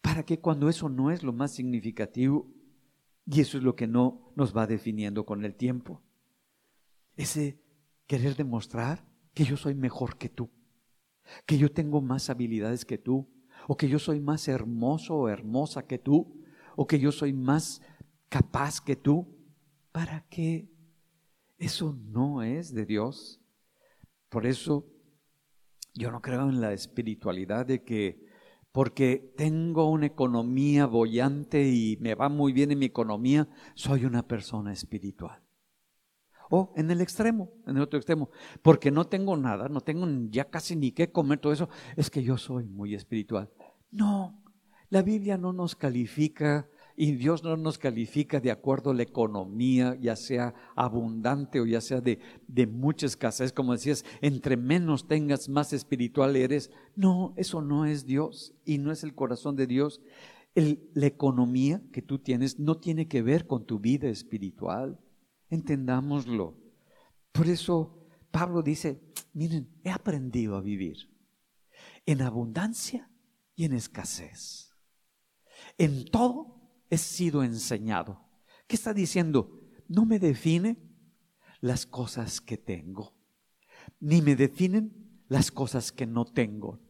¿Para 0.00 0.22
qué 0.22 0.40
cuando 0.40 0.68
eso 0.68 0.88
no 0.88 1.10
es 1.10 1.22
lo 1.22 1.32
más 1.32 1.52
significativo? 1.54 2.50
Y 3.30 3.42
eso 3.42 3.58
es 3.58 3.64
lo 3.64 3.76
que 3.76 3.86
no 3.86 4.32
nos 4.36 4.56
va 4.56 4.66
definiendo 4.66 5.26
con 5.26 5.44
el 5.44 5.54
tiempo. 5.54 6.02
Ese 7.14 7.60
querer 8.06 8.36
demostrar 8.36 9.06
que 9.34 9.44
yo 9.44 9.58
soy 9.58 9.74
mejor 9.74 10.16
que 10.16 10.30
tú, 10.30 10.50
que 11.44 11.58
yo 11.58 11.70
tengo 11.70 12.00
más 12.00 12.30
habilidades 12.30 12.86
que 12.86 12.96
tú, 12.96 13.28
o 13.66 13.76
que 13.76 13.88
yo 13.88 13.98
soy 13.98 14.18
más 14.18 14.48
hermoso 14.48 15.14
o 15.14 15.28
hermosa 15.28 15.86
que 15.86 15.98
tú, 15.98 16.42
o 16.74 16.86
que 16.86 16.98
yo 16.98 17.12
soy 17.12 17.34
más 17.34 17.82
capaz 18.30 18.80
que 18.80 18.96
tú. 18.96 19.36
¿Para 19.92 20.26
qué? 20.30 20.70
Eso 21.58 21.98
no 22.00 22.42
es 22.42 22.72
de 22.72 22.86
Dios. 22.86 23.42
Por 24.30 24.46
eso 24.46 24.86
yo 25.92 26.10
no 26.10 26.22
creo 26.22 26.48
en 26.48 26.62
la 26.62 26.72
espiritualidad 26.72 27.66
de 27.66 27.82
que 27.84 28.27
porque 28.72 29.32
tengo 29.36 29.90
una 29.90 30.06
economía 30.06 30.86
bollante 30.86 31.68
y 31.68 31.96
me 32.00 32.14
va 32.14 32.28
muy 32.28 32.52
bien 32.52 32.70
en 32.70 32.78
mi 32.78 32.86
economía, 32.86 33.48
soy 33.74 34.04
una 34.04 34.26
persona 34.26 34.72
espiritual. 34.72 35.42
O 36.50 36.72
en 36.76 36.90
el 36.90 37.00
extremo, 37.00 37.52
en 37.66 37.76
el 37.76 37.82
otro 37.82 37.98
extremo, 37.98 38.30
porque 38.62 38.90
no 38.90 39.06
tengo 39.06 39.36
nada, 39.36 39.68
no 39.68 39.80
tengo 39.80 40.06
ya 40.30 40.48
casi 40.48 40.76
ni 40.76 40.92
qué 40.92 41.10
comer, 41.12 41.38
todo 41.38 41.52
eso, 41.52 41.68
es 41.96 42.10
que 42.10 42.22
yo 42.22 42.38
soy 42.38 42.64
muy 42.64 42.94
espiritual. 42.94 43.50
No, 43.90 44.42
la 44.90 45.02
Biblia 45.02 45.36
no 45.36 45.52
nos 45.52 45.76
califica 45.76 46.68
y 47.00 47.12
Dios 47.12 47.44
no 47.44 47.56
nos 47.56 47.78
califica 47.78 48.40
de 48.40 48.50
acuerdo 48.50 48.90
a 48.90 48.94
la 48.94 49.04
economía, 49.04 49.96
ya 50.00 50.16
sea 50.16 50.52
abundante 50.74 51.60
o 51.60 51.64
ya 51.64 51.80
sea 51.80 52.00
de, 52.00 52.18
de 52.48 52.66
mucha 52.66 53.06
escasez, 53.06 53.52
como 53.52 53.72
decías, 53.72 54.04
entre 54.20 54.56
menos 54.56 55.06
tengas, 55.06 55.48
más 55.48 55.72
espiritual 55.72 56.34
eres. 56.34 56.72
No, 56.96 57.34
eso 57.36 57.62
no 57.62 57.86
es 57.86 58.04
Dios 58.04 58.52
y 58.64 58.78
no 58.78 58.90
es 58.90 59.04
el 59.04 59.14
corazón 59.14 59.54
de 59.54 59.68
Dios. 59.68 60.02
la 60.56 61.06
economía 61.06 61.80
que 61.92 62.02
tú 62.02 62.18
tienes 62.18 62.58
no 62.58 62.78
tiene 62.78 63.06
que 63.06 63.22
ver 63.22 63.46
con 63.46 63.64
tu 63.64 63.78
vida 63.78 64.08
espiritual. 64.08 64.98
Entendámoslo. 65.50 66.58
Por 67.30 67.46
eso 67.46 68.08
Pablo 68.32 68.60
dice, 68.60 69.00
miren, 69.34 69.70
he 69.84 69.90
aprendido 69.90 70.56
a 70.56 70.60
vivir 70.60 70.96
en 72.06 72.22
abundancia 72.22 73.08
y 73.54 73.66
en 73.66 73.74
escasez. 73.74 74.74
En 75.76 76.04
todo 76.04 76.57
he 76.90 76.98
sido 76.98 77.42
enseñado. 77.42 78.24
¿Qué 78.66 78.76
está 78.76 78.92
diciendo? 78.92 79.60
No 79.88 80.04
me 80.04 80.18
define 80.18 80.76
las 81.60 81.86
cosas 81.86 82.40
que 82.40 82.56
tengo, 82.56 83.14
ni 84.00 84.22
me 84.22 84.36
definen 84.36 85.22
las 85.28 85.50
cosas 85.50 85.92
que 85.92 86.06
no 86.06 86.24
tengo. 86.24 86.80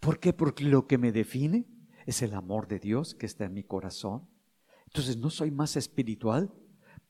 ¿Por 0.00 0.18
qué? 0.18 0.32
Porque 0.32 0.64
lo 0.64 0.86
que 0.86 0.98
me 0.98 1.12
define 1.12 1.66
es 2.06 2.22
el 2.22 2.34
amor 2.34 2.66
de 2.66 2.78
Dios 2.78 3.14
que 3.14 3.26
está 3.26 3.44
en 3.44 3.54
mi 3.54 3.62
corazón. 3.62 4.28
Entonces 4.86 5.16
no 5.16 5.30
soy 5.30 5.50
más 5.50 5.76
espiritual 5.76 6.52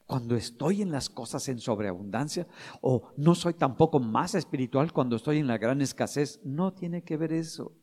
cuando 0.07 0.37
estoy 0.37 0.83
en 0.83 0.91
las 0.91 1.09
cosas 1.09 1.49
en 1.49 1.59
sobreabundancia 1.59 2.47
o 2.83 3.11
no 3.17 3.35
soy 3.35 3.55
tampoco 3.55 3.99
más 3.99 4.35
espiritual 4.35 4.93
cuando 4.93 5.17
estoy 5.17 5.39
en 5.39 5.47
la 5.47 5.59
gran 5.59 5.81
escasez. 5.81 6.41
No 6.45 6.75
tiene 6.75 7.03
que 7.03 7.17
ver 7.17 7.33
eso. 7.33 7.75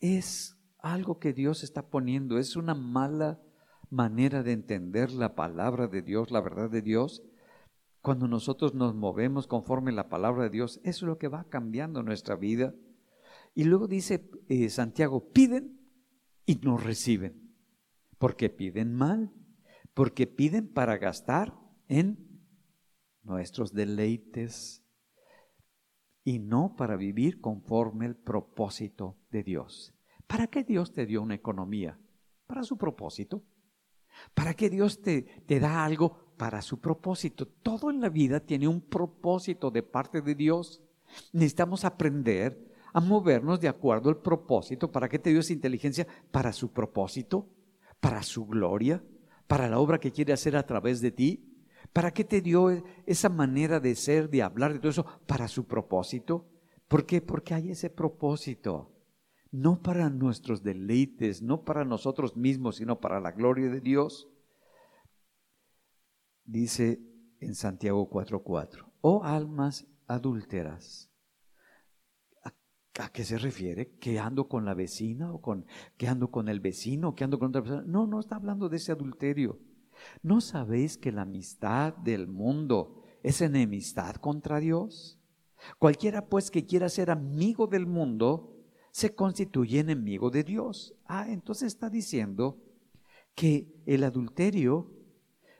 Es 0.00 0.58
algo 0.82 1.18
que 1.18 1.32
Dios 1.32 1.62
está 1.62 1.88
poniendo, 1.88 2.38
es 2.38 2.56
una 2.56 2.74
mala 2.74 3.40
manera 3.88 4.42
de 4.42 4.52
entender 4.52 5.12
la 5.12 5.34
palabra 5.34 5.86
de 5.86 6.02
Dios, 6.02 6.30
la 6.30 6.40
verdad 6.40 6.68
de 6.68 6.82
Dios. 6.82 7.22
Cuando 8.00 8.26
nosotros 8.26 8.74
nos 8.74 8.94
movemos 8.94 9.46
conforme 9.46 9.92
la 9.92 10.08
palabra 10.08 10.44
de 10.44 10.50
Dios, 10.50 10.80
es 10.82 11.02
lo 11.02 11.18
que 11.18 11.28
va 11.28 11.44
cambiando 11.48 12.02
nuestra 12.02 12.34
vida. 12.34 12.74
Y 13.54 13.64
luego 13.64 13.86
dice 13.86 14.28
eh, 14.48 14.68
Santiago, 14.70 15.30
piden 15.32 15.78
y 16.46 16.56
no 16.56 16.76
reciben, 16.76 17.54
porque 18.18 18.50
piden 18.50 18.92
mal, 18.92 19.32
porque 19.94 20.26
piden 20.26 20.72
para 20.72 20.98
gastar 20.98 21.54
en 21.86 22.42
nuestros 23.22 23.72
deleites 23.72 24.84
y 26.24 26.40
no 26.40 26.74
para 26.76 26.96
vivir 26.96 27.40
conforme 27.40 28.06
el 28.06 28.16
propósito 28.16 29.16
de 29.30 29.44
Dios. 29.44 29.94
¿Para 30.32 30.46
qué 30.46 30.64
Dios 30.64 30.94
te 30.94 31.04
dio 31.04 31.20
una 31.20 31.34
economía? 31.34 31.98
Para 32.46 32.62
su 32.62 32.78
propósito. 32.78 33.42
¿Para 34.32 34.54
qué 34.54 34.70
Dios 34.70 35.02
te, 35.02 35.20
te 35.44 35.60
da 35.60 35.84
algo? 35.84 36.32
Para 36.38 36.62
su 36.62 36.80
propósito. 36.80 37.46
Todo 37.46 37.90
en 37.90 38.00
la 38.00 38.08
vida 38.08 38.40
tiene 38.40 38.66
un 38.66 38.80
propósito 38.80 39.70
de 39.70 39.82
parte 39.82 40.22
de 40.22 40.34
Dios. 40.34 40.82
Necesitamos 41.34 41.84
aprender 41.84 42.66
a 42.94 43.00
movernos 43.02 43.60
de 43.60 43.68
acuerdo 43.68 44.08
al 44.08 44.22
propósito. 44.22 44.90
¿Para 44.90 45.06
qué 45.06 45.18
te 45.18 45.28
dio 45.28 45.40
esa 45.40 45.52
inteligencia? 45.52 46.06
Para 46.30 46.54
su 46.54 46.72
propósito, 46.72 47.46
para 48.00 48.22
su 48.22 48.46
gloria, 48.46 49.04
para 49.46 49.68
la 49.68 49.78
obra 49.78 50.00
que 50.00 50.12
quiere 50.12 50.32
hacer 50.32 50.56
a 50.56 50.64
través 50.64 51.02
de 51.02 51.10
ti. 51.10 51.44
¿Para 51.92 52.10
qué 52.10 52.24
te 52.24 52.40
dio 52.40 52.70
esa 53.04 53.28
manera 53.28 53.80
de 53.80 53.94
ser, 53.94 54.30
de 54.30 54.40
hablar, 54.42 54.72
de 54.72 54.78
todo 54.78 54.92
eso? 54.92 55.04
Para 55.26 55.46
su 55.46 55.66
propósito. 55.66 56.46
¿Por 56.88 57.04
qué? 57.04 57.20
Porque 57.20 57.52
hay 57.52 57.72
ese 57.72 57.90
propósito 57.90 58.92
no 59.52 59.82
para 59.82 60.08
nuestros 60.08 60.62
deleites, 60.62 61.42
no 61.42 61.62
para 61.62 61.84
nosotros 61.84 62.36
mismos, 62.36 62.76
sino 62.76 63.00
para 63.00 63.20
la 63.20 63.32
gloria 63.32 63.68
de 63.68 63.80
Dios. 63.80 64.28
Dice 66.44 67.00
en 67.38 67.54
Santiago 67.54 68.08
4:4, 68.10 68.90
oh 69.02 69.22
almas 69.22 69.86
adúlteras. 70.06 71.10
¿A, 72.98 73.08
qué 73.10 73.24
se 73.24 73.38
refiere? 73.38 73.96
¿Que 73.98 74.18
ando 74.18 74.48
con 74.48 74.64
la 74.64 74.74
vecina 74.74 75.32
o 75.32 75.40
con 75.40 75.66
que 75.96 76.08
ando 76.08 76.30
con 76.30 76.48
el 76.48 76.60
vecino 76.60 77.14
que 77.14 77.24
ando 77.24 77.38
con 77.38 77.48
otra 77.48 77.62
persona? 77.62 77.84
No, 77.86 78.06
no 78.06 78.20
está 78.20 78.36
hablando 78.36 78.68
de 78.68 78.78
ese 78.78 78.92
adulterio. 78.92 79.60
¿No 80.22 80.40
sabéis 80.40 80.98
que 80.98 81.12
la 81.12 81.22
amistad 81.22 81.94
del 81.94 82.26
mundo 82.26 83.02
es 83.22 83.40
enemistad 83.40 84.16
contra 84.16 84.60
Dios? 84.60 85.18
Cualquiera 85.78 86.26
pues 86.26 86.50
que 86.50 86.66
quiera 86.66 86.88
ser 86.88 87.10
amigo 87.10 87.66
del 87.66 87.86
mundo 87.86 88.51
se 88.92 89.14
constituye 89.14 89.80
enemigo 89.80 90.30
de 90.30 90.44
Dios. 90.44 90.94
Ah, 91.06 91.26
entonces 91.28 91.68
está 91.68 91.88
diciendo 91.90 92.62
que 93.34 93.66
el 93.86 94.04
adulterio 94.04 94.92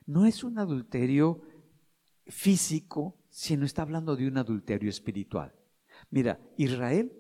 no 0.07 0.27
es 0.27 0.45
un 0.45 0.59
adulterio 0.59 1.41
físico, 2.27 3.17
sino 3.31 3.65
está 3.65 3.83
hablando 3.83 4.15
de 4.15 4.29
un 4.29 4.37
adulterio 4.37 4.91
espiritual. 4.91 5.55
Mira, 6.11 6.41
Israel, 6.59 7.11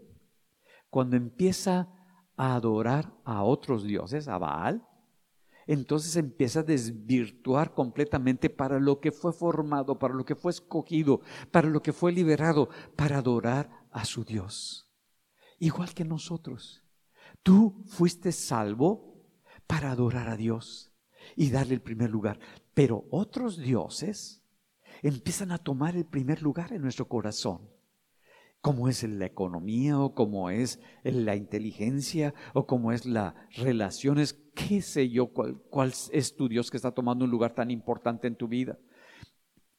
cuando 0.90 1.16
empieza 1.16 1.88
a 2.36 2.54
adorar 2.54 3.14
a 3.24 3.42
otros 3.42 3.82
dioses, 3.82 4.28
a 4.28 4.36
Baal, 4.36 4.86
entonces 5.66 6.16
empieza 6.16 6.60
a 6.60 6.64
desvirtuar 6.64 7.72
completamente 7.72 8.50
para 8.50 8.78
lo 8.78 9.00
que 9.00 9.12
fue 9.12 9.32
formado, 9.32 9.98
para 9.98 10.12
lo 10.12 10.26
que 10.26 10.34
fue 10.34 10.50
escogido, 10.50 11.22
para 11.50 11.68
lo 11.68 11.80
que 11.80 11.94
fue 11.94 12.12
liberado, 12.12 12.68
para 12.96 13.18
adorar 13.18 13.70
a 13.92 14.04
su 14.04 14.24
Dios. 14.24 14.91
Igual 15.62 15.94
que 15.94 16.04
nosotros. 16.04 16.82
Tú 17.44 17.84
fuiste 17.86 18.32
salvo 18.32 19.28
para 19.68 19.92
adorar 19.92 20.28
a 20.28 20.36
Dios 20.36 20.90
y 21.36 21.50
darle 21.50 21.74
el 21.74 21.80
primer 21.80 22.10
lugar. 22.10 22.40
Pero 22.74 23.06
otros 23.12 23.58
dioses 23.58 24.42
empiezan 25.02 25.52
a 25.52 25.58
tomar 25.58 25.94
el 25.94 26.04
primer 26.04 26.42
lugar 26.42 26.72
en 26.72 26.82
nuestro 26.82 27.06
corazón 27.06 27.70
como 28.60 28.88
es 28.88 29.04
la 29.04 29.26
economía 29.26 30.00
o 30.00 30.14
como 30.16 30.50
es 30.50 30.80
la 31.04 31.36
inteligencia 31.36 32.34
o 32.54 32.66
como 32.66 32.90
es 32.90 33.06
las 33.06 33.34
relaciones, 33.54 34.40
qué 34.54 34.82
sé 34.82 35.10
yo, 35.10 35.32
cuál, 35.32 35.60
cuál 35.70 35.92
es 36.10 36.34
tu 36.34 36.48
Dios 36.48 36.72
que 36.72 36.76
está 36.76 36.90
tomando 36.90 37.24
un 37.24 37.30
lugar 37.30 37.54
tan 37.54 37.70
importante 37.70 38.26
en 38.26 38.34
tu 38.34 38.48
vida. 38.48 38.78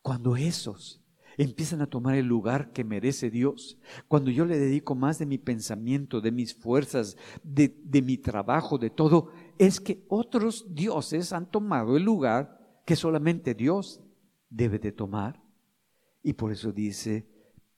Cuando 0.01 0.37
esos 0.37 1.02
empiezan 1.37 1.81
a 1.81 1.87
tomar 1.87 2.15
el 2.15 2.25
lugar 2.25 2.71
que 2.71 2.83
merece 2.83 3.29
Dios, 3.29 3.77
cuando 4.07 4.31
yo 4.31 4.45
le 4.45 4.57
dedico 4.57 4.95
más 4.95 5.19
de 5.19 5.25
mi 5.25 5.37
pensamiento, 5.37 6.21
de 6.21 6.31
mis 6.31 6.53
fuerzas, 6.53 7.17
de, 7.43 7.75
de 7.83 8.01
mi 8.01 8.17
trabajo, 8.17 8.77
de 8.77 8.89
todo, 8.89 9.31
es 9.57 9.79
que 9.79 10.05
otros 10.09 10.73
dioses 10.73 11.33
han 11.33 11.49
tomado 11.49 11.97
el 11.97 12.03
lugar 12.03 12.81
que 12.85 12.95
solamente 12.95 13.53
Dios 13.53 14.01
debe 14.49 14.79
de 14.79 14.91
tomar. 14.91 15.41
Y 16.21 16.33
por 16.33 16.51
eso 16.51 16.71
dice, 16.71 17.27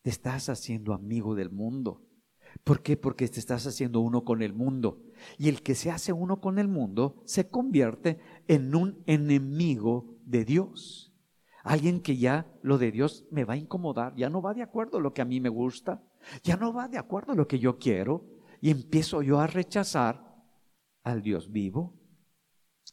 te 0.01 0.09
estás 0.09 0.49
haciendo 0.49 0.93
amigo 0.93 1.35
del 1.35 1.49
mundo. 1.49 2.05
¿Por 2.63 2.81
qué? 2.81 2.97
Porque 2.97 3.27
te 3.27 3.39
estás 3.39 3.65
haciendo 3.67 3.99
uno 3.99 4.23
con 4.23 4.41
el 4.41 4.53
mundo. 4.53 5.01
Y 5.37 5.49
el 5.49 5.61
que 5.61 5.75
se 5.75 5.91
hace 5.91 6.13
uno 6.13 6.39
con 6.39 6.59
el 6.59 6.67
mundo 6.67 7.21
se 7.25 7.47
convierte 7.47 8.19
en 8.47 8.75
un 8.75 9.03
enemigo 9.05 10.17
de 10.25 10.45
Dios. 10.45 11.14
Alguien 11.65 11.99
que 11.99 12.15
ya 12.15 12.45
lo 12.61 12.77
de 12.77 12.91
Dios 12.91 13.25
me 13.31 13.43
va 13.43 13.55
a 13.55 13.57
incomodar, 13.57 14.15
ya 14.15 14.29
no 14.29 14.39
va 14.39 14.53
de 14.53 14.61
acuerdo 14.61 14.99
a 14.99 15.01
lo 15.01 15.15
que 15.15 15.23
a 15.23 15.25
mí 15.25 15.39
me 15.39 15.49
gusta, 15.49 16.03
ya 16.43 16.57
no 16.57 16.71
va 16.71 16.87
de 16.87 16.99
acuerdo 16.99 17.31
a 17.31 17.35
lo 17.35 17.47
que 17.47 17.57
yo 17.57 17.79
quiero, 17.79 18.23
y 18.61 18.69
empiezo 18.69 19.23
yo 19.23 19.39
a 19.39 19.47
rechazar 19.47 20.43
al 21.03 21.23
Dios 21.23 21.51
vivo. 21.51 21.95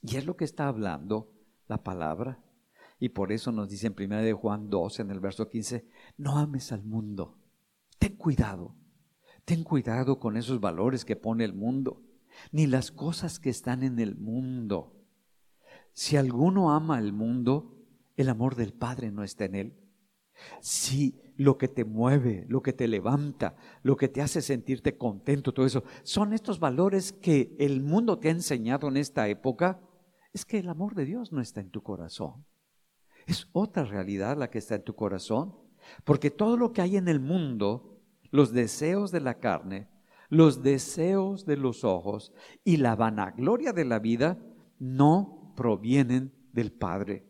Y 0.00 0.16
es 0.16 0.24
lo 0.24 0.38
que 0.38 0.46
está 0.46 0.68
hablando 0.68 1.34
la 1.68 1.82
palabra. 1.82 2.42
Y 2.98 3.10
por 3.10 3.30
eso 3.30 3.52
nos 3.52 3.68
dice 3.68 3.88
en 3.88 3.94
1 3.94 4.22
de 4.22 4.32
Juan 4.32 4.70
2, 4.70 5.00
en 5.00 5.10
el 5.10 5.20
verso 5.20 5.50
15, 5.50 5.86
no 6.16 6.38
ames 6.38 6.72
al 6.72 6.82
mundo. 6.82 7.36
Ten 7.98 8.16
cuidado. 8.16 8.74
Ten 9.44 9.64
cuidado 9.64 10.18
con 10.18 10.38
esos 10.38 10.60
valores 10.60 11.04
que 11.04 11.16
pone 11.16 11.44
el 11.44 11.52
mundo, 11.52 12.00
ni 12.52 12.66
las 12.66 12.90
cosas 12.90 13.38
que 13.38 13.50
están 13.50 13.82
en 13.82 13.98
el 13.98 14.16
mundo. 14.16 14.96
Si 15.92 16.16
alguno 16.16 16.72
ama 16.72 16.96
al 16.96 17.12
mundo, 17.12 17.81
el 18.16 18.28
amor 18.28 18.56
del 18.56 18.72
Padre 18.72 19.10
no 19.10 19.22
está 19.22 19.44
en 19.44 19.54
él. 19.54 19.78
Si 20.60 21.20
lo 21.36 21.58
que 21.58 21.68
te 21.68 21.84
mueve, 21.84 22.46
lo 22.48 22.62
que 22.62 22.72
te 22.72 22.88
levanta, 22.88 23.56
lo 23.82 23.96
que 23.96 24.08
te 24.08 24.22
hace 24.22 24.42
sentirte 24.42 24.96
contento, 24.96 25.52
todo 25.52 25.66
eso, 25.66 25.84
son 26.02 26.32
estos 26.32 26.58
valores 26.58 27.12
que 27.12 27.54
el 27.58 27.80
mundo 27.80 28.18
te 28.18 28.28
ha 28.28 28.32
enseñado 28.32 28.88
en 28.88 28.96
esta 28.96 29.28
época, 29.28 29.80
es 30.32 30.44
que 30.44 30.58
el 30.58 30.68
amor 30.68 30.94
de 30.94 31.04
Dios 31.04 31.32
no 31.32 31.40
está 31.40 31.60
en 31.60 31.70
tu 31.70 31.82
corazón. 31.82 32.46
Es 33.26 33.48
otra 33.52 33.84
realidad 33.84 34.36
la 34.36 34.50
que 34.50 34.58
está 34.58 34.74
en 34.76 34.84
tu 34.84 34.94
corazón. 34.94 35.54
Porque 36.04 36.30
todo 36.30 36.56
lo 36.56 36.72
que 36.72 36.82
hay 36.82 36.96
en 36.96 37.08
el 37.08 37.20
mundo, 37.20 38.00
los 38.30 38.52
deseos 38.52 39.10
de 39.10 39.20
la 39.20 39.38
carne, 39.38 39.88
los 40.28 40.62
deseos 40.62 41.44
de 41.44 41.56
los 41.56 41.84
ojos 41.84 42.32
y 42.64 42.78
la 42.78 42.96
vanagloria 42.96 43.72
de 43.72 43.84
la 43.84 43.98
vida, 43.98 44.38
no 44.78 45.52
provienen 45.56 46.32
del 46.52 46.72
Padre, 46.72 47.26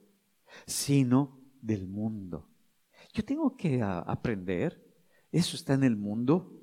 sino 0.66 1.40
del 1.60 1.86
mundo. 1.86 2.48
Yo 3.12 3.24
tengo 3.24 3.56
que 3.56 3.82
aprender, 3.82 4.82
eso 5.30 5.56
está 5.56 5.74
en 5.74 5.84
el 5.84 5.96
mundo, 5.96 6.58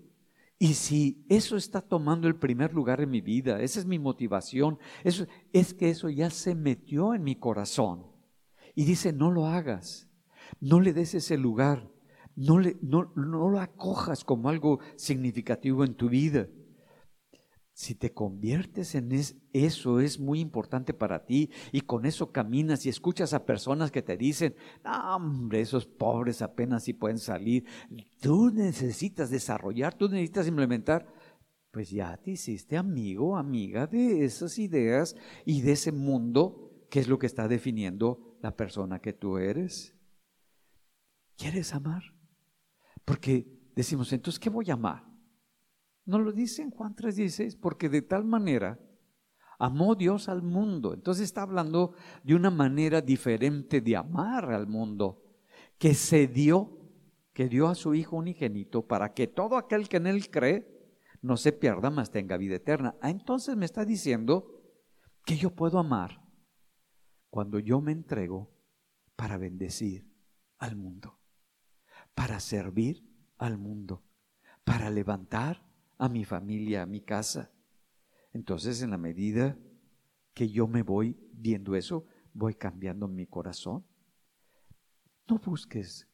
y 0.57 0.73
si 0.73 1.25
eso 1.29 1.55
está 1.55 1.79
tomando 1.81 2.27
el 2.27 2.35
primer 2.35 2.73
lugar 2.73 2.99
en 3.01 3.09
mi 3.09 3.21
vida, 3.21 3.61
esa 3.61 3.79
es 3.79 3.85
mi 3.85 3.97
motivación, 3.97 4.77
eso, 5.05 5.25
es 5.53 5.73
que 5.73 5.89
eso 5.89 6.09
ya 6.09 6.29
se 6.29 6.53
metió 6.53 7.13
en 7.13 7.23
mi 7.23 7.35
corazón. 7.35 8.05
Y 8.75 8.83
dice, 8.83 9.13
no 9.13 9.31
lo 9.31 9.45
hagas, 9.45 10.09
no 10.59 10.81
le 10.81 10.91
des 10.91 11.15
ese 11.15 11.37
lugar, 11.37 11.89
no, 12.35 12.59
le, 12.59 12.77
no, 12.81 13.11
no 13.15 13.49
lo 13.49 13.59
acojas 13.59 14.23
como 14.23 14.49
algo 14.49 14.79
significativo 14.97 15.85
en 15.85 15.95
tu 15.95 16.09
vida. 16.09 16.47
Si 17.79 17.95
te 17.95 18.11
conviertes 18.11 18.93
en 18.93 19.09
eso, 19.53 20.01
es 20.01 20.19
muy 20.19 20.41
importante 20.41 20.93
para 20.93 21.25
ti 21.25 21.49
y 21.71 21.79
con 21.79 22.05
eso 22.05 22.29
caminas 22.33 22.85
y 22.85 22.89
escuchas 22.89 23.33
a 23.33 23.45
personas 23.45 23.89
que 23.89 24.01
te 24.01 24.17
dicen, 24.17 24.53
hombre, 24.83 25.61
esos 25.61 25.85
pobres 25.85 26.41
apenas 26.41 26.83
si 26.83 26.91
pueden 26.91 27.19
salir. 27.19 27.63
Tú 28.19 28.51
necesitas 28.51 29.29
desarrollar, 29.29 29.93
tú 29.93 30.09
necesitas 30.09 30.45
implementar. 30.49 31.07
Pues 31.71 31.89
ya 31.89 32.17
te 32.17 32.31
hiciste 32.31 32.75
amigo, 32.75 33.37
amiga 33.37 33.87
de 33.87 34.25
esas 34.25 34.59
ideas 34.59 35.15
y 35.45 35.61
de 35.61 35.71
ese 35.71 35.93
mundo 35.93 36.83
que 36.89 36.99
es 36.99 37.07
lo 37.07 37.17
que 37.17 37.27
está 37.27 37.47
definiendo 37.47 38.37
la 38.41 38.57
persona 38.57 38.99
que 38.99 39.13
tú 39.13 39.37
eres? 39.37 39.95
¿Quieres 41.37 41.73
amar? 41.73 42.03
Porque 43.05 43.47
decimos, 43.73 44.11
entonces, 44.11 44.37
¿qué 44.37 44.49
voy 44.49 44.69
a 44.69 44.73
amar? 44.73 45.08
No 46.09 46.17
lo 46.17 46.31
dice 46.31 46.63
en 46.63 46.71
Juan 46.71 46.95
3:16, 46.95 47.55
porque 47.55 47.87
de 47.87 48.01
tal 48.01 48.25
manera 48.25 48.79
amó 49.59 49.93
Dios 49.93 50.27
al 50.27 50.41
mundo. 50.41 50.95
Entonces 50.95 51.25
está 51.25 51.43
hablando 51.43 51.93
de 52.23 52.33
una 52.33 52.49
manera 52.49 52.99
diferente 52.99 53.79
de 53.79 53.95
amar 53.95 54.51
al 54.51 54.65
mundo, 54.65 55.21
que 55.77 55.93
se 55.93 56.25
dio, 56.25 56.79
que 57.31 57.47
dio 57.47 57.67
a 57.67 57.75
su 57.75 57.93
Hijo 57.93 58.15
unigénito 58.15 58.87
para 58.87 59.13
que 59.13 59.27
todo 59.27 59.55
aquel 59.55 59.87
que 59.87 59.97
en 59.97 60.07
Él 60.07 60.31
cree 60.31 60.67
no 61.21 61.37
se 61.37 61.51
pierda, 61.51 61.91
mas 61.91 62.09
tenga 62.09 62.37
vida 62.37 62.55
eterna. 62.55 62.95
Ah, 63.01 63.11
entonces 63.11 63.55
me 63.55 63.65
está 63.65 63.85
diciendo 63.85 64.63
que 65.25 65.37
yo 65.37 65.51
puedo 65.51 65.77
amar 65.77 66.25
cuando 67.29 67.59
yo 67.59 67.81
me 67.81 67.91
entrego 67.91 68.51
para 69.15 69.37
bendecir 69.37 70.11
al 70.57 70.75
mundo, 70.75 71.19
para 72.15 72.39
servir 72.39 73.07
al 73.37 73.59
mundo, 73.59 74.03
para 74.63 74.89
levantar 74.89 75.68
a 75.99 76.09
mi 76.09 76.25
familia, 76.25 76.81
a 76.81 76.85
mi 76.87 77.01
casa. 77.01 77.51
Entonces, 78.33 78.81
en 78.81 78.89
la 78.89 78.97
medida 78.97 79.59
que 80.33 80.49
yo 80.49 80.67
me 80.67 80.81
voy 80.81 81.19
viendo 81.33 81.75
eso, 81.75 82.07
voy 82.33 82.55
cambiando 82.55 83.07
mi 83.07 83.27
corazón. 83.27 83.85
No 85.27 85.37
busques 85.37 86.07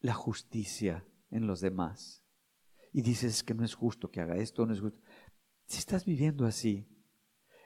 la 0.00 0.14
justicia 0.14 1.06
en 1.30 1.46
los 1.46 1.60
demás 1.60 2.24
y 2.92 3.02
dices 3.02 3.42
que 3.42 3.52
no 3.52 3.64
es 3.64 3.74
justo 3.74 4.10
que 4.10 4.20
haga 4.20 4.36
esto, 4.36 4.64
no 4.64 4.72
es 4.72 4.80
justo. 4.80 5.00
Si 5.66 5.78
estás 5.78 6.04
viviendo 6.04 6.46
así, 6.46 6.88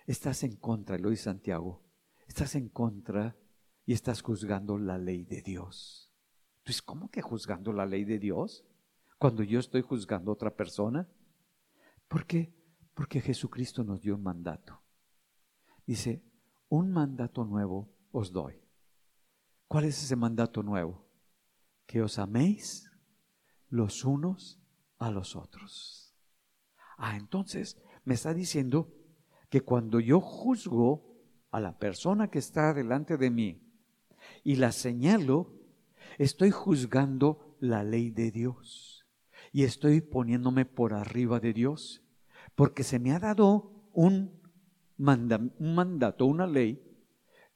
estás 0.07 0.43
en 0.43 0.57
contra, 0.57 0.99
lo 0.99 1.11
dice 1.11 1.25
Santiago, 1.25 1.85
estás 2.27 2.55
en 2.55 2.71
contra 2.71 3.37
y 3.85 3.93
estás 3.93 4.23
juzgando 4.23 4.79
la 4.79 4.97
ley 4.97 5.25
de 5.25 5.43
Dios. 5.43 6.11
Entonces, 6.59 6.81
¿cómo 6.81 7.11
que 7.11 7.21
juzgando 7.21 7.73
la 7.73 7.85
ley 7.85 8.05
de 8.05 8.19
Dios? 8.19 8.65
Cuando 9.23 9.45
yo 9.45 9.61
estoy 9.61 9.83
juzgando 9.83 10.33
a 10.33 10.35
otra 10.35 10.51
persona. 10.51 11.09
¿Por 12.09 12.27
qué? 12.27 12.53
Porque 12.93 13.21
Jesucristo 13.21 13.85
nos 13.85 14.03
dio 14.03 14.17
un 14.17 14.23
mandato. 14.25 14.83
Dice, 15.87 16.25
un 16.69 16.91
mandato 16.91 17.45
nuevo 17.45 17.89
os 18.11 18.33
doy. 18.33 18.61
¿Cuál 19.69 19.85
es 19.85 20.03
ese 20.03 20.17
mandato 20.17 20.65
nuevo? 20.65 21.07
Que 21.87 22.03
os 22.03 22.19
améis 22.19 22.91
los 23.69 24.05
unos 24.05 24.61
a 24.99 25.13
los 25.13 25.37
otros. 25.37 26.17
Ah, 26.99 27.17
entonces 27.17 27.81
me 28.05 28.15
está 28.15 28.35
diciendo 28.35 28.93
que 29.51 29.61
cuando 29.61 30.01
yo 30.01 30.21
juzgo 30.21 31.17
a 31.53 31.61
la 31.61 31.79
persona 31.79 32.29
que 32.29 32.41
está 32.41 32.75
delante 32.75 33.17
de 33.17 33.31
mí 33.31 33.63
y 34.43 34.57
la 34.57 34.73
señalo, 34.73 35.55
estoy 36.19 36.51
juzgando 36.51 37.57
la 37.61 37.85
ley 37.85 38.11
de 38.11 38.33
Dios 38.33 38.92
y 39.53 39.65
estoy 39.65 40.01
poniéndome 40.01 40.65
por 40.65 40.95
arriba 40.95 41.39
de 41.39 41.53
Dios, 41.53 42.03
porque 42.55 42.83
se 42.83 42.99
me 42.99 43.13
ha 43.13 43.19
dado 43.19 43.91
un, 43.93 44.41
un 44.97 45.75
mandato, 45.75 46.27
una 46.27 46.47
ley 46.47 46.83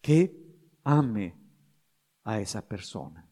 que 0.01 0.47
ame 0.85 1.35
a 2.23 2.41
esa 2.41 2.69
persona, 2.69 3.29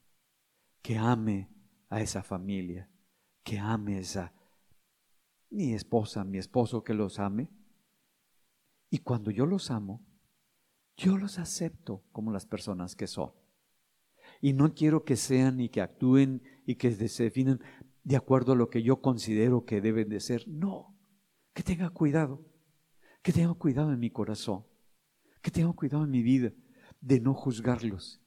que 0.83 0.97
ame 0.97 1.51
a 1.91 2.01
esa 2.01 2.23
familia, 2.23 2.91
que 3.43 3.59
ame 3.59 3.97
a 3.97 4.01
esa 4.01 4.35
mi 5.55 5.73
esposa, 5.73 6.25
mi 6.25 6.39
esposo, 6.39 6.83
que 6.83 6.95
los 6.95 7.21
ame. 7.21 7.49
Y 8.91 8.99
cuando 8.99 9.31
yo 9.31 9.47
los 9.47 9.71
amo, 9.71 10.05
yo 10.97 11.17
los 11.17 11.39
acepto 11.39 12.03
como 12.11 12.33
las 12.33 12.45
personas 12.45 12.97
que 12.97 13.07
son. 13.07 13.33
Y 14.41 14.53
no 14.53 14.75
quiero 14.75 15.05
que 15.05 15.15
sean 15.15 15.61
y 15.61 15.69
que 15.69 15.81
actúen 15.81 16.43
y 16.67 16.75
que 16.75 16.91
se 17.09 17.25
definen 17.25 17.61
de 18.05 18.17
acuerdo 18.17 18.53
a 18.53 18.57
lo 18.57 18.69
que 18.69 18.83
yo 18.83 19.01
considero 19.01 19.65
que 19.65 19.81
deben 19.81 20.09
de 20.09 20.21
ser. 20.21 20.47
No, 20.47 20.97
que 21.55 21.63
tenga 21.63 21.91
cuidado, 21.91 22.45
que 23.23 23.33
tenga 23.33 23.55
cuidado 23.55 23.93
en 23.93 23.99
mi 23.99 24.11
corazón, 24.11 24.65
que 25.43 25.51
tengo 25.51 25.75
cuidado 25.75 26.05
en 26.05 26.11
mi 26.11 26.23
vida 26.23 26.53
de 27.01 27.21
no 27.21 27.35
juzgarlos. 27.35 28.23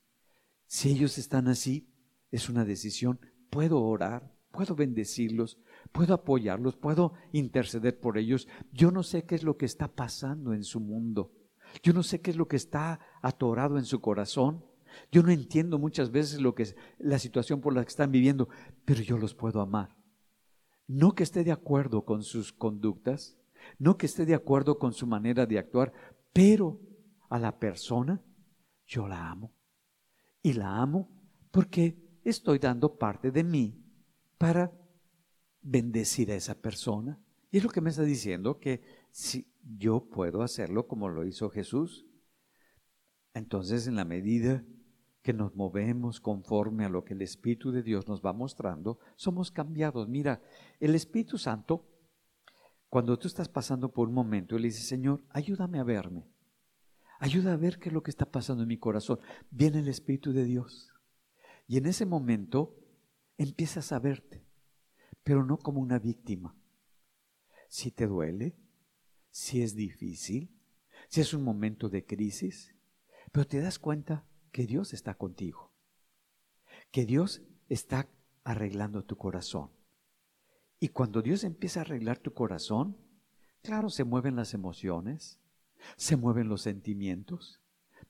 Si 0.66 0.90
ellos 0.90 1.18
están 1.18 1.48
así, 1.48 1.90
es 2.32 2.50
una 2.50 2.66
decisión. 2.66 3.20
Puedo 3.50 3.82
orar, 3.82 4.34
puedo 4.52 4.76
bendecirlos, 4.76 5.60
puedo 5.92 6.14
apoyarlos, 6.14 6.76
puedo 6.76 7.14
interceder 7.32 8.00
por 8.00 8.18
ellos. 8.18 8.48
Yo 8.72 8.92
no 8.92 9.04
sé 9.04 9.26
qué 9.26 9.36
es 9.36 9.44
lo 9.44 9.58
que 9.58 9.66
está 9.66 9.96
pasando 9.96 10.54
en 10.54 10.64
su 10.64 10.80
mundo. 10.80 11.32
Yo 11.84 11.94
no 11.94 12.04
sé 12.04 12.22
qué 12.22 12.32
es 12.32 12.38
lo 12.38 12.48
que 12.48 12.56
está 12.56 13.00
atorado 13.22 13.78
en 13.78 13.86
su 13.86 14.02
corazón. 14.02 14.66
Yo 15.12 15.24
no 15.24 15.32
entiendo 15.32 15.80
muchas 15.80 16.12
veces 16.12 16.41
lo 16.41 16.56
que 16.56 16.64
es 16.64 16.76
la 17.00 17.20
situación 17.20 17.62
por 17.62 17.74
la 17.74 17.84
que 17.84 17.89
están 17.89 18.12
viviendo, 18.12 18.50
pero 18.86 19.02
yo 19.02 19.18
los 19.18 19.34
puedo 19.34 19.62
amar. 19.62 19.95
No 20.88 21.14
que 21.16 21.24
esté 21.24 21.43
de 21.43 21.52
acuerdo 21.52 22.06
con 22.06 22.24
sus 22.24 22.54
conductas, 22.54 23.38
no 23.80 23.98
que 23.98 24.06
esté 24.06 24.26
de 24.26 24.36
acuerdo 24.36 24.80
con 24.80 24.93
su 24.93 25.06
manera 25.08 25.45
de 25.45 25.60
actuar, 25.60 25.91
pero 26.34 26.80
a 27.30 27.39
la 27.39 27.60
persona 27.60 28.22
yo 28.86 29.08
la 29.08 29.30
amo. 29.30 29.54
Y 30.41 30.54
la 30.54 30.82
amo 30.82 31.10
porque 31.52 31.98
estoy 32.24 32.60
dando 32.60 32.98
parte 32.98 33.32
de 33.32 33.43
mí 33.43 33.84
para 34.38 34.72
bendecir 35.62 36.32
a 36.32 36.36
esa 36.36 36.56
persona. 36.56 37.20
Y 37.52 37.58
es 37.58 37.64
lo 37.64 37.70
que 37.70 37.82
me 37.82 37.89
está 37.89 38.04
diciendo 38.04 38.60
que 38.60 38.82
si 39.12 39.52
yo 39.62 40.08
puedo 40.10 40.41
hacerlo 40.41 40.88
como 40.88 41.10
lo 41.10 41.26
hizo 41.26 41.50
Jesús, 41.50 42.06
entonces 43.34 43.88
en 43.88 43.95
la 43.95 44.06
medida 44.06 44.64
que 45.28 45.34
nos 45.34 45.54
movemos 45.58 46.22
conforme 46.22 46.86
a 46.86 46.90
lo 46.90 47.04
que 47.04 47.14
el 47.14 47.22
Espíritu 47.22 47.70
de 47.74 47.84
Dios 47.84 48.08
nos 48.08 48.26
va 48.26 48.32
mostrando, 48.32 48.98
somos 49.18 49.52
cambiados. 49.52 50.08
Mira, 50.08 50.42
el 50.80 50.96
Espíritu 50.96 51.38
Santo, 51.38 51.86
cuando 52.88 53.20
tú 53.20 53.28
estás 53.28 53.50
pasando 53.50 53.92
por 53.92 54.08
un 54.08 54.14
momento, 54.14 54.58
le 54.58 54.70
dice, 54.70 54.84
Señor, 54.84 55.22
ayúdame 55.32 55.80
a 55.80 55.84
verme. 55.84 56.32
Ayuda 57.20 57.52
a 57.52 57.58
ver 57.58 57.78
qué 57.78 57.90
es 57.90 57.94
lo 57.94 58.04
que 58.04 58.10
está 58.10 58.32
pasando 58.32 58.64
en 58.64 58.70
mi 58.70 58.78
corazón. 58.78 59.20
Viene 59.52 59.80
el 59.80 59.90
Espíritu 59.90 60.32
de 60.32 60.46
Dios. 60.46 60.94
Y 61.68 61.76
en 61.76 61.88
ese 61.88 62.06
momento 62.06 62.78
empiezas 63.38 63.92
a 63.92 64.00
verte, 64.00 64.46
pero 65.26 65.44
no 65.44 65.58
como 65.58 65.82
una 65.82 66.00
víctima. 66.00 66.56
Si 67.68 67.92
te 67.92 68.08
duele, 68.08 68.56
si 69.30 69.62
es 69.62 69.76
difícil, 69.76 70.58
si 71.10 71.20
es 71.20 71.34
un 71.34 71.44
momento 71.44 71.90
de 71.90 72.06
crisis, 72.06 72.74
pero 73.34 73.46
te 73.46 73.60
das 73.60 73.78
cuenta 73.78 74.26
que 74.58 74.66
Dios 74.66 74.91
está 74.95 75.14
contigo, 75.14 75.72
que 76.89 77.05
Dios 77.05 77.43
está 77.70 78.10
arreglando 78.43 79.05
tu 79.05 79.16
corazón. 79.16 79.70
Y 80.80 80.88
cuando 80.88 81.22
Dios 81.22 81.43
empieza 81.43 81.80
a 81.80 81.84
arreglar 81.84 82.18
tu 82.18 82.34
corazón, 82.34 82.97
claro, 83.62 83.91
se 83.91 84.03
mueven 84.03 84.36
las 84.36 84.55
emociones, 84.55 85.39
se 85.95 86.16
mueven 86.18 86.49
los 86.49 86.64
sentimientos. 86.64 87.62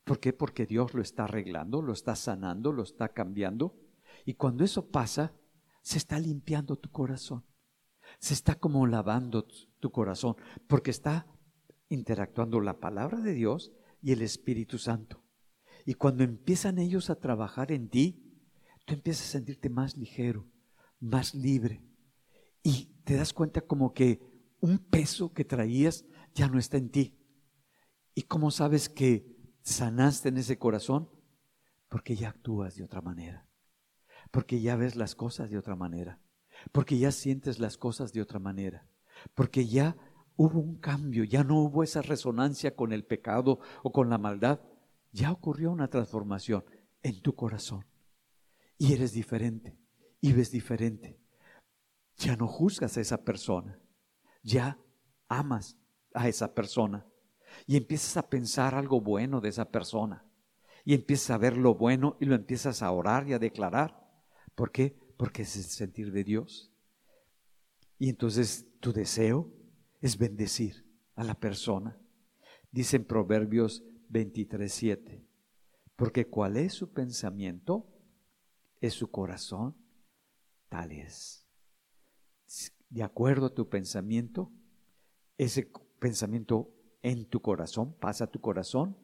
¿Por 0.05 0.21
qué? 0.21 0.31
Porque 0.31 0.65
Dios 0.65 0.93
lo 0.93 1.01
está 1.01 1.25
arreglando, 1.25 1.81
lo 1.81 1.91
está 1.91 2.15
sanando, 2.15 2.71
lo 2.71 2.83
está 2.83 3.09
cambiando. 3.09 3.75
Y 4.23 4.35
cuando 4.35 4.63
eso 4.63 4.89
pasa, 4.89 5.33
se 5.81 5.97
está 5.97 6.17
limpiando 6.17 6.77
tu 6.77 6.89
corazón. 6.91 7.43
Se 8.19 8.33
está 8.33 8.55
como 8.55 8.87
lavando 8.87 9.45
tu 9.81 9.91
corazón, 9.91 10.37
porque 10.67 10.91
está 10.91 11.27
interactuando 11.89 12.61
la 12.61 12.79
palabra 12.79 13.19
de 13.19 13.33
Dios 13.33 13.73
y 14.01 14.13
el 14.13 14.21
Espíritu 14.21 14.77
Santo. 14.77 15.26
Y 15.87 15.93
cuando 15.93 16.25
empiezan 16.25 16.79
ellos 16.79 17.09
a 17.09 17.15
trabajar 17.15 17.71
en 17.71 17.87
ti, 17.87 18.21
tú 18.85 18.93
empiezas 18.93 19.27
a 19.27 19.31
sentirte 19.31 19.69
más 19.69 19.95
ligero, 19.95 20.45
más 20.99 21.33
libre. 21.33 21.81
Y 22.61 22.87
te 23.05 23.15
das 23.15 23.31
cuenta 23.31 23.61
como 23.61 23.93
que 23.93 24.19
un 24.59 24.79
peso 24.79 25.31
que 25.31 25.45
traías 25.45 26.03
ya 26.33 26.49
no 26.49 26.59
está 26.59 26.75
en 26.75 26.89
ti. 26.89 27.17
¿Y 28.13 28.23
cómo 28.23 28.51
sabes 28.51 28.89
que 28.89 29.33
sanaste 29.61 30.27
en 30.27 30.39
ese 30.39 30.59
corazón? 30.59 31.09
Porque 31.87 32.17
ya 32.17 32.31
actúas 32.31 32.75
de 32.75 32.83
otra 32.83 32.99
manera. 32.99 33.47
Porque 34.29 34.59
ya 34.59 34.75
ves 34.75 34.97
las 34.97 35.15
cosas 35.15 35.49
de 35.49 35.57
otra 35.57 35.77
manera. 35.77 36.19
Porque 36.73 36.97
ya 36.97 37.13
sientes 37.13 37.59
las 37.59 37.77
cosas 37.77 38.11
de 38.11 38.21
otra 38.21 38.39
manera. 38.39 38.89
Porque 39.33 39.65
ya 39.65 39.95
hubo 40.35 40.59
un 40.59 40.81
cambio, 40.81 41.23
ya 41.23 41.45
no 41.45 41.61
hubo 41.61 41.81
esa 41.81 42.01
resonancia 42.01 42.75
con 42.75 42.91
el 42.91 43.05
pecado 43.05 43.61
o 43.83 43.93
con 43.93 44.09
la 44.09 44.17
maldad, 44.17 44.59
ya 45.17 45.31
ocurrió 45.31 45.71
una 45.71 45.89
transformación 45.89 46.63
en 47.01 47.21
tu 47.21 47.33
corazón. 47.33 47.85
Y 48.77 48.93
eres 48.93 49.13
diferente, 49.13 49.75
y 50.21 50.31
ves 50.33 50.51
diferente. 50.51 51.19
Ya 52.17 52.35
no 52.35 52.47
juzgas 52.47 52.97
a 52.97 53.01
esa 53.01 53.23
persona, 53.23 53.81
ya 54.43 54.79
amas 55.27 55.75
a 56.13 56.27
esa 56.27 56.53
persona. 56.53 57.07
Y 57.65 57.77
empiezas 57.77 58.15
a 58.17 58.29
pensar 58.29 58.75
algo 58.75 59.01
bueno 59.01 59.41
de 59.41 59.49
esa 59.49 59.71
persona. 59.71 60.23
Y 60.85 60.93
empiezas 60.93 61.31
a 61.31 61.39
ver 61.39 61.57
lo 61.57 61.73
bueno 61.73 62.15
y 62.19 62.25
lo 62.25 62.35
empiezas 62.35 62.83
a 62.83 62.91
orar 62.91 63.27
y 63.27 63.33
a 63.33 63.39
declarar. 63.39 64.07
¿Por 64.53 64.71
qué? 64.71 64.99
Porque 65.17 65.41
es 65.41 65.55
el 65.57 65.63
sentir 65.63 66.11
de 66.11 66.23
Dios. 66.23 66.71
Y 67.97 68.09
entonces 68.09 68.67
tu 68.79 68.93
deseo 68.93 69.51
es 69.99 70.19
bendecir 70.19 70.85
a 71.15 71.23
la 71.23 71.33
persona. 71.33 71.99
Dice 72.71 72.97
en 72.97 73.05
Proverbios 73.05 73.83
23:7. 74.09 75.25
Porque 75.95 76.27
cuál 76.27 76.57
es 76.57 76.73
su 76.73 76.93
pensamiento, 76.93 77.87
es 78.81 78.93
su 78.93 79.09
corazón, 79.09 79.75
tal 80.69 80.91
es. 80.91 81.47
De 82.89 83.03
acuerdo 83.03 83.47
a 83.47 83.53
tu 83.53 83.67
pensamiento, 83.67 84.51
ese 85.37 85.71
pensamiento 85.99 86.73
en 87.01 87.25
tu 87.25 87.41
corazón, 87.41 87.97
pasa 87.97 88.25
a 88.25 88.31
tu 88.31 88.39
corazón, 88.39 88.97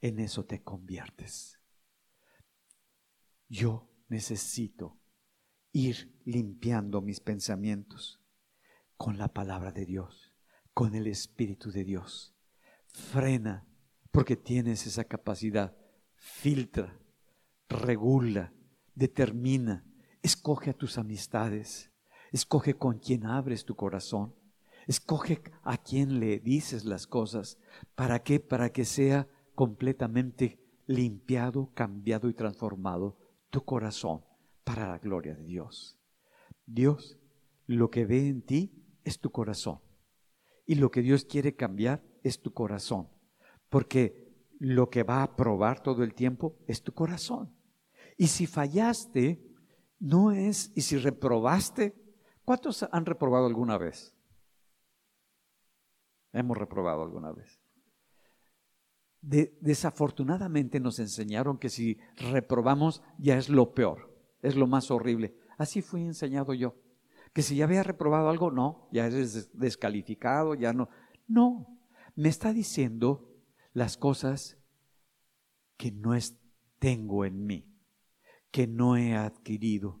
en 0.00 0.18
eso 0.18 0.44
te 0.44 0.62
conviertes. 0.62 1.60
Yo 3.48 3.88
necesito 4.08 4.98
ir 5.72 6.20
limpiando 6.24 7.00
mis 7.00 7.20
pensamientos 7.20 8.20
con 8.96 9.16
la 9.16 9.28
palabra 9.28 9.72
de 9.72 9.86
Dios, 9.86 10.32
con 10.74 10.94
el 10.94 11.06
Espíritu 11.06 11.70
de 11.70 11.84
Dios. 11.84 12.34
Frena 12.88 13.66
porque 14.12 14.36
tienes 14.36 14.86
esa 14.86 15.04
capacidad. 15.04 15.74
Filtra, 16.14 16.96
regula, 17.68 18.52
determina, 18.94 19.84
escoge 20.22 20.70
a 20.70 20.74
tus 20.74 20.98
amistades, 20.98 21.90
escoge 22.30 22.74
con 22.74 22.98
quién 22.98 23.26
abres 23.26 23.64
tu 23.64 23.74
corazón, 23.74 24.34
escoge 24.86 25.42
a 25.64 25.78
quién 25.78 26.20
le 26.20 26.38
dices 26.38 26.84
las 26.84 27.06
cosas. 27.08 27.58
¿Para 27.96 28.22
qué? 28.22 28.38
Para 28.38 28.70
que 28.70 28.84
sea 28.84 29.26
completamente 29.54 30.60
limpiado, 30.86 31.72
cambiado 31.74 32.28
y 32.28 32.34
transformado 32.34 33.16
tu 33.50 33.64
corazón 33.64 34.24
para 34.62 34.86
la 34.86 34.98
gloria 34.98 35.34
de 35.34 35.44
Dios. 35.44 35.98
Dios 36.66 37.18
lo 37.66 37.90
que 37.90 38.04
ve 38.04 38.28
en 38.28 38.42
ti 38.42 38.72
es 39.04 39.18
tu 39.18 39.30
corazón. 39.30 39.80
Y 40.66 40.76
lo 40.76 40.90
que 40.90 41.00
Dios 41.00 41.24
quiere 41.24 41.56
cambiar 41.56 42.04
es 42.22 42.40
tu 42.40 42.52
corazón 42.52 43.08
porque 43.72 44.30
lo 44.58 44.90
que 44.90 45.02
va 45.02 45.22
a 45.22 45.34
probar 45.34 45.82
todo 45.82 46.04
el 46.04 46.12
tiempo 46.12 46.58
es 46.66 46.82
tu 46.82 46.92
corazón. 46.92 47.56
Y 48.18 48.26
si 48.26 48.46
fallaste, 48.46 49.42
no 49.98 50.30
es, 50.30 50.70
y 50.74 50.82
si 50.82 50.98
reprobaste, 50.98 51.96
¿cuántos 52.44 52.82
han 52.82 53.06
reprobado 53.06 53.46
alguna 53.46 53.78
vez? 53.78 54.14
Hemos 56.34 56.58
reprobado 56.58 57.02
alguna 57.02 57.32
vez. 57.32 57.58
desafortunadamente 59.22 60.78
nos 60.78 60.98
enseñaron 60.98 61.56
que 61.56 61.70
si 61.70 61.98
reprobamos 62.16 63.02
ya 63.18 63.38
es 63.38 63.48
lo 63.48 63.72
peor, 63.72 64.14
es 64.42 64.54
lo 64.54 64.66
más 64.66 64.90
horrible. 64.90 65.34
Así 65.56 65.80
fui 65.80 66.02
enseñado 66.02 66.52
yo. 66.52 66.74
Que 67.32 67.40
si 67.40 67.56
ya 67.56 67.64
había 67.64 67.82
reprobado 67.82 68.28
algo, 68.28 68.50
no, 68.50 68.90
ya 68.92 69.06
eres 69.06 69.58
descalificado, 69.58 70.54
ya 70.54 70.74
no. 70.74 70.90
No, 71.26 71.78
me 72.14 72.28
está 72.28 72.52
diciendo 72.52 73.31
las 73.72 73.96
cosas 73.96 74.58
que 75.76 75.90
no 75.90 76.12
tengo 76.78 77.24
en 77.24 77.46
mí, 77.46 77.66
que 78.50 78.66
no 78.66 78.96
he 78.96 79.14
adquirido, 79.14 80.00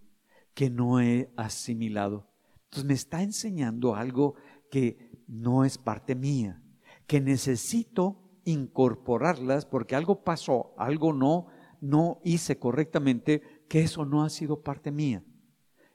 que 0.54 0.70
no 0.70 1.00
he 1.00 1.32
asimilado. 1.36 2.28
Entonces 2.64 2.84
me 2.84 2.94
está 2.94 3.22
enseñando 3.22 3.94
algo 3.94 4.34
que 4.70 5.10
no 5.26 5.64
es 5.64 5.78
parte 5.78 6.14
mía, 6.14 6.62
que 7.06 7.20
necesito 7.20 8.22
incorporarlas 8.44 9.66
porque 9.66 9.94
algo 9.94 10.24
pasó, 10.24 10.74
algo 10.76 11.12
no, 11.12 11.46
no 11.80 12.20
hice 12.24 12.58
correctamente, 12.58 13.64
que 13.68 13.82
eso 13.82 14.04
no 14.04 14.22
ha 14.22 14.30
sido 14.30 14.62
parte 14.62 14.90
mía. 14.90 15.24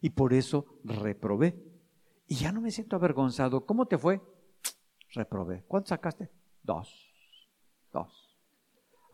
Y 0.01 0.11
por 0.11 0.33
eso 0.33 0.65
reprobé. 0.83 1.63
Y 2.27 2.35
ya 2.35 2.51
no 2.51 2.61
me 2.61 2.71
siento 2.71 2.95
avergonzado. 2.95 3.65
¿Cómo 3.65 3.85
te 3.87 3.97
fue? 3.97 4.21
Reprobé. 5.13 5.63
¿Cuánto 5.67 5.89
sacaste? 5.89 6.29
Dos. 6.61 7.06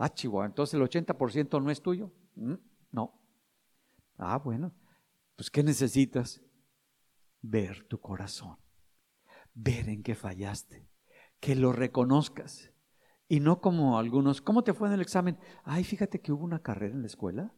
Ah, 0.03 0.13
Chihuahua, 0.13 0.47
entonces 0.47 0.73
el 0.73 0.81
80% 0.81 1.63
no 1.63 1.71
es 1.71 1.81
tuyo. 1.81 2.11
Mm, 2.35 2.55
no. 2.91 3.21
Ah, 4.17 4.37
bueno. 4.37 4.73
Pues 5.37 5.49
¿qué 5.49 5.63
necesitas? 5.63 6.41
Ver 7.41 7.85
tu 7.85 8.01
corazón. 8.01 8.57
Ver 9.53 9.87
en 9.87 10.03
qué 10.03 10.13
fallaste. 10.13 10.89
Que 11.39 11.55
lo 11.55 11.71
reconozcas. 11.71 12.73
Y 13.29 13.39
no 13.39 13.61
como 13.61 13.97
algunos, 13.97 14.41
¿cómo 14.41 14.65
te 14.65 14.73
fue 14.73 14.89
en 14.89 14.95
el 14.95 15.01
examen? 15.01 15.39
Ay, 15.63 15.85
fíjate 15.85 16.19
que 16.19 16.33
hubo 16.33 16.43
una 16.43 16.61
carrera 16.61 16.93
en 16.93 17.01
la 17.01 17.07
escuela 17.07 17.53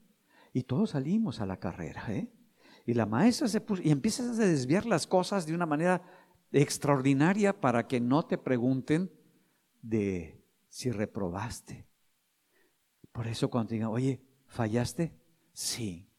y 0.54 0.66
todos 0.66 0.92
salimos 0.92 1.42
a 1.42 1.48
la 1.48 1.58
carrera, 1.58 2.06
¿eh? 2.10 2.32
Y 2.86 2.94
la 2.94 3.08
maestra 3.08 3.48
se 3.48 3.60
puso, 3.60 3.82
y 3.82 3.90
empiezas 3.90 4.38
a 4.38 4.46
desviar 4.46 4.86
las 4.86 5.08
cosas 5.08 5.48
de 5.48 5.56
una 5.56 5.66
manera 5.66 6.04
extraordinaria 6.52 7.60
para 7.60 7.88
que 7.88 8.00
no 8.00 8.22
te 8.22 8.38
pregunten 8.38 9.12
de 9.82 10.46
si 10.70 10.92
reprobaste. 10.92 11.88
Por 13.16 13.28
eso 13.28 13.50
cuando 13.50 13.70
te 13.70 13.76
digan, 13.76 13.92
oye, 13.92 14.22
¿fallaste? 14.46 15.18
Sí, 15.54 16.12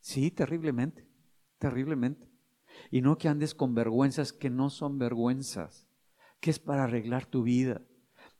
sí, 0.00 0.30
terriblemente, 0.30 1.06
terriblemente. 1.58 2.26
Y 2.90 3.02
no 3.02 3.18
que 3.18 3.28
andes 3.28 3.54
con 3.54 3.74
vergüenzas 3.74 4.32
que 4.32 4.48
no 4.48 4.70
son 4.70 4.98
vergüenzas, 4.98 5.86
que 6.40 6.48
es 6.48 6.58
para 6.58 6.84
arreglar 6.84 7.26
tu 7.26 7.42
vida. 7.42 7.82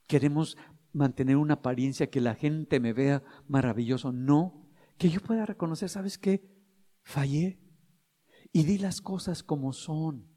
Queremos 0.07 0.57
mantener 0.91 1.37
una 1.37 1.53
apariencia 1.53 2.09
que 2.09 2.19
la 2.19 2.33
gente 2.33 2.79
me 2.79 2.93
vea 2.93 3.21
maravilloso. 3.47 4.11
No, 4.11 4.67
que 4.97 5.11
yo 5.11 5.21
pueda 5.21 5.45
reconocer, 5.45 5.87
¿sabes 5.87 6.17
qué? 6.17 6.51
Fallé. 7.03 7.59
Y 8.51 8.63
di 8.63 8.79
las 8.79 9.01
cosas 9.01 9.43
como 9.43 9.71
son, 9.71 10.27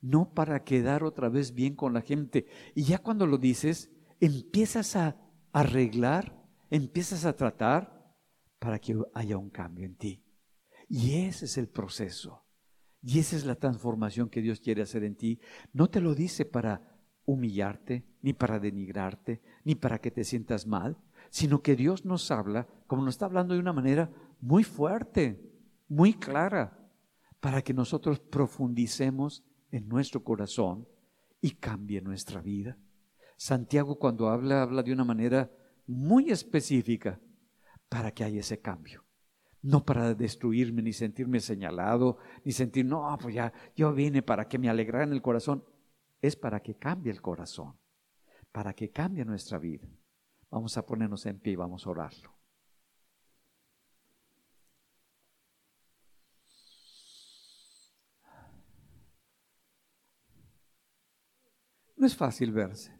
no 0.00 0.32
para 0.32 0.62
quedar 0.62 1.02
otra 1.02 1.28
vez 1.28 1.54
bien 1.54 1.74
con 1.74 1.92
la 1.92 2.02
gente. 2.02 2.46
Y 2.76 2.84
ya 2.84 2.98
cuando 2.98 3.26
lo 3.26 3.36
dices, 3.36 3.90
empiezas 4.20 4.94
a 4.94 5.16
arreglar, 5.52 6.39
empiezas 6.70 7.24
a 7.24 7.34
tratar 7.34 8.14
para 8.58 8.78
que 8.78 8.96
haya 9.14 9.36
un 9.36 9.50
cambio 9.50 9.84
en 9.84 9.96
ti. 9.96 10.24
Y 10.88 11.22
ese 11.26 11.44
es 11.44 11.58
el 11.58 11.68
proceso. 11.68 12.44
Y 13.02 13.18
esa 13.18 13.36
es 13.36 13.44
la 13.44 13.54
transformación 13.54 14.28
que 14.28 14.42
Dios 14.42 14.60
quiere 14.60 14.82
hacer 14.82 15.04
en 15.04 15.16
ti. 15.16 15.40
No 15.72 15.88
te 15.88 16.00
lo 16.00 16.14
dice 16.14 16.44
para 16.44 16.98
humillarte, 17.24 18.04
ni 18.22 18.32
para 18.32 18.58
denigrarte, 18.58 19.42
ni 19.64 19.74
para 19.74 20.00
que 20.00 20.10
te 20.10 20.24
sientas 20.24 20.66
mal, 20.66 20.98
sino 21.30 21.62
que 21.62 21.76
Dios 21.76 22.04
nos 22.04 22.30
habla, 22.30 22.66
como 22.86 23.04
nos 23.04 23.14
está 23.14 23.26
hablando 23.26 23.54
de 23.54 23.60
una 23.60 23.72
manera 23.72 24.10
muy 24.40 24.64
fuerte, 24.64 25.40
muy 25.88 26.14
clara, 26.14 26.76
para 27.40 27.62
que 27.62 27.72
nosotros 27.72 28.20
profundicemos 28.20 29.44
en 29.70 29.88
nuestro 29.88 30.22
corazón 30.22 30.86
y 31.40 31.52
cambie 31.52 32.02
nuestra 32.02 32.42
vida. 32.42 32.76
Santiago 33.36 33.98
cuando 33.98 34.28
habla, 34.28 34.62
habla 34.62 34.82
de 34.82 34.92
una 34.92 35.04
manera 35.04 35.50
muy 35.90 36.30
específica 36.30 37.20
para 37.88 38.12
que 38.12 38.24
haya 38.24 38.40
ese 38.40 38.60
cambio 38.60 39.04
no 39.62 39.84
para 39.84 40.14
destruirme, 40.14 40.82
ni 40.82 40.92
sentirme 40.92 41.40
señalado, 41.40 42.18
ni 42.44 42.52
sentir, 42.52 42.86
no, 42.86 43.16
pues 43.20 43.34
ya, 43.34 43.52
yo 43.76 43.92
vine 43.92 44.22
para 44.22 44.48
que 44.48 44.58
me 44.58 44.68
alegrara 44.68 45.04
en 45.04 45.12
el 45.12 45.22
corazón. 45.22 45.64
Es 46.20 46.36
para 46.36 46.60
que 46.60 46.76
cambie 46.76 47.12
el 47.12 47.20
corazón, 47.20 47.78
para 48.52 48.72
que 48.74 48.90
cambie 48.90 49.24
nuestra 49.24 49.58
vida. 49.58 49.88
Vamos 50.50 50.76
a 50.76 50.84
ponernos 50.84 51.24
en 51.26 51.38
pie 51.38 51.54
y 51.54 51.56
vamos 51.56 51.86
a 51.86 51.90
orarlo. 51.90 52.34
No 61.96 62.06
es 62.06 62.16
fácil 62.16 62.50
verse. 62.52 62.99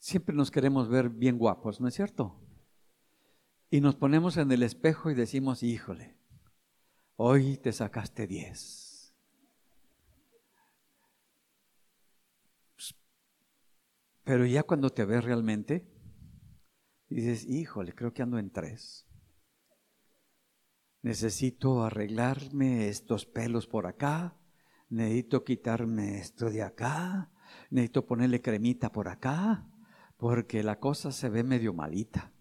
Siempre 0.00 0.34
nos 0.34 0.50
queremos 0.50 0.88
ver 0.88 1.10
bien 1.10 1.36
guapos, 1.36 1.78
¿no 1.78 1.86
es 1.86 1.94
cierto? 1.94 2.34
Y 3.68 3.82
nos 3.82 3.96
ponemos 3.96 4.38
en 4.38 4.50
el 4.50 4.62
espejo 4.62 5.10
y 5.10 5.14
decimos, 5.14 5.62
híjole, 5.62 6.16
hoy 7.16 7.58
te 7.58 7.70
sacaste 7.70 8.26
10. 8.26 9.14
Pero 14.24 14.46
ya 14.46 14.62
cuando 14.62 14.88
te 14.88 15.04
ves 15.04 15.22
realmente, 15.22 15.86
dices, 17.10 17.44
híjole, 17.44 17.94
creo 17.94 18.14
que 18.14 18.22
ando 18.22 18.38
en 18.38 18.50
tres. 18.50 19.06
Necesito 21.02 21.84
arreglarme 21.84 22.88
estos 22.88 23.26
pelos 23.26 23.66
por 23.66 23.86
acá, 23.86 24.38
necesito 24.88 25.44
quitarme 25.44 26.20
esto 26.20 26.48
de 26.48 26.62
acá, 26.62 27.30
necesito 27.68 28.06
ponerle 28.06 28.40
cremita 28.40 28.90
por 28.90 29.08
acá, 29.08 29.69
porque 30.20 30.62
la 30.62 30.78
cosa 30.78 31.10
se 31.10 31.28
ve 31.28 31.42
medio 31.42 31.74
malita 31.74 32.32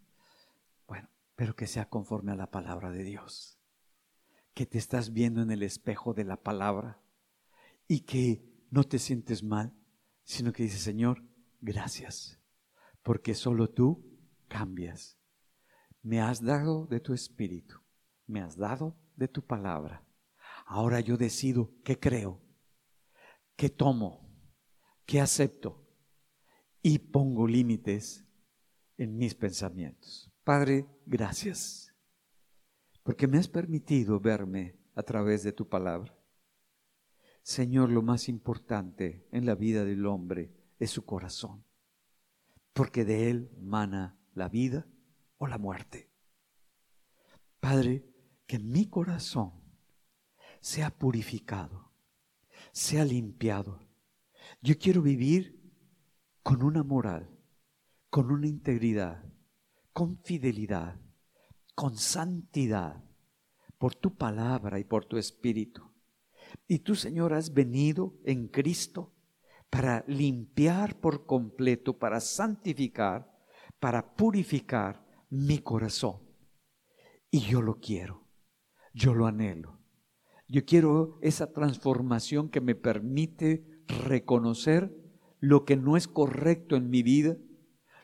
pero 1.40 1.56
que 1.56 1.68
sea 1.68 1.88
conforme 1.88 2.34
a 2.34 2.36
la 2.36 2.52
palabra 2.52 2.92
de 2.92 3.02
Dios. 3.02 3.58
Que 4.54 4.66
te 4.66 4.78
estás 4.78 5.14
viendo 5.14 5.42
en 5.42 5.52
el 5.52 5.64
espejo 5.64 6.14
de 6.14 6.26
la 6.26 6.36
palabra 6.36 7.02
y 7.88 8.02
que 8.02 8.44
no 8.70 8.84
te 8.84 9.00
sientes 9.00 9.42
mal, 9.42 9.74
sino 10.26 10.52
que 10.52 10.64
dices, 10.64 10.82
Señor, 10.82 11.24
gracias, 11.62 12.42
porque 13.04 13.36
solo 13.36 13.70
tú 13.70 14.20
cambias. 14.50 15.18
Me 16.02 16.20
has 16.20 16.44
dado 16.44 16.88
de 16.88 17.00
tu 17.00 17.14
espíritu, 17.14 17.80
me 18.28 18.42
has 18.42 18.58
dado 18.58 18.98
de 19.16 19.30
tu 19.30 19.42
palabra. 19.42 20.04
Ahora 20.66 21.00
yo 21.00 21.16
decido 21.16 21.72
qué 21.86 21.98
creo, 21.98 22.42
qué 23.56 23.70
tomo, 23.70 24.30
qué 25.06 25.22
acepto 25.22 25.89
y 26.82 27.00
pongo 27.00 27.48
límites 27.48 28.26
en 28.98 29.18
mis 29.18 29.36
pensamientos. 29.36 30.32
Padre, 30.44 30.88
gracias, 31.06 31.94
porque 33.04 33.28
me 33.28 33.38
has 33.38 33.48
permitido 33.48 34.20
verme 34.20 34.76
a 34.96 35.04
través 35.04 35.44
de 35.44 35.52
tu 35.52 35.68
palabra. 35.68 36.18
Señor, 37.44 37.90
lo 37.90 38.02
más 38.02 38.30
importante 38.30 39.28
en 39.32 39.46
la 39.46 39.56
vida 39.56 39.86
del 39.86 40.06
hombre 40.06 40.52
es 40.80 40.92
su 40.92 41.06
corazón, 41.06 41.64
porque 42.74 43.06
de 43.06 43.30
él 43.30 43.52
mana 43.60 44.18
la 44.34 44.50
vida 44.50 44.88
o 45.38 45.48
la 45.48 45.58
muerte. 45.58 46.10
Padre, 47.60 48.06
que 48.46 48.60
mi 48.60 48.88
corazón 48.88 49.54
sea 50.60 50.90
purificado, 50.90 51.92
sea 52.72 53.06
limpiado. 53.06 53.80
Yo 54.62 54.78
quiero 54.78 55.02
vivir 55.02 55.59
con 56.50 56.64
una 56.64 56.82
moral, 56.82 57.30
con 58.10 58.32
una 58.32 58.48
integridad, 58.48 59.24
con 59.94 60.18
fidelidad, 60.24 61.00
con 61.76 61.96
santidad, 61.96 63.04
por 63.78 63.94
tu 63.94 64.16
palabra 64.16 64.80
y 64.80 64.84
por 64.84 65.06
tu 65.06 65.18
espíritu. 65.18 65.84
Y 66.68 66.80
tú, 66.80 66.96
Señor, 66.96 67.36
has 67.36 67.54
venido 67.54 68.16
en 68.26 68.48
Cristo 68.48 69.14
para 69.70 70.04
limpiar 70.08 71.00
por 71.00 71.28
completo, 71.28 72.00
para 72.00 72.20
santificar, 72.20 73.32
para 73.80 74.16
purificar 74.16 75.06
mi 75.30 75.60
corazón. 75.60 76.18
Y 77.30 77.42
yo 77.42 77.62
lo 77.62 77.80
quiero, 77.80 78.28
yo 78.92 79.14
lo 79.14 79.28
anhelo. 79.28 79.80
Yo 80.48 80.66
quiero 80.66 81.20
esa 81.22 81.54
transformación 81.54 82.50
que 82.50 82.60
me 82.60 82.74
permite 82.74 83.84
reconocer 83.86 84.99
lo 85.40 85.66
que 85.66 85.78
no 85.78 85.98
es 85.98 86.08
correcto 86.08 86.76
en 86.76 86.90
mi 86.90 87.04
vida 87.04 87.38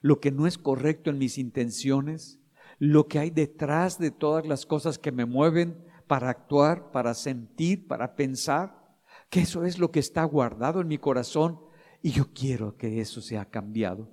lo 0.05 0.19
que 0.19 0.29
no 0.29 0.45
es 0.45 0.59
correcto 0.59 1.09
en 1.09 1.17
mis 1.17 1.39
intenciones, 1.39 2.39
lo 2.77 3.07
que 3.07 3.17
hay 3.17 3.31
detrás 3.31 3.97
de 3.97 4.11
todas 4.11 4.45
las 4.45 4.67
cosas 4.67 4.99
que 4.99 5.11
me 5.11 5.25
mueven 5.25 5.83
para 6.05 6.29
actuar, 6.29 6.91
para 6.91 7.15
sentir, 7.15 7.87
para 7.87 8.15
pensar, 8.15 8.85
que 9.31 9.39
eso 9.39 9.65
es 9.65 9.79
lo 9.79 9.89
que 9.89 9.99
está 9.99 10.23
guardado 10.23 10.79
en 10.79 10.89
mi 10.89 10.99
corazón 10.99 11.59
y 12.03 12.11
yo 12.11 12.31
quiero 12.35 12.77
que 12.77 13.01
eso 13.01 13.19
sea 13.19 13.45
cambiado. 13.45 14.11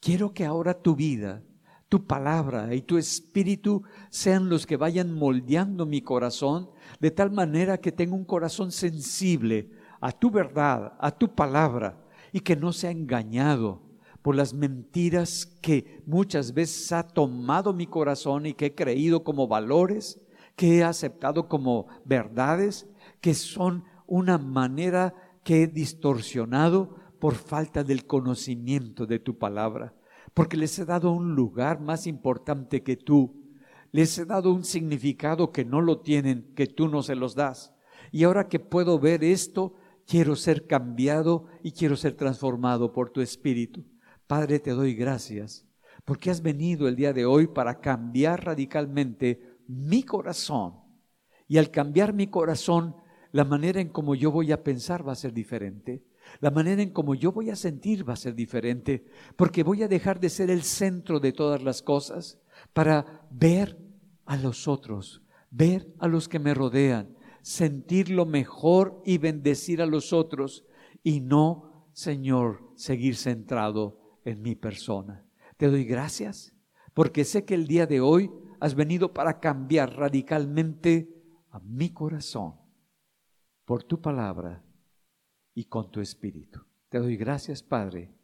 Quiero 0.00 0.34
que 0.34 0.44
ahora 0.44 0.82
tu 0.82 0.96
vida, 0.96 1.44
tu 1.88 2.04
palabra 2.04 2.74
y 2.74 2.82
tu 2.82 2.98
espíritu 2.98 3.84
sean 4.10 4.48
los 4.48 4.66
que 4.66 4.76
vayan 4.76 5.12
moldeando 5.14 5.86
mi 5.86 6.02
corazón 6.02 6.68
de 6.98 7.12
tal 7.12 7.30
manera 7.30 7.78
que 7.78 7.92
tenga 7.92 8.16
un 8.16 8.24
corazón 8.24 8.72
sensible 8.72 9.70
a 10.00 10.10
tu 10.10 10.32
verdad, 10.32 10.94
a 10.98 11.12
tu 11.12 11.32
palabra 11.32 12.01
y 12.32 12.40
que 12.40 12.56
no 12.56 12.72
sea 12.72 12.90
engañado 12.90 13.82
por 14.22 14.36
las 14.36 14.54
mentiras 14.54 15.46
que 15.60 16.02
muchas 16.06 16.54
veces 16.54 16.92
ha 16.92 17.02
tomado 17.02 17.72
mi 17.72 17.86
corazón 17.86 18.46
y 18.46 18.54
que 18.54 18.66
he 18.66 18.74
creído 18.74 19.24
como 19.24 19.48
valores, 19.48 20.20
que 20.56 20.78
he 20.78 20.84
aceptado 20.84 21.48
como 21.48 21.88
verdades, 22.04 22.86
que 23.20 23.34
son 23.34 23.84
una 24.06 24.38
manera 24.38 25.14
que 25.44 25.64
he 25.64 25.66
distorsionado 25.66 26.96
por 27.18 27.34
falta 27.34 27.84
del 27.84 28.06
conocimiento 28.06 29.06
de 29.06 29.18
tu 29.18 29.38
palabra, 29.38 29.94
porque 30.34 30.56
les 30.56 30.78
he 30.78 30.84
dado 30.84 31.12
un 31.12 31.34
lugar 31.34 31.80
más 31.80 32.06
importante 32.06 32.82
que 32.82 32.96
tú, 32.96 33.42
les 33.90 34.16
he 34.18 34.24
dado 34.24 34.52
un 34.52 34.64
significado 34.64 35.52
que 35.52 35.64
no 35.64 35.80
lo 35.80 36.00
tienen, 36.00 36.52
que 36.54 36.66
tú 36.66 36.88
no 36.88 37.02
se 37.02 37.14
los 37.14 37.34
das. 37.34 37.74
Y 38.10 38.24
ahora 38.24 38.48
que 38.48 38.58
puedo 38.58 38.98
ver 38.98 39.22
esto, 39.22 39.74
quiero 40.12 40.36
ser 40.36 40.66
cambiado 40.66 41.46
y 41.62 41.72
quiero 41.72 41.96
ser 41.96 42.12
transformado 42.12 42.92
por 42.92 43.08
tu 43.08 43.22
espíritu. 43.22 43.82
Padre, 44.26 44.58
te 44.60 44.72
doy 44.72 44.94
gracias 44.94 45.66
porque 46.04 46.30
has 46.30 46.42
venido 46.42 46.86
el 46.86 46.96
día 46.96 47.14
de 47.14 47.24
hoy 47.24 47.46
para 47.46 47.80
cambiar 47.80 48.44
radicalmente 48.44 49.56
mi 49.66 50.02
corazón. 50.02 50.74
Y 51.48 51.56
al 51.56 51.70
cambiar 51.70 52.12
mi 52.12 52.26
corazón, 52.26 52.94
la 53.30 53.46
manera 53.46 53.80
en 53.80 53.88
como 53.88 54.14
yo 54.14 54.30
voy 54.30 54.52
a 54.52 54.62
pensar 54.62 55.08
va 55.08 55.12
a 55.12 55.16
ser 55.16 55.32
diferente. 55.32 56.04
La 56.40 56.50
manera 56.50 56.82
en 56.82 56.90
como 56.90 57.14
yo 57.14 57.32
voy 57.32 57.48
a 57.48 57.56
sentir 57.56 58.06
va 58.06 58.12
a 58.12 58.16
ser 58.16 58.34
diferente, 58.34 59.06
porque 59.36 59.62
voy 59.62 59.82
a 59.82 59.88
dejar 59.88 60.20
de 60.20 60.28
ser 60.28 60.50
el 60.50 60.62
centro 60.62 61.20
de 61.20 61.32
todas 61.32 61.62
las 61.62 61.80
cosas 61.80 62.38
para 62.74 63.26
ver 63.30 63.78
a 64.26 64.36
los 64.36 64.68
otros, 64.68 65.22
ver 65.50 65.90
a 65.98 66.06
los 66.06 66.28
que 66.28 66.38
me 66.38 66.52
rodean, 66.52 67.16
sentir 67.42 68.08
lo 68.08 68.24
mejor 68.24 69.02
y 69.04 69.18
bendecir 69.18 69.82
a 69.82 69.86
los 69.86 70.12
otros 70.12 70.64
y 71.02 71.20
no, 71.20 71.88
Señor, 71.92 72.72
seguir 72.76 73.16
centrado 73.16 74.20
en 74.24 74.40
mi 74.40 74.54
persona. 74.54 75.26
Te 75.56 75.68
doy 75.68 75.84
gracias 75.84 76.56
porque 76.94 77.24
sé 77.24 77.44
que 77.44 77.54
el 77.54 77.66
día 77.66 77.86
de 77.86 78.00
hoy 78.00 78.30
has 78.60 78.74
venido 78.74 79.12
para 79.12 79.40
cambiar 79.40 79.96
radicalmente 79.96 81.08
a 81.50 81.58
mi 81.60 81.90
corazón 81.90 82.54
por 83.64 83.82
tu 83.82 84.00
palabra 84.00 84.64
y 85.54 85.64
con 85.64 85.90
tu 85.90 86.00
espíritu. 86.00 86.60
Te 86.88 86.98
doy 86.98 87.16
gracias, 87.16 87.62
Padre, 87.62 88.14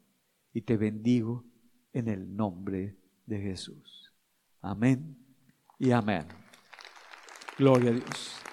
y 0.53 0.61
te 0.61 0.77
bendigo 0.77 1.45
en 1.93 2.07
el 2.07 2.35
nombre 2.35 2.97
de 3.25 3.39
Jesús. 3.39 4.13
Amén 4.61 5.17
y 5.77 5.91
amén. 5.91 6.25
Gloria 7.57 7.91
a 7.91 7.93
Dios. 7.93 8.48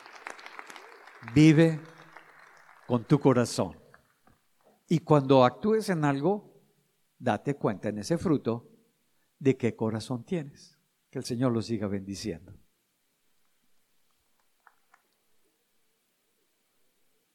Vive 1.35 1.81
con 2.87 3.05
tu 3.05 3.19
corazón. 3.19 3.77
Y 4.89 5.01
cuando 5.01 5.45
actúes 5.45 5.89
en 5.89 6.05
algo, 6.05 6.55
date 7.19 7.55
cuenta 7.55 7.89
en 7.89 7.99
ese 7.99 8.19
fruto 8.19 8.69
de 9.39 9.57
qué 9.57 9.75
corazón 9.75 10.25
tienes. 10.25 10.79
Que 11.11 11.19
el 11.19 11.25
Señor 11.25 11.53
lo 11.53 11.63
siga 11.63 11.87
bendiciendo. 11.87 12.55